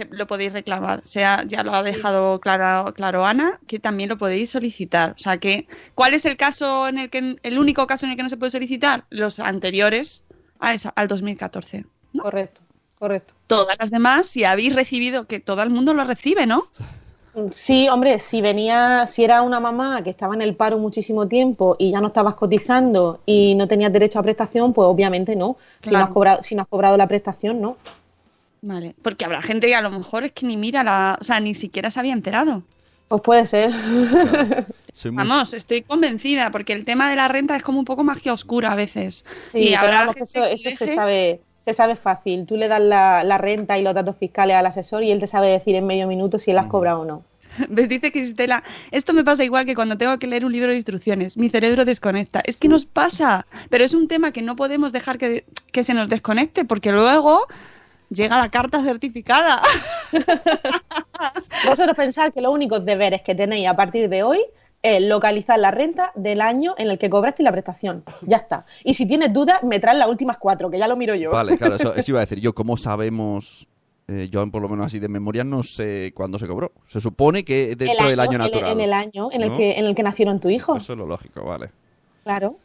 se- 0.00 0.08
lo 0.10 0.26
podéis 0.26 0.52
reclamar. 0.52 1.00
O 1.00 1.04
sea, 1.08 1.44
ya 1.46 1.62
lo 1.62 1.74
ha 1.74 1.82
dejado 1.82 2.40
claro, 2.40 2.92
claro 2.94 3.24
Ana, 3.26 3.58
que 3.66 3.78
también 3.78 4.08
lo 4.08 4.18
podéis 4.18 4.50
solicitar. 4.50 5.12
O 5.12 5.18
sea 5.18 5.38
que, 5.38 5.66
¿cuál 5.94 6.14
es 6.14 6.24
el 6.24 6.36
caso 6.36 6.88
en 6.88 6.98
el 6.98 7.10
que 7.10 7.36
el 7.42 7.58
único 7.58 7.86
caso 7.86 8.06
en 8.06 8.12
el 8.12 8.16
que 8.16 8.22
no 8.22 8.28
se 8.28 8.36
puede 8.36 8.52
solicitar? 8.52 9.04
Los 9.10 9.38
anteriores 9.40 10.24
a 10.58 10.74
esa- 10.74 10.92
al 10.96 11.08
2014. 11.08 11.84
Correcto, 12.18 12.60
correcto. 12.98 13.34
Todas 13.46 13.76
las 13.78 13.90
demás, 13.90 14.26
si 14.26 14.44
habéis 14.44 14.74
recibido, 14.74 15.26
que 15.26 15.40
todo 15.40 15.62
el 15.62 15.70
mundo 15.70 15.94
lo 15.94 16.04
recibe, 16.04 16.46
¿no? 16.46 16.68
Sí, 17.52 17.88
hombre, 17.88 18.18
si 18.18 18.40
venía, 18.42 19.06
si 19.06 19.22
era 19.22 19.42
una 19.42 19.60
mamá 19.60 20.02
que 20.02 20.10
estaba 20.10 20.34
en 20.34 20.42
el 20.42 20.56
paro 20.56 20.78
muchísimo 20.78 21.28
tiempo 21.28 21.76
y 21.78 21.92
ya 21.92 22.00
no 22.00 22.08
estabas 22.08 22.34
cotizando 22.34 23.20
y 23.24 23.54
no 23.54 23.68
tenías 23.68 23.92
derecho 23.92 24.18
a 24.18 24.22
prestación, 24.24 24.72
pues 24.72 24.86
obviamente 24.86 25.36
no. 25.36 25.56
Si, 25.80 25.90
no 25.90 25.98
has 25.98 26.08
cobrado, 26.10 26.42
si 26.42 26.56
no 26.56 26.62
has 26.62 26.68
cobrado 26.68 26.96
la 26.96 27.06
prestación, 27.06 27.60
no. 27.60 27.76
Vale, 28.62 28.94
porque 29.02 29.24
habrá 29.24 29.40
gente 29.42 29.66
que 29.68 29.74
a 29.74 29.80
lo 29.80 29.90
mejor 29.90 30.24
es 30.24 30.32
que 30.32 30.46
ni 30.46 30.56
mira 30.56 30.82
la, 30.84 31.16
o 31.20 31.24
sea, 31.24 31.40
ni 31.40 31.54
siquiera 31.54 31.90
se 31.90 31.98
había 32.00 32.12
enterado. 32.12 32.62
Pues 33.08 33.22
puede 33.22 33.46
ser. 33.46 33.72
Soy 34.92 35.10
muy- 35.10 35.26
Vamos, 35.26 35.54
estoy 35.54 35.82
convencida, 35.82 36.50
porque 36.50 36.72
el 36.72 36.84
tema 36.84 37.08
de 37.10 37.16
la 37.16 37.28
renta 37.28 37.56
es 37.56 37.62
como 37.62 37.78
un 37.78 37.84
poco 37.84 38.04
magia 38.04 38.32
oscura 38.32 38.72
a 38.72 38.74
veces. 38.76 39.24
Sí, 39.52 39.58
y 39.58 39.66
pero 39.68 39.78
habrá 39.80 39.98
vamos, 40.00 40.14
que 40.14 40.20
gente 40.26 40.38
eso, 40.54 40.62
que 40.62 40.68
eso 40.74 40.78
se 40.78 40.84
deje- 40.86 40.94
sabe, 40.94 41.40
se 41.64 41.72
sabe 41.74 41.96
fácil. 41.96 42.46
Tú 42.46 42.56
le 42.56 42.68
das 42.68 42.80
la, 42.80 43.24
la 43.24 43.38
renta 43.38 43.78
y 43.78 43.82
los 43.82 43.94
datos 43.94 44.16
fiscales 44.16 44.56
al 44.56 44.66
asesor 44.66 45.02
y 45.04 45.10
él 45.10 45.20
te 45.20 45.26
sabe 45.26 45.48
decir 45.48 45.74
en 45.74 45.86
medio 45.86 46.06
minuto 46.06 46.38
si 46.38 46.50
él 46.50 46.58
has 46.58 46.66
cobrado 46.66 47.00
o 47.00 47.04
no. 47.04 47.22
¿Ves? 47.68 47.88
Dice 47.88 48.12
Cristela, 48.12 48.62
esto 48.92 49.12
me 49.12 49.24
pasa 49.24 49.42
igual 49.42 49.64
que 49.66 49.74
cuando 49.74 49.96
tengo 49.98 50.18
que 50.18 50.26
leer 50.26 50.44
un 50.44 50.52
libro 50.52 50.68
de 50.70 50.76
instrucciones, 50.76 51.36
mi 51.36 51.48
cerebro 51.50 51.84
desconecta. 51.84 52.40
Es 52.44 52.56
que 52.56 52.68
nos 52.68 52.84
pasa, 52.84 53.46
pero 53.70 53.84
es 53.84 53.94
un 53.94 54.06
tema 54.06 54.32
que 54.32 54.42
no 54.42 54.54
podemos 54.54 54.92
dejar 54.92 55.18
que, 55.18 55.44
que 55.72 55.82
se 55.82 55.94
nos 55.94 56.08
desconecte, 56.08 56.64
porque 56.64 56.92
luego 56.92 57.46
llega 58.10 58.38
la 58.38 58.48
carta 58.48 58.82
certificada. 58.82 59.62
Vosotros 61.66 61.96
pensad 61.96 62.32
que 62.32 62.40
los 62.40 62.52
únicos 62.52 62.84
deberes 62.84 63.22
que 63.22 63.34
tenéis 63.34 63.68
a 63.68 63.74
partir 63.76 64.08
de 64.08 64.22
hoy 64.22 64.40
es 64.82 65.02
localizar 65.02 65.58
la 65.58 65.70
renta 65.70 66.12
del 66.14 66.40
año 66.40 66.74
en 66.78 66.90
el 66.90 66.98
que 66.98 67.10
cobraste 67.10 67.42
la 67.42 67.52
prestación. 67.52 68.02
Ya 68.22 68.38
está. 68.38 68.64
Y 68.82 68.94
si 68.94 69.06
tienes 69.06 69.32
dudas, 69.32 69.62
me 69.62 69.78
traes 69.78 69.98
las 69.98 70.08
últimas 70.08 70.38
cuatro, 70.38 70.70
que 70.70 70.78
ya 70.78 70.88
lo 70.88 70.96
miro 70.96 71.14
yo. 71.14 71.30
Vale, 71.30 71.58
claro, 71.58 71.76
eso, 71.76 71.94
eso 71.94 72.10
iba 72.10 72.20
a 72.20 72.22
decir 72.24 72.40
yo. 72.40 72.54
¿Cómo 72.54 72.76
sabemos? 72.76 73.66
eh, 74.08 74.28
yo, 74.30 74.50
por 74.50 74.60
lo 74.60 74.68
menos 74.68 74.86
así 74.86 74.98
de 74.98 75.08
memoria, 75.08 75.44
no 75.44 75.62
sé 75.62 76.12
cuándo 76.14 76.38
se 76.38 76.46
cobró. 76.48 76.72
Se 76.88 77.00
supone 77.00 77.44
que 77.44 77.76
dentro 77.76 78.08
del 78.08 78.18
año 78.20 78.32
en- 78.32 78.38
natural. 78.38 78.72
En, 78.72 78.80
el 78.80 78.92
año 78.92 79.28
en 79.30 79.42
el, 79.42 79.50
¿no? 79.50 79.56
que, 79.56 79.78
en 79.78 79.84
el 79.84 79.94
que 79.94 80.02
nacieron 80.02 80.40
tu 80.40 80.48
hijo. 80.50 80.76
Eso 80.76 80.94
es 80.94 80.98
lo 80.98 81.06
lógico, 81.06 81.44
vale. 81.44 81.70
Claro. 82.24 82.56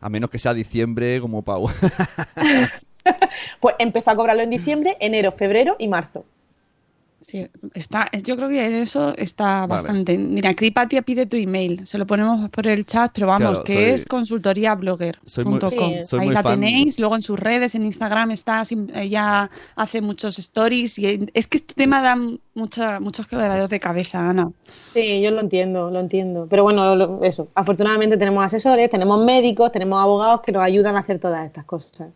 A 0.00 0.08
menos 0.08 0.30
que 0.30 0.38
sea 0.38 0.54
diciembre 0.54 1.20
como 1.20 1.42
Pau. 1.42 1.68
Pues 3.60 3.74
empezó 3.78 4.10
a 4.10 4.16
cobrarlo 4.16 4.42
en 4.42 4.50
diciembre, 4.50 4.96
enero, 5.00 5.32
febrero 5.32 5.76
y 5.78 5.88
marzo. 5.88 6.24
Sí, 7.20 7.46
está, 7.74 8.10
yo 8.24 8.34
creo 8.36 8.48
que 8.48 8.82
eso 8.82 9.14
está 9.16 9.60
Vale. 9.66 9.68
bastante. 9.84 10.18
Mira, 10.18 10.54
Cripatia 10.54 11.02
pide 11.02 11.24
tu 11.24 11.36
email, 11.36 11.86
se 11.86 11.96
lo 11.96 12.04
ponemos 12.04 12.50
por 12.50 12.66
el 12.66 12.84
chat, 12.84 13.12
pero 13.14 13.28
vamos, 13.28 13.60
Claro, 13.60 13.64
que 13.64 13.74
soy- 13.74 13.84
es 13.84 14.06
consultoriablogger.com. 14.06 16.00
Sí. 16.00 16.16
Ahí 16.18 16.30
la 16.30 16.42
fan. 16.42 16.54
tenéis, 16.60 16.98
luego 16.98 17.14
en 17.14 17.22
sus 17.22 17.38
redes, 17.38 17.76
en 17.76 17.84
Instagram 17.84 18.32
está, 18.32 18.64
ella 18.94 19.48
hace 19.76 20.00
muchos 20.00 20.40
stories 20.40 20.98
y 20.98 21.28
es 21.32 21.46
que 21.46 21.58
este 21.58 21.74
tema 21.74 22.02
da 22.02 22.16
mucha, 22.54 22.98
muchos 22.98 23.28
quebraderos 23.28 23.68
de 23.68 23.78
cabeza, 23.78 24.28
Ana. 24.28 24.50
Sí, 24.92 25.20
yo 25.22 25.30
lo 25.30 25.40
entiendo, 25.42 25.90
lo 25.92 26.00
entiendo. 26.00 26.48
Pero 26.50 26.64
bueno, 26.64 26.96
lo- 26.96 27.22
eso. 27.22 27.46
Afortunadamente 27.54 28.16
tenemos 28.16 28.44
asesores, 28.44 28.90
tenemos 28.90 29.24
médicos, 29.24 29.70
tenemos 29.70 30.02
abogados 30.02 30.40
que 30.40 30.50
nos 30.50 30.62
ayudan 30.64 30.96
a 30.96 31.00
hacer 31.00 31.20
todas 31.20 31.46
estas 31.46 31.64
cosas. 31.64 32.08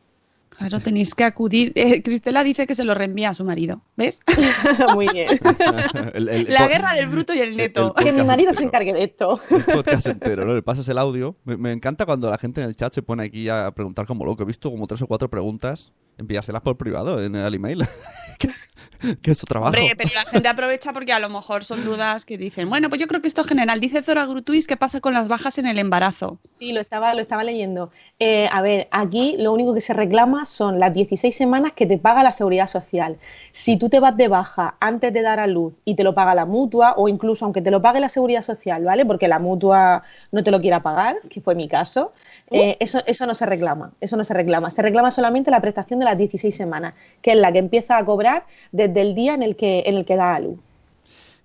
Claro, 0.58 0.80
tenéis 0.80 1.14
que 1.14 1.24
acudir. 1.24 1.72
Eh, 1.74 2.02
Cristela 2.02 2.42
dice 2.42 2.66
que 2.66 2.74
se 2.74 2.84
lo 2.84 2.94
reenvía 2.94 3.30
a 3.30 3.34
su 3.34 3.44
marido, 3.44 3.82
¿ves? 3.96 4.20
Muy 4.94 5.06
bien. 5.12 5.26
El- 6.14 6.28
el- 6.28 6.46
La 6.52 6.66
guerra 6.68 6.94
del 6.94 7.08
bruto 7.08 7.34
y 7.34 7.40
el 7.40 7.56
neto. 7.56 7.94
el 7.98 8.04
que 8.04 8.12
mi 8.12 8.22
marido 8.24 8.52
se 8.54 8.64
encargue 8.64 8.92
de 8.92 9.04
esto. 9.04 9.40
El 9.50 9.62
podcast 9.64 10.06
entero, 10.06 10.44
¿no? 10.44 10.54
Le 10.54 10.62
pasas 10.62 10.88
el 10.88 10.98
audio. 10.98 11.36
Me, 11.44 11.56
me 11.56 11.72
encanta 11.72 12.06
cuando 12.06 12.30
la 12.30 12.38
gente 12.38 12.62
en 12.62 12.68
el 12.68 12.76
chat 12.76 12.92
se 12.92 13.02
pone 13.02 13.24
aquí 13.24 13.48
a 13.48 13.70
preguntar 13.72 14.06
como 14.06 14.24
loco. 14.24 14.42
He 14.42 14.46
visto 14.46 14.70
como 14.70 14.86
tres 14.86 15.02
o 15.02 15.06
cuatro 15.06 15.28
preguntas. 15.28 15.92
Enviárselas 16.18 16.62
por 16.62 16.78
privado 16.78 17.22
en 17.22 17.34
el 17.36 17.54
email. 17.54 17.84
que 19.22 19.30
es 19.30 19.38
su 19.38 19.46
trabajo. 19.46 19.76
Hombre, 19.76 19.94
pero 19.96 20.10
la 20.14 20.24
gente 20.24 20.48
aprovecha 20.48 20.92
porque 20.92 21.12
a 21.12 21.18
lo 21.18 21.28
mejor 21.28 21.64
son 21.64 21.84
dudas 21.84 22.24
que 22.24 22.38
dicen, 22.38 22.68
bueno, 22.68 22.88
pues 22.88 23.00
yo 23.00 23.06
creo 23.06 23.20
que 23.20 23.28
esto 23.28 23.42
es 23.42 23.46
general. 23.46 23.80
Dice 23.80 24.02
Zora 24.02 24.26
Grutuis 24.26 24.66
qué 24.66 24.76
pasa 24.76 25.00
con 25.00 25.14
las 25.14 25.28
bajas 25.28 25.58
en 25.58 25.66
el 25.66 25.78
embarazo. 25.78 26.38
Sí, 26.58 26.72
lo 26.72 26.80
estaba, 26.80 27.14
lo 27.14 27.22
estaba 27.22 27.44
leyendo. 27.44 27.90
Eh, 28.18 28.48
a 28.50 28.62
ver, 28.62 28.88
aquí 28.90 29.36
lo 29.38 29.52
único 29.52 29.74
que 29.74 29.80
se 29.80 29.92
reclama 29.92 30.46
son 30.46 30.80
las 30.80 30.94
16 30.94 31.36
semanas 31.36 31.72
que 31.74 31.86
te 31.86 31.98
paga 31.98 32.22
la 32.22 32.32
seguridad 32.32 32.66
social. 32.66 33.18
Si 33.52 33.76
tú 33.76 33.88
te 33.88 34.00
vas 34.00 34.16
de 34.16 34.28
baja 34.28 34.76
antes 34.80 35.12
de 35.12 35.22
dar 35.22 35.40
a 35.40 35.46
luz 35.46 35.74
y 35.84 35.96
te 35.96 36.04
lo 36.04 36.14
paga 36.14 36.34
la 36.34 36.46
mutua, 36.46 36.94
o 36.96 37.08
incluso 37.08 37.44
aunque 37.44 37.62
te 37.62 37.70
lo 37.70 37.82
pague 37.82 38.00
la 38.00 38.08
seguridad 38.08 38.42
social, 38.42 38.84
¿vale? 38.84 39.04
Porque 39.04 39.28
la 39.28 39.38
mutua 39.38 40.02
no 40.32 40.42
te 40.42 40.50
lo 40.50 40.60
quiera 40.60 40.82
pagar, 40.82 41.16
que 41.28 41.40
fue 41.40 41.54
mi 41.54 41.68
caso, 41.68 42.12
eh, 42.50 42.76
eso, 42.80 43.02
eso 43.06 43.26
no 43.26 43.34
se 43.34 43.44
reclama, 43.44 43.92
eso 44.00 44.16
no 44.16 44.24
se 44.24 44.34
reclama. 44.34 44.70
Se 44.70 44.82
reclama 44.82 45.10
solamente 45.10 45.50
la 45.50 45.60
prestación 45.60 45.98
de 45.98 46.04
las 46.04 46.16
16 46.16 46.56
semanas, 46.56 46.94
que 47.20 47.32
es 47.32 47.38
la 47.38 47.52
que 47.52 47.58
empieza 47.58 47.98
a 47.98 48.04
cobrar 48.04 48.46
desde 48.88 49.00
el 49.02 49.14
día 49.14 49.34
en 49.34 49.42
el 49.42 49.56
que, 49.56 49.82
en 49.86 49.96
el 49.96 50.04
que 50.04 50.16
da 50.16 50.34
a 50.36 50.40
luz. 50.40 50.58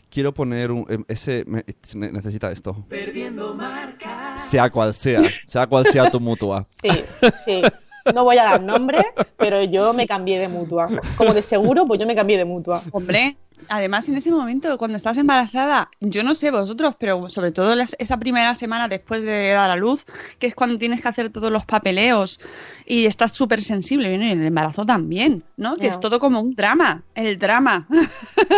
Quiero 0.10 0.34
poner 0.34 0.72
un, 0.72 0.86
em, 0.90 1.06
ese 1.08 1.46
me- 1.48 1.64
necesita 2.12 2.52
esto. 2.52 2.76
Sea 4.48 4.70
cual 4.70 4.94
sea, 4.94 5.22
sea 5.48 5.68
cual 5.68 5.86
sea 5.86 6.10
tu 6.12 6.20
mutua. 6.20 6.66
Sí, 6.82 6.90
sí. 7.46 7.62
No 8.14 8.24
voy 8.24 8.38
a 8.38 8.44
dar 8.44 8.62
nombre, 8.64 9.06
pero 9.38 9.64
yo 9.64 9.94
me 9.94 10.08
cambié 10.08 10.40
de 10.40 10.48
mutua. 10.48 10.90
Como 11.16 11.34
de 11.34 11.42
seguro, 11.42 11.86
pues 11.86 12.00
yo 12.00 12.06
me 12.08 12.16
cambié 12.16 12.38
de 12.38 12.46
mutua. 12.46 12.82
Hombre, 12.92 13.38
además 13.70 14.08
en 14.10 14.16
ese 14.16 14.32
momento, 14.32 14.78
cuando 14.78 14.98
estás 14.98 15.18
embarazada, 15.18 15.90
yo 16.00 16.24
no 16.24 16.36
sé 16.36 16.52
vosotros, 16.52 16.96
pero 17.00 17.30
sobre 17.30 17.52
todo 17.52 17.76
las- 17.76 17.96
esa 18.00 18.18
primera 18.18 18.56
semana 18.56 18.88
después 18.88 19.22
de 19.24 19.50
dar 19.50 19.72
a 19.72 19.76
luz, 19.76 20.06
que 20.40 20.48
es 20.48 20.56
cuando 20.56 20.78
tienes 20.78 21.02
que 21.02 21.08
hacer 21.08 21.30
todos 21.30 21.52
los 21.52 21.66
papeleos 21.66 22.40
y 22.86 23.06
estás 23.06 23.32
súper 23.32 23.64
sensible, 23.64 24.12
y 24.12 24.16
en 24.16 24.22
el 24.24 24.46
embarazo 24.46 24.86
también, 24.86 25.44
¿no? 25.58 25.76
Que 25.78 25.88
es 25.88 26.00
todo 26.00 26.20
como 26.20 26.40
un 26.42 26.54
drama, 26.56 27.04
el 27.16 27.38
drama. 27.40 27.88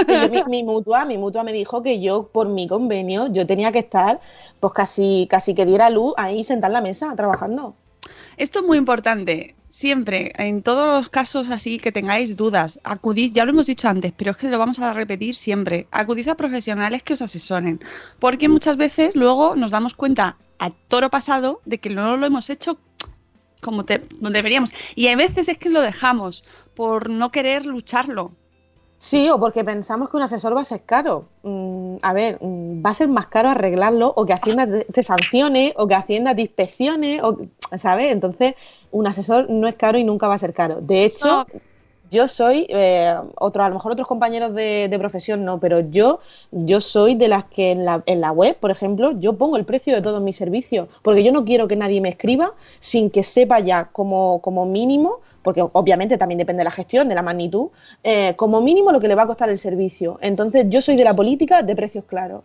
Yo, 0.07 0.29
mi, 0.29 0.43
mi 0.47 0.63
mutua, 0.63 1.05
mi 1.05 1.17
mutua 1.17 1.43
me 1.43 1.53
dijo 1.53 1.81
que 1.83 2.01
yo, 2.01 2.27
por 2.27 2.47
mi 2.47 2.67
convenio, 2.67 3.27
yo 3.31 3.45
tenía 3.45 3.71
que 3.71 3.79
estar, 3.79 4.19
pues 4.59 4.73
casi, 4.73 5.27
casi 5.29 5.53
que 5.53 5.65
diera 5.65 5.89
luz 5.89 6.13
ahí 6.17 6.43
sentada 6.43 6.67
en 6.67 6.73
la 6.73 6.81
mesa, 6.81 7.13
trabajando. 7.15 7.75
Esto 8.37 8.59
es 8.59 8.65
muy 8.65 8.77
importante. 8.77 9.55
Siempre, 9.73 10.31
en 10.37 10.61
todos 10.61 10.85
los 10.85 11.09
casos 11.09 11.49
así 11.49 11.79
que 11.79 11.91
tengáis 11.91 12.37
dudas, 12.37 12.79
acudid, 12.83 13.31
ya 13.33 13.43
lo 13.43 13.49
hemos 13.53 13.65
dicho 13.65 13.89
antes, 13.89 14.11
pero 14.15 14.29
es 14.29 14.37
que 14.37 14.47
lo 14.47 14.59
vamos 14.59 14.77
a 14.77 14.93
repetir 14.93 15.35
siempre, 15.35 15.87
acudid 15.89 16.29
a 16.29 16.35
profesionales 16.35 17.01
que 17.01 17.13
os 17.15 17.23
asesoren, 17.23 17.81
porque 18.19 18.47
muchas 18.49 18.77
veces 18.77 19.15
luego 19.15 19.55
nos 19.55 19.71
damos 19.71 19.95
cuenta 19.95 20.37
a 20.59 20.69
toro 20.69 21.09
pasado 21.09 21.59
de 21.65 21.79
que 21.79 21.89
no 21.89 22.17
lo 22.17 22.27
hemos 22.27 22.51
hecho 22.51 22.77
como 23.63 23.83
te- 23.83 24.03
deberíamos. 24.19 24.71
Y 24.93 25.07
a 25.07 25.15
veces 25.15 25.49
es 25.49 25.57
que 25.57 25.69
lo 25.69 25.81
dejamos 25.81 26.43
por 26.75 27.09
no 27.09 27.31
querer 27.31 27.65
lucharlo. 27.65 28.31
Sí, 29.03 29.29
o 29.29 29.37
porque 29.37 29.65
pensamos 29.65 30.09
que 30.09 30.15
un 30.15 30.23
asesor 30.23 30.55
va 30.55 30.61
a 30.61 30.65
ser 30.65 30.83
caro. 30.85 31.27
Mm, 31.43 31.97
a 32.01 32.13
ver, 32.13 32.37
mm, 32.41 32.81
va 32.85 32.91
a 32.91 32.93
ser 32.93 33.09
más 33.09 33.27
caro 33.27 33.49
arreglarlo 33.49 34.13
o 34.15 34.25
que 34.25 34.31
Hacienda 34.31 34.65
te, 34.65 35.03
sancione 35.03 35.73
o 35.75 35.87
que 35.89 35.95
Hacienda 35.95 36.33
te 36.33 36.43
inspeccione, 36.43 37.21
o, 37.21 37.37
¿sabes? 37.77 38.13
Entonces, 38.13 38.55
un 38.91 39.05
asesor 39.05 39.49
no 39.49 39.67
es 39.67 39.75
caro 39.75 39.97
y 39.97 40.05
nunca 40.05 40.29
va 40.29 40.35
a 40.35 40.37
ser 40.37 40.53
caro. 40.53 40.79
De 40.79 41.03
hecho, 41.03 41.45
yo 42.09 42.29
soy, 42.29 42.65
eh, 42.69 43.13
otro, 43.35 43.63
a 43.63 43.67
lo 43.67 43.75
mejor 43.75 43.91
otros 43.91 44.07
compañeros 44.07 44.53
de, 44.53 44.87
de 44.89 44.99
profesión 44.99 45.43
no, 45.43 45.59
pero 45.59 45.81
yo, 45.81 46.21
yo 46.51 46.79
soy 46.79 47.15
de 47.15 47.27
las 47.27 47.43
que 47.45 47.71
en 47.71 47.83
la, 47.83 48.03
en 48.05 48.21
la 48.21 48.31
web, 48.31 48.55
por 48.57 48.71
ejemplo, 48.71 49.11
yo 49.19 49.33
pongo 49.37 49.57
el 49.57 49.65
precio 49.65 49.95
de 49.95 50.01
todos 50.01 50.21
mis 50.21 50.37
servicios, 50.37 50.87
porque 51.01 51.25
yo 51.25 51.33
no 51.33 51.43
quiero 51.43 51.67
que 51.67 51.75
nadie 51.75 51.99
me 51.99 52.09
escriba 52.09 52.53
sin 52.79 53.09
que 53.09 53.23
sepa 53.23 53.59
ya 53.59 53.89
como, 53.91 54.39
como 54.41 54.65
mínimo, 54.65 55.19
porque 55.43 55.61
obviamente 55.61 56.17
también 56.17 56.39
depende 56.39 56.61
de 56.61 56.65
la 56.65 56.71
gestión, 56.71 57.07
de 57.07 57.15
la 57.15 57.21
magnitud, 57.21 57.67
eh, 58.03 58.33
como 58.35 58.61
mínimo 58.61 58.91
lo 58.91 58.99
que 58.99 59.07
le 59.07 59.15
va 59.15 59.23
a 59.23 59.27
costar 59.27 59.49
el 59.49 59.57
servicio. 59.57 60.17
Entonces, 60.21 60.65
yo 60.69 60.81
soy 60.81 60.95
de 60.95 61.03
la 61.03 61.13
política 61.13 61.61
de 61.61 61.75
precios 61.75 62.05
claros. 62.05 62.41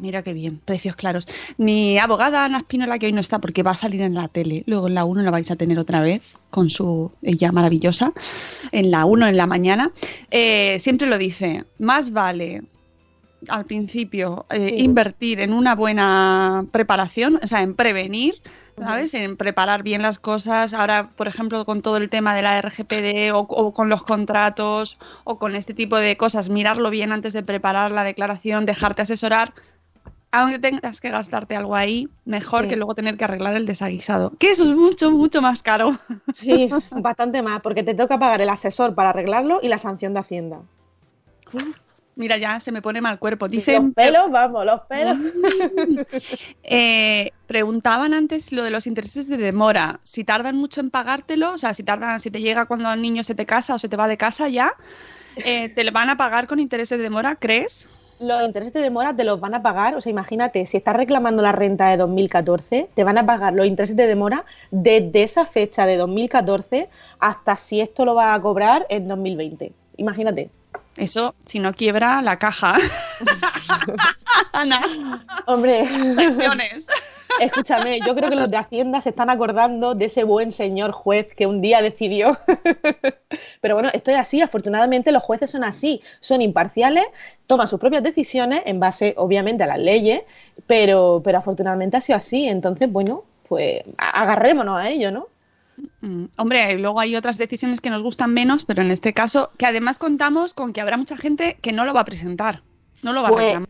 Mira 0.00 0.22
qué 0.22 0.32
bien, 0.32 0.58
precios 0.64 0.96
claros. 0.96 1.28
Mi 1.58 1.98
abogada 1.98 2.44
Ana 2.44 2.58
Espinola, 2.58 2.98
que 2.98 3.06
hoy 3.06 3.12
no 3.12 3.20
está 3.20 3.38
porque 3.38 3.62
va 3.62 3.72
a 3.72 3.76
salir 3.76 4.00
en 4.00 4.14
la 4.14 4.28
tele, 4.28 4.62
luego 4.66 4.86
en 4.86 4.94
la 4.94 5.04
1 5.04 5.22
la 5.22 5.30
vais 5.30 5.50
a 5.50 5.56
tener 5.56 5.78
otra 5.78 6.00
vez 6.00 6.38
con 6.48 6.70
su 6.70 7.12
ella 7.20 7.52
maravillosa, 7.52 8.14
en 8.72 8.90
la 8.90 9.04
1 9.04 9.26
en 9.26 9.36
la 9.36 9.46
mañana, 9.46 9.90
eh, 10.30 10.78
siempre 10.80 11.06
lo 11.06 11.18
dice, 11.18 11.64
más 11.78 12.12
vale 12.12 12.62
al 13.48 13.64
principio 13.64 14.44
eh, 14.50 14.68
Sí. 14.76 14.82
invertir 14.84 15.40
en 15.40 15.52
una 15.52 15.74
buena 15.74 16.64
preparación, 16.72 17.40
o 17.42 17.46
sea, 17.46 17.62
en 17.62 17.74
prevenir, 17.74 18.34
¿sabes? 18.78 19.14
En 19.14 19.36
preparar 19.36 19.82
bien 19.82 20.02
las 20.02 20.18
cosas. 20.18 20.74
Ahora, 20.74 21.10
por 21.16 21.26
ejemplo, 21.28 21.64
con 21.64 21.82
todo 21.82 21.96
el 21.96 22.08
tema 22.10 22.34
de 22.34 22.42
la 22.42 22.60
RGPD 22.60 23.32
o, 23.34 23.40
o 23.40 23.72
con 23.72 23.88
los 23.88 24.02
contratos 24.02 24.98
o 25.24 25.38
con 25.38 25.54
este 25.54 25.74
tipo 25.74 25.96
de 25.96 26.16
cosas, 26.16 26.48
mirarlo 26.48 26.90
bien 26.90 27.12
antes 27.12 27.32
de 27.32 27.42
preparar 27.42 27.92
la 27.92 28.04
declaración, 28.04 28.66
dejarte 28.66 29.02
asesorar. 29.02 29.52
Aunque 30.32 30.60
tengas 30.60 31.00
que 31.00 31.10
gastarte 31.10 31.56
algo 31.56 31.74
ahí, 31.74 32.08
mejor 32.24 32.62
Sí. 32.62 32.68
que 32.68 32.76
luego 32.76 32.94
tener 32.94 33.16
que 33.16 33.24
arreglar 33.24 33.56
el 33.56 33.66
desaguisado. 33.66 34.30
Que 34.38 34.52
eso 34.52 34.62
es 34.62 34.70
mucho, 34.76 35.10
mucho 35.10 35.42
más 35.42 35.60
caro. 35.62 35.98
Sí, 36.34 36.68
bastante 36.92 37.42
más, 37.42 37.60
porque 37.62 37.82
te 37.82 37.94
toca 37.94 38.16
pagar 38.16 38.40
el 38.40 38.48
asesor 38.48 38.94
para 38.94 39.10
arreglarlo 39.10 39.58
y 39.60 39.66
la 39.68 39.80
sanción 39.80 40.14
de 40.14 40.20
Hacienda. 40.20 40.60
Mira, 42.20 42.36
ya 42.36 42.60
se 42.60 42.70
me 42.70 42.82
pone 42.82 43.00
mal 43.00 43.18
cuerpo. 43.18 43.46
Los 43.46 43.52
Dicen, 43.52 43.94
pelos, 43.94 44.30
vamos, 44.30 44.66
los 44.66 44.82
pelos. 44.82 45.16
Eh, 46.62 47.32
preguntaban 47.46 48.12
antes 48.12 48.52
lo 48.52 48.62
de 48.62 48.70
los 48.70 48.86
intereses 48.86 49.26
de 49.26 49.38
demora. 49.38 50.00
Si 50.04 50.22
tardan 50.22 50.54
mucho 50.54 50.82
en 50.82 50.90
pagártelo, 50.90 51.54
o 51.54 51.58
sea, 51.58 51.72
si 51.72 51.82
tardan, 51.82 52.20
si 52.20 52.30
te 52.30 52.42
llega 52.42 52.66
cuando 52.66 52.92
el 52.92 53.00
niño 53.00 53.24
se 53.24 53.34
te 53.34 53.46
casa 53.46 53.74
o 53.74 53.78
se 53.78 53.88
te 53.88 53.96
va 53.96 54.06
de 54.06 54.18
casa 54.18 54.48
ya, 54.48 54.74
eh, 55.36 55.70
¿te 55.70 55.90
van 55.90 56.10
a 56.10 56.16
pagar 56.18 56.46
con 56.46 56.60
intereses 56.60 56.98
de 56.98 57.04
demora, 57.04 57.36
crees? 57.36 57.88
Los 58.18 58.42
intereses 58.42 58.74
de 58.74 58.80
demora 58.80 59.16
te 59.16 59.24
los 59.24 59.40
van 59.40 59.54
a 59.54 59.62
pagar, 59.62 59.96
o 59.96 60.00
sea, 60.02 60.10
imagínate, 60.10 60.66
si 60.66 60.76
estás 60.76 60.94
reclamando 60.94 61.42
la 61.42 61.52
renta 61.52 61.88
de 61.88 61.96
2014, 61.96 62.90
te 62.94 63.04
van 63.04 63.16
a 63.16 63.24
pagar 63.24 63.54
los 63.54 63.66
intereses 63.66 63.96
de 63.96 64.06
demora 64.06 64.44
desde 64.70 65.22
esa 65.22 65.46
fecha 65.46 65.86
de 65.86 65.96
2014 65.96 66.90
hasta 67.18 67.56
si 67.56 67.80
esto 67.80 68.04
lo 68.04 68.14
vas 68.14 68.38
a 68.38 68.42
cobrar 68.42 68.86
en 68.90 69.08
2020. 69.08 69.72
Imagínate. 69.96 70.50
Eso, 71.00 71.34
si 71.46 71.58
no 71.60 71.72
quiebra 71.72 72.20
la 72.22 72.38
caja. 72.38 72.76
Ana, 74.52 75.24
Hombre, 75.46 75.88
pensiones. 76.14 76.86
escúchame, 77.40 78.00
yo 78.06 78.14
creo 78.14 78.28
que 78.28 78.36
los 78.36 78.50
de 78.50 78.58
Hacienda 78.58 79.00
se 79.00 79.08
están 79.10 79.30
acordando 79.30 79.94
de 79.94 80.04
ese 80.06 80.24
buen 80.24 80.52
señor 80.52 80.92
juez 80.92 81.34
que 81.34 81.46
un 81.46 81.60
día 81.62 81.80
decidió. 81.80 82.38
Pero 83.62 83.74
bueno, 83.76 83.88
esto 83.92 84.10
es 84.10 84.18
así, 84.18 84.42
afortunadamente 84.42 85.10
los 85.10 85.22
jueces 85.22 85.50
son 85.50 85.64
así, 85.64 86.02
son 86.20 86.42
imparciales, 86.42 87.04
toman 87.46 87.66
sus 87.66 87.80
propias 87.80 88.02
decisiones 88.02 88.62
en 88.66 88.78
base, 88.78 89.14
obviamente, 89.16 89.64
a 89.64 89.66
las 89.66 89.78
leyes, 89.78 90.20
pero, 90.66 91.20
pero 91.24 91.38
afortunadamente 91.38 91.96
ha 91.96 92.00
sido 92.00 92.18
así. 92.18 92.46
Entonces, 92.46 92.90
bueno, 92.92 93.24
pues 93.48 93.82
agarrémonos 93.96 94.78
a 94.78 94.90
ello, 94.90 95.10
¿no? 95.10 95.28
Mm, 96.00 96.26
Hombre, 96.36 96.78
luego 96.78 97.00
hay 97.00 97.16
otras 97.16 97.38
decisiones 97.38 97.80
que 97.80 97.90
nos 97.90 98.02
gustan 98.02 98.32
menos, 98.34 98.64
pero 98.64 98.82
en 98.82 98.90
este 98.90 99.12
caso, 99.14 99.50
que 99.58 99.66
además 99.66 99.98
contamos 99.98 100.54
con 100.54 100.72
que 100.72 100.80
habrá 100.80 100.96
mucha 100.96 101.16
gente 101.16 101.58
que 101.62 101.72
no 101.72 101.84
lo 101.84 101.94
va 101.94 102.00
a 102.00 102.04
presentar, 102.04 102.62
no 103.02 103.12
lo 103.12 103.22
va 103.22 103.28
a 103.28 103.30
Pues, 103.30 103.44
reclamar. 103.46 103.68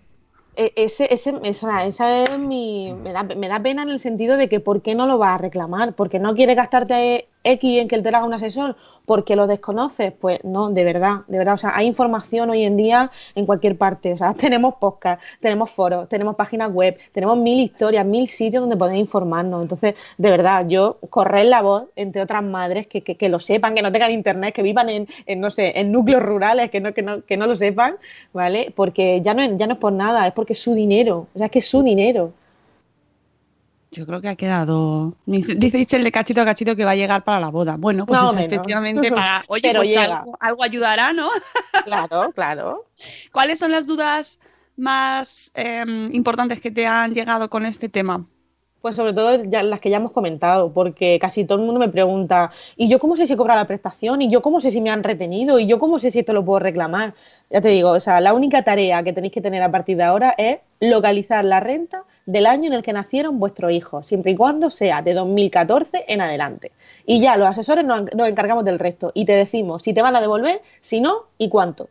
E- 0.56 0.72
Ese, 0.76 1.12
ese, 1.14 1.34
esa, 1.44 1.86
esa 1.86 2.24
es 2.24 2.38
mi. 2.38 2.92
Me 2.94 3.12
da, 3.12 3.22
me 3.22 3.48
da 3.48 3.60
pena 3.62 3.82
en 3.82 3.88
el 3.88 4.00
sentido 4.00 4.36
de 4.36 4.48
que 4.48 4.60
¿por 4.60 4.82
qué 4.82 4.94
no 4.94 5.06
lo 5.06 5.16
vas 5.18 5.34
a 5.36 5.38
reclamar? 5.38 5.94
¿Porque 5.94 6.18
no 6.18 6.34
quieres 6.34 6.56
gastarte 6.56 7.28
X 7.44 7.78
en 7.78 7.88
que 7.88 7.96
él 7.96 8.02
te 8.02 8.08
haga 8.10 8.24
un 8.24 8.34
asesor? 8.34 8.76
¿Porque 9.06 9.34
lo 9.34 9.46
desconoces? 9.46 10.12
Pues 10.12 10.44
no, 10.44 10.70
de 10.70 10.84
verdad, 10.84 11.22
de 11.26 11.38
verdad. 11.38 11.54
O 11.54 11.56
sea, 11.56 11.72
hay 11.74 11.86
información 11.86 12.50
hoy 12.50 12.64
en 12.64 12.76
día 12.76 13.10
en 13.34 13.44
cualquier 13.46 13.76
parte. 13.76 14.12
O 14.12 14.16
sea, 14.16 14.34
tenemos 14.34 14.74
podcast, 14.76 15.20
tenemos 15.40 15.70
foros, 15.70 16.08
tenemos 16.08 16.36
páginas 16.36 16.70
web, 16.72 16.96
tenemos 17.12 17.36
mil 17.36 17.58
historias, 17.58 18.06
mil 18.06 18.28
sitios 18.28 18.60
donde 18.60 18.76
podéis 18.76 19.00
informarnos. 19.00 19.62
Entonces, 19.62 19.94
de 20.16 20.30
verdad, 20.30 20.66
yo 20.68 20.98
correr 21.10 21.46
la 21.46 21.62
voz 21.62 21.84
entre 21.96 22.22
otras 22.22 22.44
madres 22.44 22.86
que, 22.86 23.00
que, 23.00 23.16
que 23.16 23.28
lo 23.28 23.40
sepan, 23.40 23.74
que 23.74 23.82
no 23.82 23.90
tengan 23.90 24.10
internet, 24.12 24.54
que 24.54 24.62
vivan 24.62 24.88
en, 24.88 25.08
en, 25.26 25.40
no 25.40 25.50
sé, 25.50 25.72
en 25.80 25.90
núcleos 25.90 26.22
rurales, 26.22 26.70
que 26.70 26.80
no, 26.80 26.94
que 26.94 27.02
no, 27.02 27.24
que 27.24 27.36
no 27.36 27.46
lo 27.46 27.56
sepan, 27.56 27.96
¿vale? 28.32 28.72
Porque 28.76 29.20
ya 29.22 29.34
no, 29.34 29.42
ya 29.56 29.66
no 29.66 29.72
es 29.74 29.78
por 29.80 29.92
nada, 29.92 30.26
es 30.26 30.32
porque 30.34 30.52
es 30.52 30.60
su 30.62 30.74
dinero. 30.74 31.26
O 31.34 31.38
sea, 31.38 31.46
es 31.46 31.52
que 31.52 31.60
es 31.60 31.66
su 31.66 31.82
dinero. 31.82 32.32
Yo 33.92 34.06
creo 34.06 34.20
que 34.20 34.28
ha 34.28 34.36
quedado. 34.36 35.14
Dice 35.26 35.96
el 35.96 36.04
de 36.04 36.12
cachito 36.12 36.40
a 36.40 36.44
cachito 36.44 36.76
que 36.76 36.84
va 36.84 36.92
a 36.92 36.96
llegar 36.96 37.24
para 37.24 37.40
la 37.40 37.48
boda. 37.48 37.76
Bueno, 37.76 38.06
pues 38.06 38.20
Más 38.20 38.30
es 38.30 38.34
o 38.34 38.38
menos. 38.38 38.52
efectivamente 38.52 39.10
para. 39.12 39.44
Oye, 39.48 39.62
Pero 39.62 39.80
pues 39.80 39.96
algo 40.38 40.62
ayudará, 40.62 41.12
¿no? 41.12 41.28
Claro, 41.84 42.30
claro. 42.32 42.86
¿Cuáles 43.32 43.58
son 43.58 43.72
las 43.72 43.86
dudas 43.86 44.38
más 44.76 45.50
em, 45.54 46.14
importantes 46.14 46.60
que 46.60 46.70
te 46.70 46.86
han 46.86 47.14
llegado 47.14 47.50
con 47.50 47.66
este 47.66 47.88
tema? 47.88 48.24
Pues 48.80 48.96
sobre 48.96 49.12
todo 49.12 49.44
ya, 49.44 49.62
las 49.62 49.80
que 49.80 49.90
ya 49.90 49.98
hemos 49.98 50.12
comentado, 50.12 50.72
porque 50.72 51.18
casi 51.18 51.44
todo 51.44 51.58
el 51.58 51.64
mundo 51.66 51.78
me 51.78 51.90
pregunta, 51.90 52.50
¿y 52.76 52.88
yo 52.88 52.98
cómo 52.98 53.14
sé 53.14 53.26
si 53.26 53.34
he 53.34 53.36
cobrado 53.36 53.60
la 53.60 53.66
prestación? 53.66 54.22
¿Y 54.22 54.30
yo 54.30 54.40
cómo 54.40 54.60
sé 54.62 54.70
si 54.70 54.80
me 54.80 54.88
han 54.90 55.02
retenido? 55.02 55.58
¿Y 55.58 55.66
yo 55.66 55.78
cómo 55.78 55.98
sé 55.98 56.10
si 56.10 56.20
esto 56.20 56.32
lo 56.32 56.44
puedo 56.44 56.60
reclamar? 56.60 57.14
Ya 57.50 57.60
te 57.60 57.68
digo, 57.68 57.90
o 57.90 58.00
sea, 58.00 58.20
la 58.20 58.32
única 58.32 58.62
tarea 58.64 59.02
que 59.02 59.12
tenéis 59.12 59.34
que 59.34 59.42
tener 59.42 59.62
a 59.62 59.70
partir 59.70 59.98
de 59.98 60.04
ahora 60.04 60.34
es 60.38 60.60
localizar 60.80 61.44
la 61.44 61.60
renta 61.60 62.04
del 62.24 62.46
año 62.46 62.68
en 62.68 62.72
el 62.72 62.82
que 62.82 62.94
nacieron 62.94 63.38
vuestros 63.38 63.72
hijos, 63.72 64.06
siempre 64.06 64.32
y 64.32 64.36
cuando 64.36 64.70
sea 64.70 65.02
de 65.02 65.12
2014 65.12 66.04
en 66.08 66.22
adelante. 66.22 66.72
Y 67.04 67.20
ya 67.20 67.36
los 67.36 67.48
asesores 67.48 67.84
nos, 67.84 68.14
nos 68.14 68.28
encargamos 68.28 68.64
del 68.64 68.78
resto 68.78 69.12
y 69.14 69.26
te 69.26 69.32
decimos 69.32 69.82
si 69.82 69.92
te 69.92 70.00
van 70.00 70.16
a 70.16 70.20
devolver, 70.22 70.62
si 70.80 71.00
no 71.02 71.26
y 71.36 71.50
cuánto. 71.50 71.90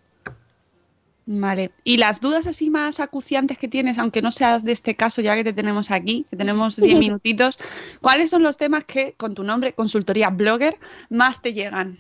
Vale. 1.32 1.69
Y 1.84 1.97
las 1.97 2.21
dudas 2.21 2.47
así 2.47 2.71
más 2.71 2.99
acuciantes 2.99 3.59
que 3.59 3.67
tienes, 3.67 3.99
aunque 3.99 4.23
no 4.23 4.32
seas 4.32 4.63
de 4.63 4.71
este 4.71 4.95
caso, 4.95 5.21
ya 5.21 5.36
que 5.36 5.43
te 5.43 5.53
tenemos 5.53 5.91
aquí, 5.91 6.25
que 6.32 6.36
tenemos 6.36 6.75
10 6.75 6.97
minutitos, 6.99 7.59
¿cuáles 8.01 8.32
son 8.32 8.41
los 8.41 8.57
temas 8.57 8.84
que 8.86 9.13
con 9.13 9.36
tu 9.36 9.43
nombre, 9.43 9.73
consultoría 9.73 10.32
blogger, 10.32 10.80
más 11.11 11.39
te 11.43 11.53
llegan? 11.53 11.99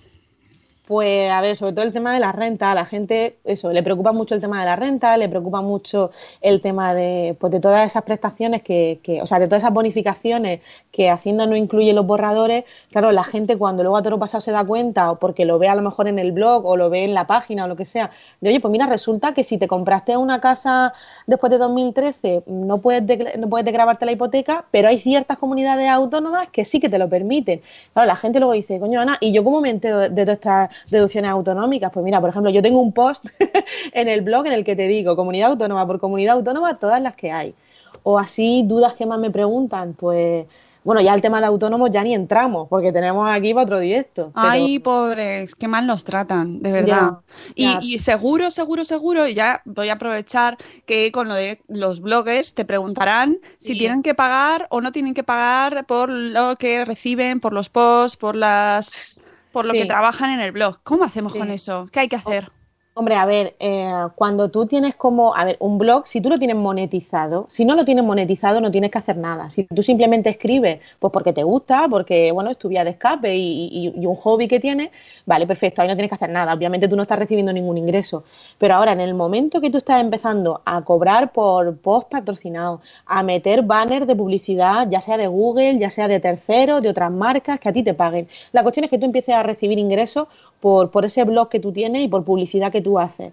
Pues 0.89 1.29
a 1.29 1.39
ver, 1.41 1.55
sobre 1.55 1.73
todo 1.73 1.85
el 1.85 1.93
tema 1.93 2.15
de 2.15 2.19
la 2.19 2.31
renta, 2.31 2.71
a 2.71 2.73
la 2.73 2.83
gente, 2.83 3.37
eso, 3.43 3.71
le 3.71 3.83
preocupa 3.83 4.11
mucho 4.11 4.33
el 4.33 4.41
tema 4.41 4.59
de 4.59 4.65
la 4.65 4.75
renta, 4.75 5.15
le 5.17 5.29
preocupa 5.29 5.61
mucho 5.61 6.09
el 6.41 6.61
tema 6.61 6.95
de, 6.95 7.37
pues, 7.39 7.51
de 7.51 7.59
todas 7.59 7.85
esas 7.85 8.01
prestaciones 8.01 8.63
que, 8.63 8.99
que, 9.03 9.21
o 9.21 9.27
sea, 9.27 9.37
de 9.37 9.45
todas 9.45 9.61
esas 9.61 9.71
bonificaciones 9.71 10.61
que 10.91 11.11
Hacienda 11.11 11.45
no 11.45 11.55
incluye 11.55 11.93
los 11.93 12.07
borradores. 12.07 12.63
Claro, 12.89 13.11
la 13.11 13.23
gente 13.23 13.55
cuando 13.55 13.83
luego 13.83 13.97
a 13.97 14.01
todo 14.01 14.17
pasado 14.17 14.41
se 14.41 14.51
da 14.51 14.63
cuenta, 14.63 15.11
o 15.11 15.19
porque 15.19 15.45
lo 15.45 15.59
ve 15.59 15.67
a 15.69 15.75
lo 15.75 15.83
mejor 15.83 16.07
en 16.07 16.17
el 16.17 16.31
blog, 16.31 16.65
o 16.65 16.75
lo 16.75 16.89
ve 16.89 17.03
en 17.03 17.13
la 17.13 17.27
página, 17.27 17.65
o 17.65 17.67
lo 17.67 17.75
que 17.75 17.85
sea, 17.85 18.09
de 18.41 18.49
oye, 18.49 18.59
pues 18.59 18.71
mira, 18.71 18.87
resulta 18.87 19.35
que 19.35 19.43
si 19.43 19.59
te 19.59 19.67
compraste 19.67 20.17
una 20.17 20.41
casa 20.41 20.93
después 21.27 21.51
de 21.51 21.59
2013, 21.59 22.45
no 22.47 22.79
puedes, 22.79 23.05
de, 23.05 23.35
no 23.37 23.47
puedes 23.47 23.71
grabarte 23.71 24.07
la 24.07 24.13
hipoteca, 24.13 24.65
pero 24.71 24.87
hay 24.87 24.97
ciertas 24.97 25.37
comunidades 25.37 25.87
autónomas 25.87 26.47
que 26.49 26.65
sí 26.65 26.79
que 26.79 26.89
te 26.89 26.97
lo 26.97 27.07
permiten. 27.09 27.61
Claro, 27.93 28.07
la 28.07 28.15
gente 28.15 28.39
luego 28.39 28.53
dice, 28.53 28.79
coño, 28.79 28.99
Ana, 28.99 29.17
¿y 29.19 29.31
yo 29.31 29.43
cómo 29.43 29.61
me 29.61 29.69
entero 29.69 30.09
de 30.09 30.09
todas 30.09 30.29
estas 30.37 30.69
deducciones 30.89 31.31
autonómicas. 31.31 31.91
Pues 31.91 32.03
mira, 32.03 32.19
por 32.19 32.29
ejemplo, 32.29 32.51
yo 32.51 32.61
tengo 32.61 32.79
un 32.79 32.93
post 32.93 33.25
en 33.93 34.07
el 34.07 34.21
blog 34.21 34.47
en 34.47 34.53
el 34.53 34.63
que 34.63 34.75
te 34.75 34.87
digo 34.87 35.15
comunidad 35.15 35.51
autónoma 35.51 35.85
por 35.85 35.99
comunidad 35.99 36.35
autónoma, 36.35 36.77
todas 36.77 37.01
las 37.01 37.15
que 37.15 37.31
hay. 37.31 37.55
O 38.03 38.17
así, 38.17 38.63
dudas 38.65 38.93
que 38.93 39.05
más 39.05 39.19
me 39.19 39.29
preguntan, 39.29 39.93
pues 39.93 40.45
bueno, 40.83 41.01
ya 41.01 41.13
el 41.13 41.21
tema 41.21 41.41
de 41.41 41.47
autónomos 41.47 41.91
ya 41.91 42.03
ni 42.03 42.15
entramos, 42.15 42.67
porque 42.69 42.91
tenemos 42.91 43.29
aquí 43.29 43.53
para 43.53 43.65
otro 43.65 43.79
directo. 43.79 44.31
Pero... 44.33 44.49
Ay, 44.49 44.79
pobres, 44.79 45.53
qué 45.53 45.67
mal 45.67 45.85
nos 45.85 46.03
tratan, 46.03 46.61
de 46.61 46.71
verdad. 46.71 46.87
Ya, 46.89 47.21
y, 47.53 47.63
ya. 47.65 47.79
y, 47.81 47.99
seguro, 47.99 48.49
seguro, 48.49 48.85
seguro, 48.85 49.27
y 49.27 49.33
ya 49.33 49.61
voy 49.65 49.89
a 49.89 49.93
aprovechar 49.93 50.57
que 50.85 51.11
con 51.11 51.27
lo 51.27 51.35
de 51.35 51.61
los 51.67 51.99
bloggers 51.99 52.53
te 52.53 52.63
preguntarán 52.63 53.37
si 53.57 53.77
tienen 53.77 54.01
que 54.01 54.15
pagar 54.15 54.67
o 54.69 54.79
no 54.79 54.91
tienen 54.91 55.13
que 55.13 55.23
pagar 55.23 55.85
por 55.85 56.09
lo 56.09 56.55
que 56.55 56.85
reciben, 56.85 57.39
por 57.39 57.51
los 57.51 57.69
posts, 57.69 58.15
por 58.15 58.35
las 58.35 59.17
por 59.51 59.65
lo 59.65 59.73
sí. 59.73 59.79
que 59.79 59.85
trabajan 59.85 60.31
en 60.31 60.39
el 60.41 60.51
blog. 60.51 60.79
¿Cómo 60.83 61.03
hacemos 61.03 61.33
sí. 61.33 61.39
con 61.39 61.51
eso? 61.51 61.87
¿Qué 61.91 62.01
hay 62.01 62.07
que 62.07 62.15
hacer? 62.15 62.51
Hombre, 62.95 63.15
a 63.15 63.25
ver, 63.25 63.55
eh, 63.59 63.93
cuando 64.15 64.51
tú 64.51 64.65
tienes 64.65 64.93
como, 64.95 65.33
a 65.33 65.45
ver, 65.45 65.55
un 65.61 65.77
blog, 65.77 66.05
si 66.05 66.19
tú 66.19 66.27
lo 66.27 66.37
tienes 66.37 66.57
monetizado, 66.57 67.45
si 67.49 67.63
no 67.63 67.75
lo 67.75 67.85
tienes 67.85 68.03
monetizado 68.03 68.59
no 68.59 68.71
tienes 68.71 68.91
que 68.91 68.97
hacer 68.97 69.15
nada. 69.15 69.49
Si 69.51 69.63
tú 69.63 69.83
simplemente 69.83 70.29
escribes, 70.29 70.81
pues 70.99 71.13
porque 71.13 71.31
te 71.31 71.43
gusta, 71.43 71.87
porque, 71.87 72.33
bueno, 72.33 72.49
es 72.51 72.57
tu 72.57 72.67
vía 72.67 72.83
de 72.83 72.89
escape 72.89 73.35
y, 73.35 73.67
y, 73.71 73.93
y 74.01 74.05
un 74.05 74.15
hobby 74.15 74.49
que 74.49 74.59
tienes, 74.59 74.89
vale, 75.29 75.45
perfecto, 75.45 75.81
ahí 75.81 75.87
no 75.87 75.93
tienes 75.93 76.09
que 76.09 76.15
hacer 76.15 76.31
nada. 76.31 76.53
Obviamente 76.53 76.87
tú 76.87 76.95
no 76.95 77.03
estás 77.03 77.19
recibiendo 77.19 77.53
ningún 77.53 77.77
ingreso. 77.77 78.23
Pero 78.57 78.73
ahora, 78.73 78.93
en 78.93 78.99
el 78.99 79.13
momento 79.13 79.61
que 79.61 79.69
tú 79.69 79.77
estás 79.77 80.01
empezando 80.01 80.61
a 80.65 80.81
cobrar 80.81 81.31
por 81.31 81.77
post 81.77 82.09
patrocinados, 82.09 82.81
a 83.05 83.21
meter 83.21 83.61
banners 83.61 84.07
de 84.07 84.15
publicidad, 84.15 84.89
ya 84.89 85.01
sea 85.01 85.17
de 85.17 85.27
Google, 85.27 85.77
ya 85.77 85.91
sea 85.91 86.07
de 86.07 86.19
terceros, 86.19 86.81
de 86.81 86.89
otras 86.89 87.11
marcas, 87.11 87.59
que 87.59 87.69
a 87.69 87.73
ti 87.73 87.83
te 87.83 87.93
paguen. 87.93 88.27
La 88.51 88.63
cuestión 88.63 88.85
es 88.85 88.89
que 88.89 88.97
tú 88.97 89.05
empieces 89.05 89.35
a 89.35 89.43
recibir 89.43 89.77
ingresos 89.77 90.27
por, 90.59 90.89
por 90.89 91.05
ese 91.05 91.23
blog 91.23 91.47
que 91.47 91.59
tú 91.59 91.71
tienes 91.71 92.01
y 92.01 92.07
por 92.07 92.23
publicidad 92.25 92.71
que 92.71 92.81
tú 92.81 92.97
haces. 92.97 93.31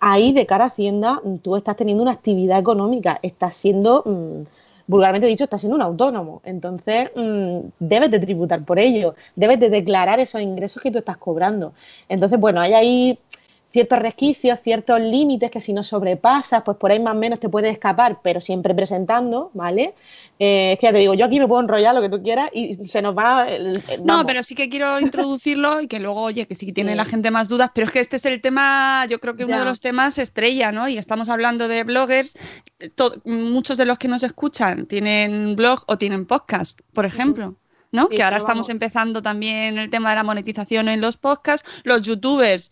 Ahí, 0.00 0.32
de 0.32 0.44
cara 0.44 0.64
a 0.64 0.68
Hacienda, 0.68 1.22
tú 1.42 1.56
estás 1.56 1.76
teniendo 1.76 2.02
una 2.02 2.12
actividad 2.12 2.58
económica, 2.58 3.18
estás 3.22 3.56
siendo, 3.56 4.02
mmm, 4.04 4.42
vulgarmente 4.88 5.28
dicho, 5.28 5.44
estás 5.44 5.60
siendo 5.60 5.76
un 5.76 5.82
autónomo. 5.82 6.42
Entonces, 6.44 7.10
mmm, 7.14 7.60
debes 7.78 8.10
de 8.10 8.18
tributar 8.18 8.64
por 8.64 8.80
ello, 8.80 9.14
debes 9.36 9.60
de 9.60 9.70
declarar 9.70 10.18
esos 10.18 10.40
ingresos 10.40 10.82
que 10.82 10.90
tú 10.90 10.98
estás 10.98 11.18
cobrando. 11.18 11.74
Entonces, 12.08 12.40
bueno, 12.40 12.60
hay 12.60 12.72
ahí 12.72 13.18
ciertos 13.70 13.98
resquicios, 13.98 14.60
ciertos 14.62 15.00
límites 15.00 15.50
que 15.50 15.60
si 15.60 15.72
no 15.72 15.82
sobrepasas, 15.82 16.62
pues 16.64 16.76
por 16.78 16.90
ahí 16.90 17.00
más 17.00 17.14
o 17.14 17.18
menos 17.18 17.38
te 17.38 17.48
puedes 17.48 17.72
escapar, 17.72 18.20
pero 18.22 18.40
siempre 18.40 18.74
presentando, 18.74 19.50
¿vale? 19.52 19.94
Eh, 20.38 20.72
es 20.72 20.78
que 20.78 20.86
ya 20.86 20.92
te 20.92 20.98
digo, 20.98 21.14
yo 21.14 21.26
aquí 21.26 21.38
me 21.38 21.46
puedo 21.46 21.60
enrollar 21.60 21.94
lo 21.94 22.00
que 22.00 22.08
tú 22.08 22.22
quieras 22.22 22.50
y 22.52 22.74
se 22.86 23.02
nos 23.02 23.16
va. 23.16 23.46
El, 23.48 23.82
el, 23.88 24.04
no, 24.04 24.24
pero 24.24 24.42
sí 24.42 24.54
que 24.54 24.70
quiero 24.70 24.98
introducirlo 25.00 25.80
y 25.80 25.86
que 25.86 26.00
luego, 26.00 26.22
oye, 26.22 26.46
que 26.46 26.54
sí 26.54 26.72
tiene 26.72 26.92
sí. 26.92 26.96
la 26.96 27.04
gente 27.04 27.30
más 27.30 27.48
dudas, 27.48 27.70
pero 27.74 27.86
es 27.86 27.92
que 27.92 28.00
este 28.00 28.16
es 28.16 28.24
el 28.24 28.40
tema, 28.40 29.04
yo 29.06 29.18
creo 29.20 29.36
que 29.36 29.44
uno 29.44 29.54
ya. 29.54 29.60
de 29.60 29.66
los 29.66 29.80
temas 29.80 30.16
estrella, 30.18 30.72
¿no? 30.72 30.88
Y 30.88 30.96
estamos 30.96 31.28
hablando 31.28 31.68
de 31.68 31.84
bloggers, 31.84 32.38
muchos 33.24 33.76
de 33.76 33.84
los 33.84 33.98
que 33.98 34.08
nos 34.08 34.22
escuchan 34.22 34.86
tienen 34.86 35.56
blog 35.56 35.84
o 35.86 35.98
tienen 35.98 36.24
podcast, 36.26 36.80
por 36.92 37.04
ejemplo. 37.04 37.56
¿no? 37.90 38.08
Sí, 38.10 38.16
que 38.16 38.22
ahora 38.22 38.36
estamos 38.36 38.66
vamos. 38.66 38.68
empezando 38.68 39.22
también 39.22 39.78
el 39.78 39.88
tema 39.88 40.10
de 40.10 40.16
la 40.16 40.22
monetización 40.22 40.88
en 40.90 41.00
los 41.00 41.16
podcasts, 41.16 41.66
los 41.84 42.02
youtubers 42.02 42.70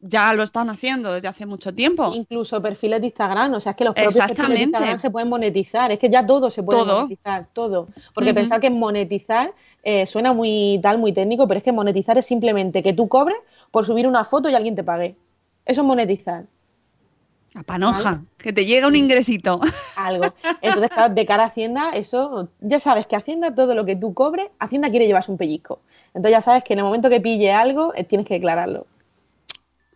ya 0.00 0.32
lo 0.32 0.42
están 0.42 0.70
haciendo 0.70 1.12
desde 1.12 1.28
hace 1.28 1.46
mucho 1.46 1.72
tiempo. 1.74 2.12
Incluso 2.14 2.62
perfiles 2.62 3.00
de 3.00 3.06
Instagram, 3.08 3.54
o 3.54 3.60
sea, 3.60 3.70
es 3.70 3.76
que 3.76 3.84
los 3.84 3.94
propios 3.94 4.16
perfiles 4.16 4.58
de 4.58 4.62
Instagram 4.64 4.98
se 4.98 5.10
pueden 5.10 5.28
monetizar, 5.28 5.90
es 5.90 5.98
que 5.98 6.08
ya 6.08 6.24
todo 6.24 6.50
se 6.50 6.62
puede 6.62 6.80
todo. 6.80 7.02
monetizar, 7.02 7.48
todo. 7.52 7.88
Porque 8.14 8.30
uh 8.30 8.32
-huh. 8.32 8.36
pensar 8.36 8.60
que 8.60 8.70
monetizar 8.70 9.52
eh, 9.82 10.06
suena 10.06 10.32
muy 10.32 10.78
tal, 10.82 10.98
muy 10.98 11.12
técnico, 11.12 11.48
pero 11.48 11.58
es 11.58 11.64
que 11.64 11.72
monetizar 11.72 12.18
es 12.18 12.26
simplemente 12.26 12.82
que 12.82 12.92
tú 12.92 13.08
cobres 13.08 13.38
por 13.70 13.86
subir 13.86 14.06
una 14.06 14.24
foto 14.24 14.48
y 14.48 14.54
alguien 14.54 14.76
te 14.76 14.84
pague. 14.84 15.16
Eso 15.64 15.80
es 15.82 15.86
monetizar. 15.86 16.44
La 17.54 17.62
panoja, 17.62 18.10
¿Vale? 18.10 18.24
que 18.36 18.52
te 18.52 18.66
llega 18.66 18.86
un 18.86 18.94
ingresito. 18.94 19.60
Algo. 19.96 20.26
Entonces, 20.62 20.90
claro, 20.90 21.14
de 21.14 21.26
cara 21.26 21.44
a 21.44 21.46
Hacienda, 21.46 21.90
eso, 21.94 22.48
ya 22.60 22.78
sabes 22.78 23.06
que 23.06 23.16
Hacienda, 23.16 23.54
todo 23.54 23.74
lo 23.74 23.84
que 23.84 23.96
tú 23.96 24.12
cobres, 24.14 24.48
Hacienda 24.58 24.90
quiere 24.90 25.06
llevarse 25.06 25.32
un 25.32 25.38
pellizco. 25.38 25.80
Entonces 26.08 26.32
ya 26.32 26.40
sabes 26.42 26.62
que 26.64 26.74
en 26.74 26.80
el 26.80 26.84
momento 26.84 27.08
que 27.08 27.20
pille 27.20 27.50
algo, 27.50 27.92
eh, 27.94 28.04
tienes 28.04 28.26
que 28.26 28.34
declararlo. 28.34 28.86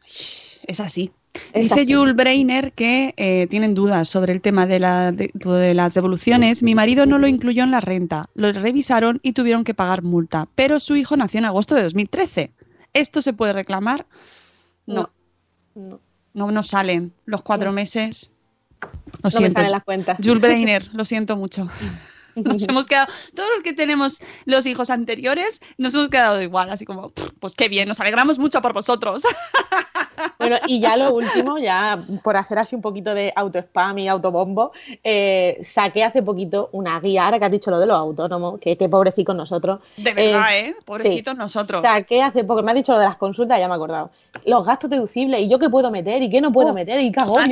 Es 0.05 0.81
así. 0.81 1.13
Es 1.53 1.65
Dice 1.65 1.83
así. 1.83 1.95
Jules 1.95 2.15
Breiner 2.15 2.73
que 2.73 3.15
eh, 3.17 3.47
tienen 3.49 3.75
dudas 3.75 4.09
sobre 4.09 4.33
el 4.33 4.41
tema 4.41 4.67
de, 4.67 4.79
la, 4.79 5.13
de, 5.13 5.31
de, 5.33 5.75
las 5.75 5.95
devoluciones. 5.95 6.63
Mi 6.63 6.75
marido 6.75 7.07
no 7.07 7.19
lo 7.19 7.27
incluyó 7.27 7.65
en 7.65 7.71
la 7.71 7.81
renta, 7.81 8.29
lo 8.35 8.53
revisaron 8.53 9.19
y 9.23 9.33
tuvieron 9.33 9.65
que 9.65 9.75
pagar 9.75 10.03
multa, 10.03 10.49
pero 10.55 10.79
su 10.79 10.97
hijo 10.97 11.17
nació 11.17 11.39
en 11.39 11.47
agosto 11.47 11.75
de 11.75 11.83
2013. 11.85 12.53
¿Esto 12.93 13.23
se 13.23 13.33
puede 13.33 13.55
reclamar? 13.55 14.07
No. 14.87 15.11
No, 15.75 16.01
no, 16.35 16.51
no 16.51 16.63
salen 16.63 17.15
los 17.25 17.43
cuatro 17.43 17.71
no. 17.71 17.77
meses. 17.77 18.31
Lo 18.83 18.89
no 19.23 19.31
siento. 19.31 19.49
me 19.49 19.51
salen 19.51 19.73
las 19.73 19.85
cuentas. 19.85 20.19
Jules 20.23 20.43
Breiner, 20.43 20.91
lo 20.93 21.05
siento 21.05 21.37
mucho. 21.37 21.69
Nos 22.35 22.67
hemos 22.69 22.87
quedado, 22.87 23.13
todos 23.35 23.49
los 23.55 23.63
que 23.63 23.73
tenemos 23.73 24.19
los 24.47 24.65
hijos 24.67 24.91
anteriores, 24.91 25.61
nos 25.77 25.95
hemos 25.95 26.09
quedado 26.09 26.41
igual, 26.41 26.71
así 26.71 26.85
como, 26.85 27.11
pues 27.11 27.53
qué 27.55 27.69
bien, 27.69 27.89
nos 27.89 28.01
alegramos 28.01 28.39
mucho 28.39 28.63
por 28.63 28.73
vosotros. 28.73 29.23
Bueno, 30.39 30.57
y 30.67 30.81
ya 30.81 30.97
lo 30.97 31.15
último, 31.15 31.59
ya 31.59 32.03
por 32.23 32.37
hacer 32.37 32.59
así 32.59 32.75
un 32.75 32.83
poquito 32.83 33.15
de 33.15 33.33
auto-spam 33.35 33.99
y 33.99 34.09
autobombo, 34.09 34.73
eh, 35.03 35.59
saqué 35.63 36.05
hace 36.05 36.23
poquito 36.23 36.69
una 36.73 36.99
guía, 37.01 37.25
ahora 37.25 37.39
que 37.39 37.45
has 37.45 37.51
dicho 37.51 37.71
lo 37.71 37.79
de 37.79 37.87
los 37.87 37.97
autónomos, 37.97 38.61
que 38.61 38.77
qué 38.77 38.89
pobrecitos 38.89 39.35
nosotros. 39.35 39.81
De 39.97 40.13
verdad, 40.13 40.57
¿eh? 40.57 40.69
¿eh? 40.69 40.77
Pobrecitos 40.85 41.35
sí, 41.35 41.39
nosotros. 41.39 41.83
Saqué 41.83 42.23
hace 42.23 42.45
poco, 42.45 42.63
me 42.63 42.73
has 42.73 42.77
dicho 42.77 42.93
lo 42.93 42.99
de 42.99 43.07
las 43.07 43.17
consultas, 43.17 43.59
ya 43.59 43.69
me 43.69 43.75
he 43.75 43.77
acordado. 43.77 44.11
Los 44.45 44.65
gastos 44.65 44.91
deducibles, 44.91 45.41
y 45.41 45.49
yo 45.49 45.59
qué 45.59 45.69
puedo 45.69 45.91
meter 45.91 46.23
y 46.23 46.31
qué 46.31 46.41
no 46.41 46.53
puedo 46.53 46.71
oh, 46.71 46.75
meter, 46.75 47.01
y 47.01 47.13
cagón. 47.13 47.51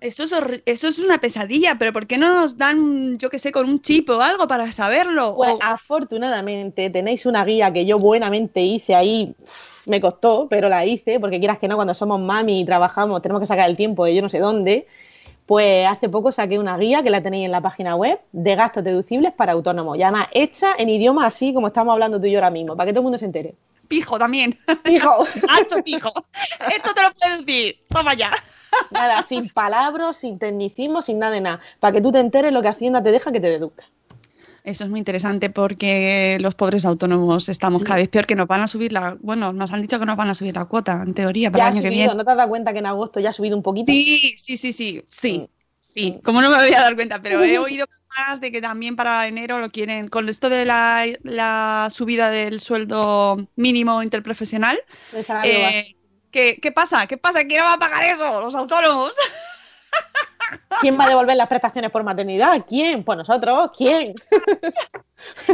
Eso 0.00 0.24
es, 0.24 0.32
eso 0.66 0.88
es 0.88 0.98
una 0.98 1.18
pesadilla, 1.18 1.76
pero 1.78 1.92
¿por 1.92 2.06
qué 2.06 2.18
no 2.18 2.34
nos 2.34 2.58
dan, 2.58 3.18
yo 3.18 3.30
qué 3.30 3.38
sé, 3.38 3.50
con 3.50 3.68
un 3.68 3.80
chip 3.80 4.08
o 4.10 4.20
algo 4.20 4.46
para 4.46 4.70
saberlo? 4.70 5.34
Pues 5.36 5.52
o... 5.52 5.58
afortunadamente 5.60 6.90
tenéis 6.90 7.26
una 7.26 7.44
guía 7.44 7.72
que 7.72 7.86
yo 7.86 7.98
buenamente 7.98 8.60
hice 8.60 8.94
ahí, 8.94 9.34
me 9.86 10.00
costó, 10.00 10.48
pero 10.50 10.68
la 10.68 10.84
hice, 10.84 11.18
porque 11.18 11.38
quieras 11.38 11.58
que 11.58 11.68
no, 11.68 11.76
cuando 11.76 11.94
somos 11.94 12.20
mami 12.20 12.60
y 12.60 12.64
trabajamos, 12.64 13.22
tenemos 13.22 13.40
que 13.40 13.46
sacar 13.46 13.70
el 13.70 13.76
tiempo 13.76 14.04
de 14.04 14.14
yo 14.14 14.22
no 14.22 14.28
sé 14.28 14.38
dónde. 14.38 14.86
Pues 15.46 15.86
hace 15.86 16.08
poco 16.08 16.32
saqué 16.32 16.58
una 16.58 16.76
guía 16.76 17.04
que 17.04 17.10
la 17.10 17.22
tenéis 17.22 17.46
en 17.46 17.52
la 17.52 17.60
página 17.60 17.94
web 17.94 18.18
de 18.32 18.56
gastos 18.56 18.82
deducibles 18.82 19.32
para 19.32 19.52
autónomos. 19.52 19.96
Y 19.96 20.02
además 20.02 20.26
hecha 20.32 20.74
en 20.76 20.88
idioma 20.88 21.24
así 21.24 21.54
como 21.54 21.68
estamos 21.68 21.92
hablando 21.92 22.20
tú 22.20 22.26
y 22.26 22.32
yo 22.32 22.38
ahora 22.38 22.50
mismo, 22.50 22.76
para 22.76 22.88
que 22.88 22.92
todo 22.92 23.00
el 23.00 23.04
mundo 23.04 23.18
se 23.18 23.26
entere. 23.26 23.54
Pijo 23.86 24.18
también. 24.18 24.58
Pijo. 24.82 25.24
Hacho 25.48 25.82
pijo. 25.84 26.12
Esto 26.68 26.92
te 26.92 27.02
lo 27.02 27.12
puedo 27.12 27.36
decir. 27.38 27.78
Toma 27.88 28.14
ya. 28.14 28.32
Nada, 28.90 29.22
sin 29.22 29.48
palabras, 29.48 30.16
sin 30.16 30.38
tecnicismo, 30.40 31.00
sin 31.00 31.20
nada 31.20 31.32
de 31.32 31.40
nada. 31.40 31.60
Para 31.78 31.92
que 31.92 32.00
tú 32.00 32.10
te 32.10 32.18
enteres 32.18 32.52
lo 32.52 32.60
que 32.60 32.68
Hacienda 32.68 33.00
te 33.02 33.12
deja 33.12 33.30
que 33.30 33.40
te 33.40 33.48
deduzca. 33.48 33.84
Eso 34.66 34.82
es 34.82 34.90
muy 34.90 34.98
interesante 34.98 35.48
porque 35.48 36.38
los 36.40 36.56
pobres 36.56 36.84
autónomos 36.84 37.48
estamos 37.48 37.84
cada 37.84 38.00
vez 38.00 38.08
peor 38.08 38.26
que 38.26 38.34
nos 38.34 38.48
van 38.48 38.62
a 38.62 38.66
subir 38.66 38.92
la. 38.92 39.16
Bueno, 39.20 39.52
nos 39.52 39.72
han 39.72 39.80
dicho 39.80 39.96
que 40.00 40.04
nos 40.04 40.16
van 40.16 40.28
a 40.28 40.34
subir 40.34 40.56
la 40.56 40.64
cuota, 40.64 41.04
en 41.06 41.14
teoría, 41.14 41.52
para 41.52 41.66
ya 41.66 41.68
el 41.68 41.72
año 41.74 41.78
subido, 41.82 41.90
que 41.90 41.96
viene. 41.96 42.14
¿No 42.16 42.24
te 42.24 42.30
has 42.32 42.36
dado 42.36 42.48
cuenta 42.48 42.72
que 42.72 42.80
en 42.80 42.86
agosto 42.86 43.20
ya 43.20 43.30
ha 43.30 43.32
subido 43.32 43.56
un 43.56 43.62
poquito? 43.62 43.92
Sí, 43.92 44.34
sí, 44.36 44.56
sí, 44.56 44.72
sí. 44.72 45.04
Sí. 45.06 45.48
Sí, 45.80 46.18
como 46.24 46.42
no 46.42 46.50
me 46.50 46.56
había 46.56 46.80
dado 46.80 46.96
cuenta, 46.96 47.22
pero 47.22 47.44
he 47.44 47.58
oído 47.60 47.86
más 48.18 48.40
de 48.40 48.50
que 48.50 48.60
también 48.60 48.96
para 48.96 49.28
enero 49.28 49.60
lo 49.60 49.70
quieren. 49.70 50.08
Con 50.08 50.28
esto 50.28 50.48
de 50.48 50.64
la, 50.64 51.06
la 51.22 51.86
subida 51.92 52.28
del 52.28 52.58
sueldo 52.58 53.48
mínimo 53.54 54.02
interprofesional, 54.02 54.80
eh, 55.44 55.94
¿qué, 56.32 56.58
¿qué, 56.60 56.72
pasa? 56.72 57.06
¿Qué 57.06 57.16
pasa? 57.16 57.44
¿Quién 57.44 57.62
va 57.62 57.74
a 57.74 57.78
pagar 57.78 58.02
eso? 58.02 58.40
Los 58.40 58.56
autónomos. 58.56 59.14
¿Quién 60.80 60.98
va 60.98 61.04
a 61.04 61.08
devolver 61.08 61.36
las 61.36 61.48
prestaciones 61.48 61.90
por 61.90 62.02
maternidad? 62.04 62.64
¿Quién? 62.68 63.02
Pues 63.04 63.18
nosotros. 63.18 63.70
¿Quién? 63.76 64.14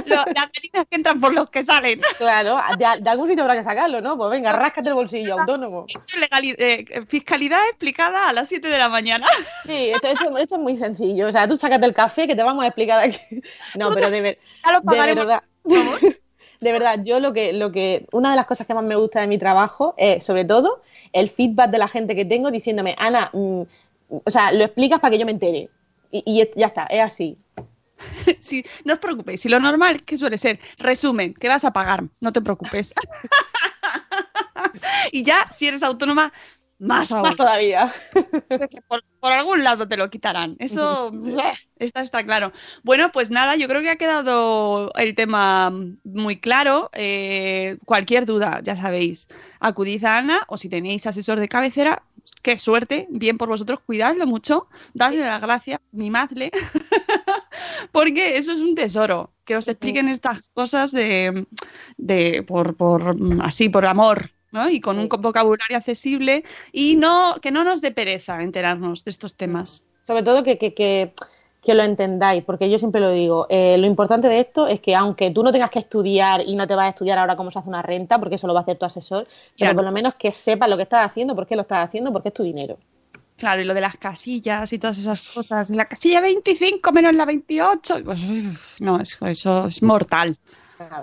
Lo- 0.06 0.16
las 0.34 0.46
medidas 0.54 0.86
que 0.90 0.96
entran 0.96 1.20
por 1.20 1.32
los 1.32 1.48
que 1.48 1.62
salen. 1.64 2.00
Claro, 2.18 2.58
de, 2.76 3.00
de 3.00 3.10
algún 3.10 3.28
sitio 3.28 3.42
habrá 3.44 3.56
que 3.56 3.64
sacarlo, 3.64 4.00
¿no? 4.00 4.16
Pues 4.18 4.30
venga, 4.30 4.52
ráscate 4.52 4.88
el 4.88 4.94
bolsillo, 4.94 5.38
autónomo. 5.40 5.86
Eh, 6.58 6.84
fiscalidad 7.08 7.60
explicada 7.68 8.28
a 8.28 8.32
las 8.32 8.48
7 8.48 8.68
de 8.68 8.78
la 8.78 8.88
mañana. 8.88 9.26
Sí, 9.64 9.90
esto, 9.90 10.08
esto- 10.08 10.36
esto 10.36 10.54
es 10.56 10.60
muy 10.60 10.76
sencillo. 10.76 11.28
O 11.28 11.32
sea, 11.32 11.46
tú 11.48 11.56
sácate 11.58 11.86
el 11.86 11.94
café 11.94 12.26
que 12.26 12.34
te 12.36 12.42
vamos 12.42 12.64
a 12.64 12.68
explicar 12.68 12.98
aquí. 12.98 13.20
No, 13.78 13.90
pero 13.94 14.10
de, 14.10 14.20
ver- 14.20 14.38
de 14.82 14.96
verdad. 15.14 15.42
De 16.60 16.70
verdad, 16.70 17.00
yo 17.02 17.18
lo 17.18 17.32
que, 17.32 17.52
lo 17.52 17.72
que, 17.72 18.06
una 18.12 18.30
de 18.30 18.36
las 18.36 18.46
cosas 18.46 18.68
que 18.68 18.74
más 18.74 18.84
me 18.84 18.94
gusta 18.94 19.20
de 19.20 19.26
mi 19.26 19.36
trabajo 19.36 19.94
es, 19.96 20.24
sobre 20.24 20.44
todo, 20.44 20.80
el 21.12 21.28
feedback 21.28 21.70
de 21.70 21.78
la 21.78 21.88
gente 21.88 22.14
que 22.14 22.24
tengo 22.24 22.52
diciéndome, 22.52 22.94
Ana, 23.00 23.30
mm, 23.32 23.62
o 24.24 24.30
sea, 24.30 24.52
lo 24.52 24.64
explicas 24.64 25.00
para 25.00 25.12
que 25.12 25.18
yo 25.18 25.26
me 25.26 25.32
entere. 25.32 25.70
Y, 26.10 26.22
y 26.26 26.58
ya 26.58 26.66
está, 26.66 26.86
es 26.86 27.00
así. 27.00 27.38
Sí, 28.40 28.64
no 28.84 28.94
os 28.94 28.98
preocupéis. 28.98 29.40
Si 29.40 29.48
lo 29.48 29.60
normal, 29.60 30.02
que 30.02 30.18
suele 30.18 30.38
ser? 30.38 30.58
Resumen, 30.78 31.34
que 31.34 31.48
vas 31.48 31.64
a 31.64 31.72
pagar, 31.72 32.04
no 32.20 32.32
te 32.32 32.40
preocupes. 32.40 32.92
y 35.12 35.22
ya, 35.22 35.48
si 35.52 35.68
eres 35.68 35.82
autónoma, 35.82 36.32
más 36.82 37.12
aún. 37.12 37.22
Más 37.22 37.36
todavía. 37.36 37.92
Por, 38.88 39.04
por 39.20 39.32
algún 39.32 39.62
lado 39.62 39.86
te 39.86 39.96
lo 39.96 40.10
quitarán. 40.10 40.56
Eso 40.58 41.12
está, 41.78 42.02
está 42.02 42.24
claro. 42.24 42.52
Bueno, 42.82 43.12
pues 43.12 43.30
nada, 43.30 43.54
yo 43.54 43.68
creo 43.68 43.82
que 43.82 43.90
ha 43.90 43.96
quedado 43.96 44.92
el 44.96 45.14
tema 45.14 45.72
muy 46.02 46.40
claro. 46.40 46.90
Eh, 46.92 47.78
cualquier 47.84 48.26
duda, 48.26 48.60
ya 48.64 48.76
sabéis, 48.76 49.28
acudid 49.60 50.04
a 50.04 50.18
Ana 50.18 50.42
o 50.48 50.58
si 50.58 50.68
tenéis 50.68 51.06
asesor 51.06 51.38
de 51.38 51.48
cabecera, 51.48 52.02
qué 52.42 52.58
suerte, 52.58 53.06
bien 53.10 53.38
por 53.38 53.48
vosotros, 53.48 53.80
cuidadlo 53.84 54.26
mucho, 54.26 54.68
dadle 54.94 55.20
las 55.20 55.40
gracias, 55.40 55.80
mimadle, 55.92 56.50
porque 57.92 58.36
eso 58.36 58.52
es 58.52 58.60
un 58.60 58.74
tesoro, 58.74 59.32
que 59.44 59.56
os 59.56 59.68
expliquen 59.68 60.08
estas 60.08 60.48
cosas 60.50 60.92
de, 60.92 61.46
de 61.96 62.42
por, 62.42 62.76
por 62.76 63.16
así, 63.40 63.68
por 63.68 63.86
amor. 63.86 64.30
¿no? 64.52 64.68
Y 64.68 64.80
con 64.80 64.98
un 64.98 65.08
vocabulario 65.08 65.78
accesible 65.78 66.44
y 66.72 66.96
no 66.96 67.36
que 67.40 67.50
no 67.50 67.64
nos 67.64 67.80
dé 67.80 67.90
pereza 67.90 68.42
enterarnos 68.42 69.02
de 69.02 69.10
estos 69.10 69.34
temas. 69.34 69.82
Sobre 70.06 70.22
todo 70.22 70.44
que, 70.44 70.58
que, 70.58 70.74
que, 70.74 71.14
que 71.62 71.74
lo 71.74 71.84
entendáis, 71.84 72.42
porque 72.42 72.68
yo 72.68 72.78
siempre 72.78 73.00
lo 73.00 73.12
digo, 73.12 73.46
eh, 73.48 73.78
lo 73.78 73.86
importante 73.86 74.28
de 74.28 74.40
esto 74.40 74.66
es 74.66 74.80
que 74.80 74.96
aunque 74.96 75.30
tú 75.30 75.44
no 75.44 75.52
tengas 75.52 75.70
que 75.70 75.78
estudiar 75.78 76.42
y 76.44 76.56
no 76.56 76.66
te 76.66 76.74
vas 76.74 76.86
a 76.86 76.88
estudiar 76.88 77.18
ahora 77.18 77.36
cómo 77.36 77.52
se 77.52 77.60
hace 77.60 77.68
una 77.68 77.82
renta, 77.82 78.18
porque 78.18 78.34
eso 78.34 78.48
lo 78.48 78.54
va 78.54 78.60
a 78.60 78.62
hacer 78.64 78.78
tu 78.78 78.84
asesor, 78.84 79.28
pero 79.56 79.72
por 79.74 79.84
lo 79.84 79.92
menos 79.92 80.16
que 80.16 80.32
sepas 80.32 80.68
lo 80.68 80.76
que 80.76 80.82
estás 80.82 81.06
haciendo, 81.06 81.36
por 81.36 81.46
qué 81.46 81.54
lo 81.54 81.62
estás 81.62 81.86
haciendo, 81.86 82.12
porque 82.12 82.28
es 82.28 82.34
tu 82.34 82.42
dinero. 82.42 82.78
Claro, 83.36 83.62
y 83.62 83.64
lo 83.64 83.74
de 83.74 83.80
las 83.80 83.96
casillas 83.96 84.72
y 84.72 84.78
todas 84.78 84.98
esas 84.98 85.22
cosas. 85.22 85.70
La 85.70 85.86
casilla 85.86 86.20
25 86.20 86.92
menos 86.92 87.14
la 87.14 87.24
28. 87.24 88.04
pues, 88.04 88.18
no, 88.80 89.00
eso, 89.00 89.26
eso 89.26 89.66
es 89.66 89.82
mortal. 89.82 90.38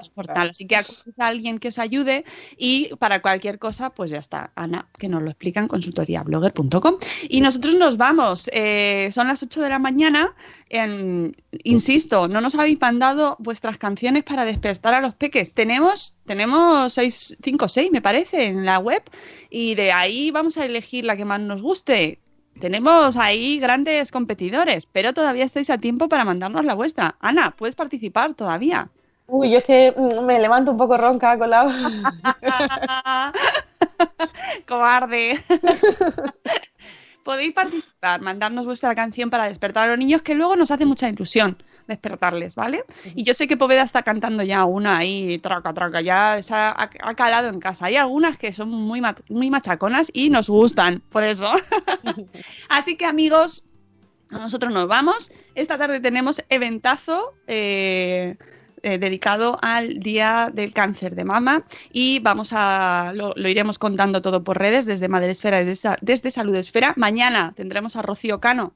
Es 0.01 0.11
mortal. 0.15 0.49
Así 0.49 0.65
que 0.67 0.75
acudid 0.75 1.13
a 1.17 1.27
alguien 1.27 1.59
que 1.59 1.69
os 1.69 1.79
ayude 1.79 2.25
y 2.57 2.89
para 2.99 3.21
cualquier 3.21 3.59
cosa, 3.59 3.89
pues 3.89 4.11
ya 4.11 4.17
está. 4.17 4.51
Ana, 4.55 4.87
que 4.97 5.07
nos 5.09 5.21
lo 5.21 5.29
explica 5.29 5.59
en 5.59 5.67
consultoriablogger.com. 5.67 6.95
Y 7.29 7.41
nosotros 7.41 7.75
nos 7.75 7.97
vamos. 7.97 8.49
Eh, 8.53 9.09
son 9.13 9.27
las 9.27 9.41
8 9.43 9.61
de 9.61 9.69
la 9.69 9.79
mañana. 9.79 10.33
En- 10.69 11.35
insisto, 11.63 12.27
no 12.27 12.41
nos 12.41 12.55
habéis 12.55 12.79
mandado 12.79 13.35
vuestras 13.39 13.77
canciones 13.77 14.23
para 14.23 14.45
despertar 14.45 14.93
a 14.93 15.01
los 15.01 15.13
peques. 15.15 15.53
Tenemos, 15.53 16.17
tenemos 16.25 16.93
6, 16.93 17.37
5 17.43 17.67
6, 17.67 17.91
me 17.91 18.01
parece, 18.01 18.45
en 18.47 18.65
la 18.65 18.79
web. 18.79 19.03
Y 19.49 19.75
de 19.75 19.91
ahí 19.91 20.31
vamos 20.31 20.57
a 20.57 20.65
elegir 20.65 21.05
la 21.05 21.15
que 21.17 21.25
más 21.25 21.39
nos 21.39 21.61
guste. 21.61 22.19
Tenemos 22.59 23.15
ahí 23.15 23.57
grandes 23.59 24.11
competidores, 24.11 24.85
pero 24.85 25.13
todavía 25.13 25.45
estáis 25.45 25.69
a 25.69 25.77
tiempo 25.77 26.09
para 26.09 26.25
mandarnos 26.25 26.65
la 26.65 26.73
vuestra. 26.73 27.15
Ana, 27.21 27.51
puedes 27.55 27.75
participar 27.75 28.33
todavía. 28.33 28.89
Uy, 29.29 29.51
yo 29.51 29.59
es 29.59 29.63
que 29.63 29.93
mm, 29.95 30.23
me 30.25 30.39
levanto 30.39 30.71
un 30.71 30.77
poco 30.77 30.97
ronca 30.97 31.37
con 31.37 31.49
la... 31.49 33.33
Cobarde. 34.67 35.43
Podéis 37.23 37.53
participar, 37.53 38.21
mandarnos 38.21 38.65
vuestra 38.65 38.95
canción 38.95 39.29
para 39.29 39.45
despertar 39.45 39.83
a 39.85 39.91
los 39.91 39.99
niños, 39.99 40.21
que 40.21 40.35
luego 40.35 40.55
nos 40.55 40.71
hace 40.71 40.85
mucha 40.85 41.07
ilusión 41.07 41.61
despertarles, 41.87 42.55
¿vale? 42.55 42.85
Y 43.13 43.23
yo 43.23 43.33
sé 43.33 43.47
que 43.47 43.57
Poveda 43.57 43.83
está 43.83 44.03
cantando 44.03 44.43
ya 44.43 44.63
una 44.65 44.97
ahí, 44.97 45.37
traca, 45.39 45.73
traca, 45.73 46.01
ya 46.01 46.39
ha, 46.39 47.15
calado 47.15 47.49
en 47.49 47.59
casa. 47.59 47.87
Hay 47.87 47.97
algunas 47.97 48.37
que 48.37 48.53
son 48.53 48.69
muy, 48.69 49.01
muy 49.27 49.49
machaconas 49.49 50.09
y 50.13 50.29
nos 50.29 50.49
gustan, 50.49 51.03
por 51.09 51.23
eso. 51.23 51.49
Así 52.69 52.95
que 52.95 53.05
amigos, 53.05 53.65
nosotros 54.29 54.73
nos 54.73 54.87
vamos. 54.87 55.31
Esta 55.55 55.77
tarde 55.77 55.99
tenemos 55.99 56.43
eventazo. 56.49 57.33
eh, 57.47 58.37
eh, 58.83 58.97
dedicado 58.97 59.57
al 59.61 59.99
Día 59.99 60.51
del 60.53 60.73
Cáncer 60.73 61.15
de 61.15 61.23
Mama 61.23 61.63
y 61.91 62.19
vamos 62.19 62.51
a 62.53 63.11
lo, 63.13 63.33
lo 63.35 63.49
iremos 63.49 63.79
contando 63.79 64.21
todo 64.21 64.43
por 64.43 64.57
redes 64.57 64.85
desde 64.85 65.07
Madre 65.07 65.31
Esfera, 65.31 65.63
desde, 65.63 65.97
desde 66.01 66.31
Salud 66.31 66.55
Esfera. 66.55 66.93
Mañana 66.97 67.53
tendremos 67.55 67.95
a 67.95 68.01
Rocío 68.01 68.39
Cano 68.39 68.73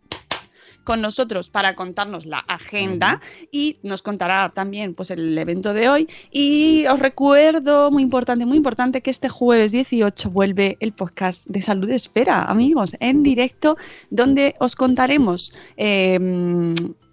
con 0.84 1.02
nosotros 1.02 1.50
para 1.50 1.76
contarnos 1.76 2.26
la 2.26 2.40
agenda 2.40 3.22
y 3.52 3.78
nos 3.84 4.02
contará 4.02 4.52
también 4.54 4.94
pues 4.94 5.12
el 5.12 5.38
evento 5.38 5.74
de 5.74 5.90
hoy 5.90 6.10
y 6.32 6.86
os 6.88 7.00
recuerdo 7.00 7.92
muy 7.92 8.04
importante 8.04 8.46
muy 8.46 8.58
importante 8.58 9.02
que 9.02 9.12
este 9.12 9.30
jueves 9.30 9.72
18 9.72 10.30
vuelve 10.30 10.78
el 10.80 10.92
podcast 10.92 11.48
de 11.48 11.62
Salud 11.62 11.90
Esfera 11.90 12.44
amigos 12.44 12.96
en 13.00 13.24
directo 13.24 13.78
donde 14.10 14.56
os 14.60 14.76
contaremos 14.76 15.54
eh, 15.78 16.20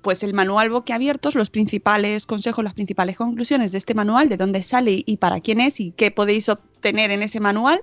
pues 0.03 0.23
el 0.23 0.35
manual 0.35 0.71
boquiabiertos, 0.71 1.35
los 1.35 1.51
principales 1.51 2.27
consejos, 2.27 2.65
las 2.65 2.75
principales 2.75 3.17
conclusiones 3.17 3.73
de 3.73 3.79
este 3.79 3.95
manual, 3.95 4.29
de 4.29 4.37
dónde 4.37 4.63
sale 4.63 5.03
y 5.05 5.17
para 5.19 5.41
quién 5.41 5.61
es 5.61 5.81
y 5.81 5.93
qué 5.93 6.11
podéis 6.11 6.49
obtener 6.81 7.11
en 7.11 7.23
ese 7.23 7.41
manual. 7.41 7.81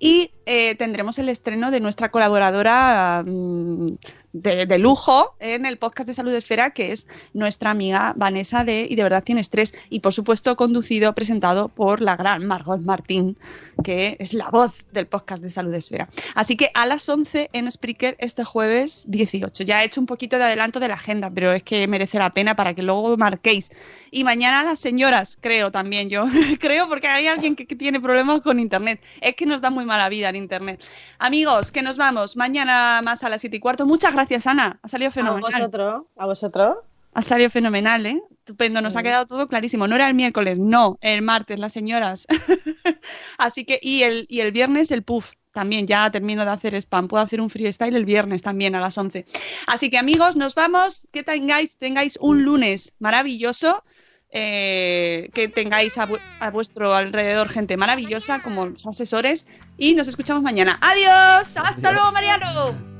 Y 0.00 0.32
eh, 0.46 0.74
tendremos 0.74 1.18
el 1.20 1.28
estreno 1.28 1.70
de 1.70 1.78
nuestra 1.78 2.10
colaboradora 2.10 3.22
mm, 3.24 3.92
de, 4.32 4.78
lujo 4.78 5.34
en 5.38 5.66
el 5.66 5.78
podcast 5.78 6.08
de 6.08 6.14
Salud 6.14 6.34
Esfera, 6.34 6.70
que 6.72 6.90
es 6.90 7.06
nuestra 7.32 7.70
amiga 7.70 8.12
Vanessa 8.16 8.64
de 8.64 8.86
Y 8.90 8.96
de 8.96 9.02
verdad 9.04 9.22
tienes 9.22 9.50
tres. 9.50 9.72
Y 9.88 10.00
por 10.00 10.12
supuesto 10.12 10.56
conducido, 10.56 11.14
presentado 11.14 11.68
por 11.68 12.00
la 12.00 12.16
gran 12.16 12.44
Margot 12.46 12.80
Martín, 12.80 13.36
que 13.84 14.16
es 14.18 14.34
la 14.34 14.50
voz 14.50 14.84
del 14.92 15.06
podcast 15.06 15.42
de 15.42 15.52
Salud 15.52 15.72
Esfera. 15.72 16.08
Así 16.34 16.56
que 16.56 16.70
a 16.74 16.84
las 16.86 17.08
11 17.08 17.50
en 17.52 17.70
Spreaker 17.70 18.16
este 18.18 18.42
jueves 18.42 19.04
18. 19.06 19.62
Ya 19.62 19.82
he 19.82 19.86
hecho 19.86 20.00
un 20.00 20.06
poquito 20.06 20.36
de 20.38 20.44
adelanto 20.44 20.80
de 20.80 20.88
la 20.88 20.94
agenda, 20.94 21.30
pero 21.30 21.52
es 21.52 21.62
que 21.62 21.86
merece 21.86 22.18
la 22.18 22.30
pena 22.30 22.56
para 22.56 22.74
que 22.74 22.82
luego 22.82 23.16
marquéis. 23.16 23.70
Y 24.10 24.24
mañana 24.24 24.64
las 24.64 24.80
señoras, 24.80 25.38
creo 25.40 25.70
también 25.70 26.10
yo, 26.10 26.26
creo 26.58 26.88
porque 26.88 27.06
hay 27.06 27.28
alguien 27.28 27.54
que 27.54 27.64
tiene 27.76 28.00
problemas 28.00 28.39
con 28.42 28.60
internet. 28.60 29.02
Es 29.20 29.34
que 29.34 29.46
nos 29.46 29.60
da 29.60 29.70
muy 29.70 29.84
mala 29.84 30.08
vida 30.08 30.28
en 30.28 30.36
internet. 30.36 30.84
Amigos, 31.18 31.72
que 31.72 31.82
nos 31.82 31.96
vamos. 31.96 32.36
Mañana 32.36 33.00
más 33.04 33.22
a 33.24 33.28
las 33.28 33.40
7 33.40 33.56
y 33.56 33.60
cuarto. 33.60 33.86
Muchas 33.86 34.12
gracias, 34.14 34.46
Ana. 34.46 34.78
Ha 34.82 34.88
salido 34.88 35.08
A 35.08 35.12
fenomenal. 35.12 35.52
vosotros, 35.52 36.04
a 36.16 36.26
vosotros. 36.26 36.76
Ha 37.12 37.22
salido 37.22 37.50
fenomenal, 37.50 38.06
¿eh? 38.06 38.22
Estupendo, 38.38 38.80
nos 38.80 38.94
ha 38.96 39.02
quedado 39.02 39.26
todo 39.26 39.48
clarísimo. 39.48 39.88
No 39.88 39.96
era 39.96 40.06
el 40.08 40.14
miércoles, 40.14 40.58
no, 40.60 40.96
el 41.00 41.22
martes, 41.22 41.58
las 41.58 41.72
señoras. 41.72 42.26
Así 43.38 43.64
que, 43.64 43.78
y 43.82 44.02
el, 44.02 44.26
y 44.28 44.40
el 44.40 44.52
viernes 44.52 44.90
el 44.90 45.02
puff. 45.02 45.32
También 45.52 45.88
ya 45.88 46.08
termino 46.12 46.44
de 46.44 46.52
hacer 46.52 46.76
spam. 46.76 47.08
Puedo 47.08 47.24
hacer 47.24 47.40
un 47.40 47.50
freestyle 47.50 47.96
el 47.96 48.04
viernes 48.04 48.42
también 48.42 48.76
a 48.76 48.80
las 48.80 48.96
11. 48.96 49.26
Así 49.66 49.90
que 49.90 49.98
amigos, 49.98 50.36
nos 50.36 50.54
vamos. 50.54 51.08
Que 51.10 51.24
tengáis, 51.24 51.76
tengáis 51.76 52.16
un 52.20 52.44
lunes 52.44 52.94
maravilloso. 53.00 53.82
Eh, 54.32 55.30
que 55.34 55.48
tengáis 55.48 55.98
a, 55.98 56.06
vu- 56.06 56.18
a 56.40 56.50
vuestro 56.50 56.94
alrededor 56.94 57.48
gente 57.48 57.76
maravillosa 57.76 58.40
como 58.42 58.66
los 58.66 58.86
asesores. 58.86 59.46
Y 59.78 59.94
nos 59.94 60.08
escuchamos 60.08 60.42
mañana. 60.42 60.78
¡Adiós! 60.80 61.56
¡Hasta 61.56 61.92
luego, 61.92 62.12
Mariano! 62.12 62.99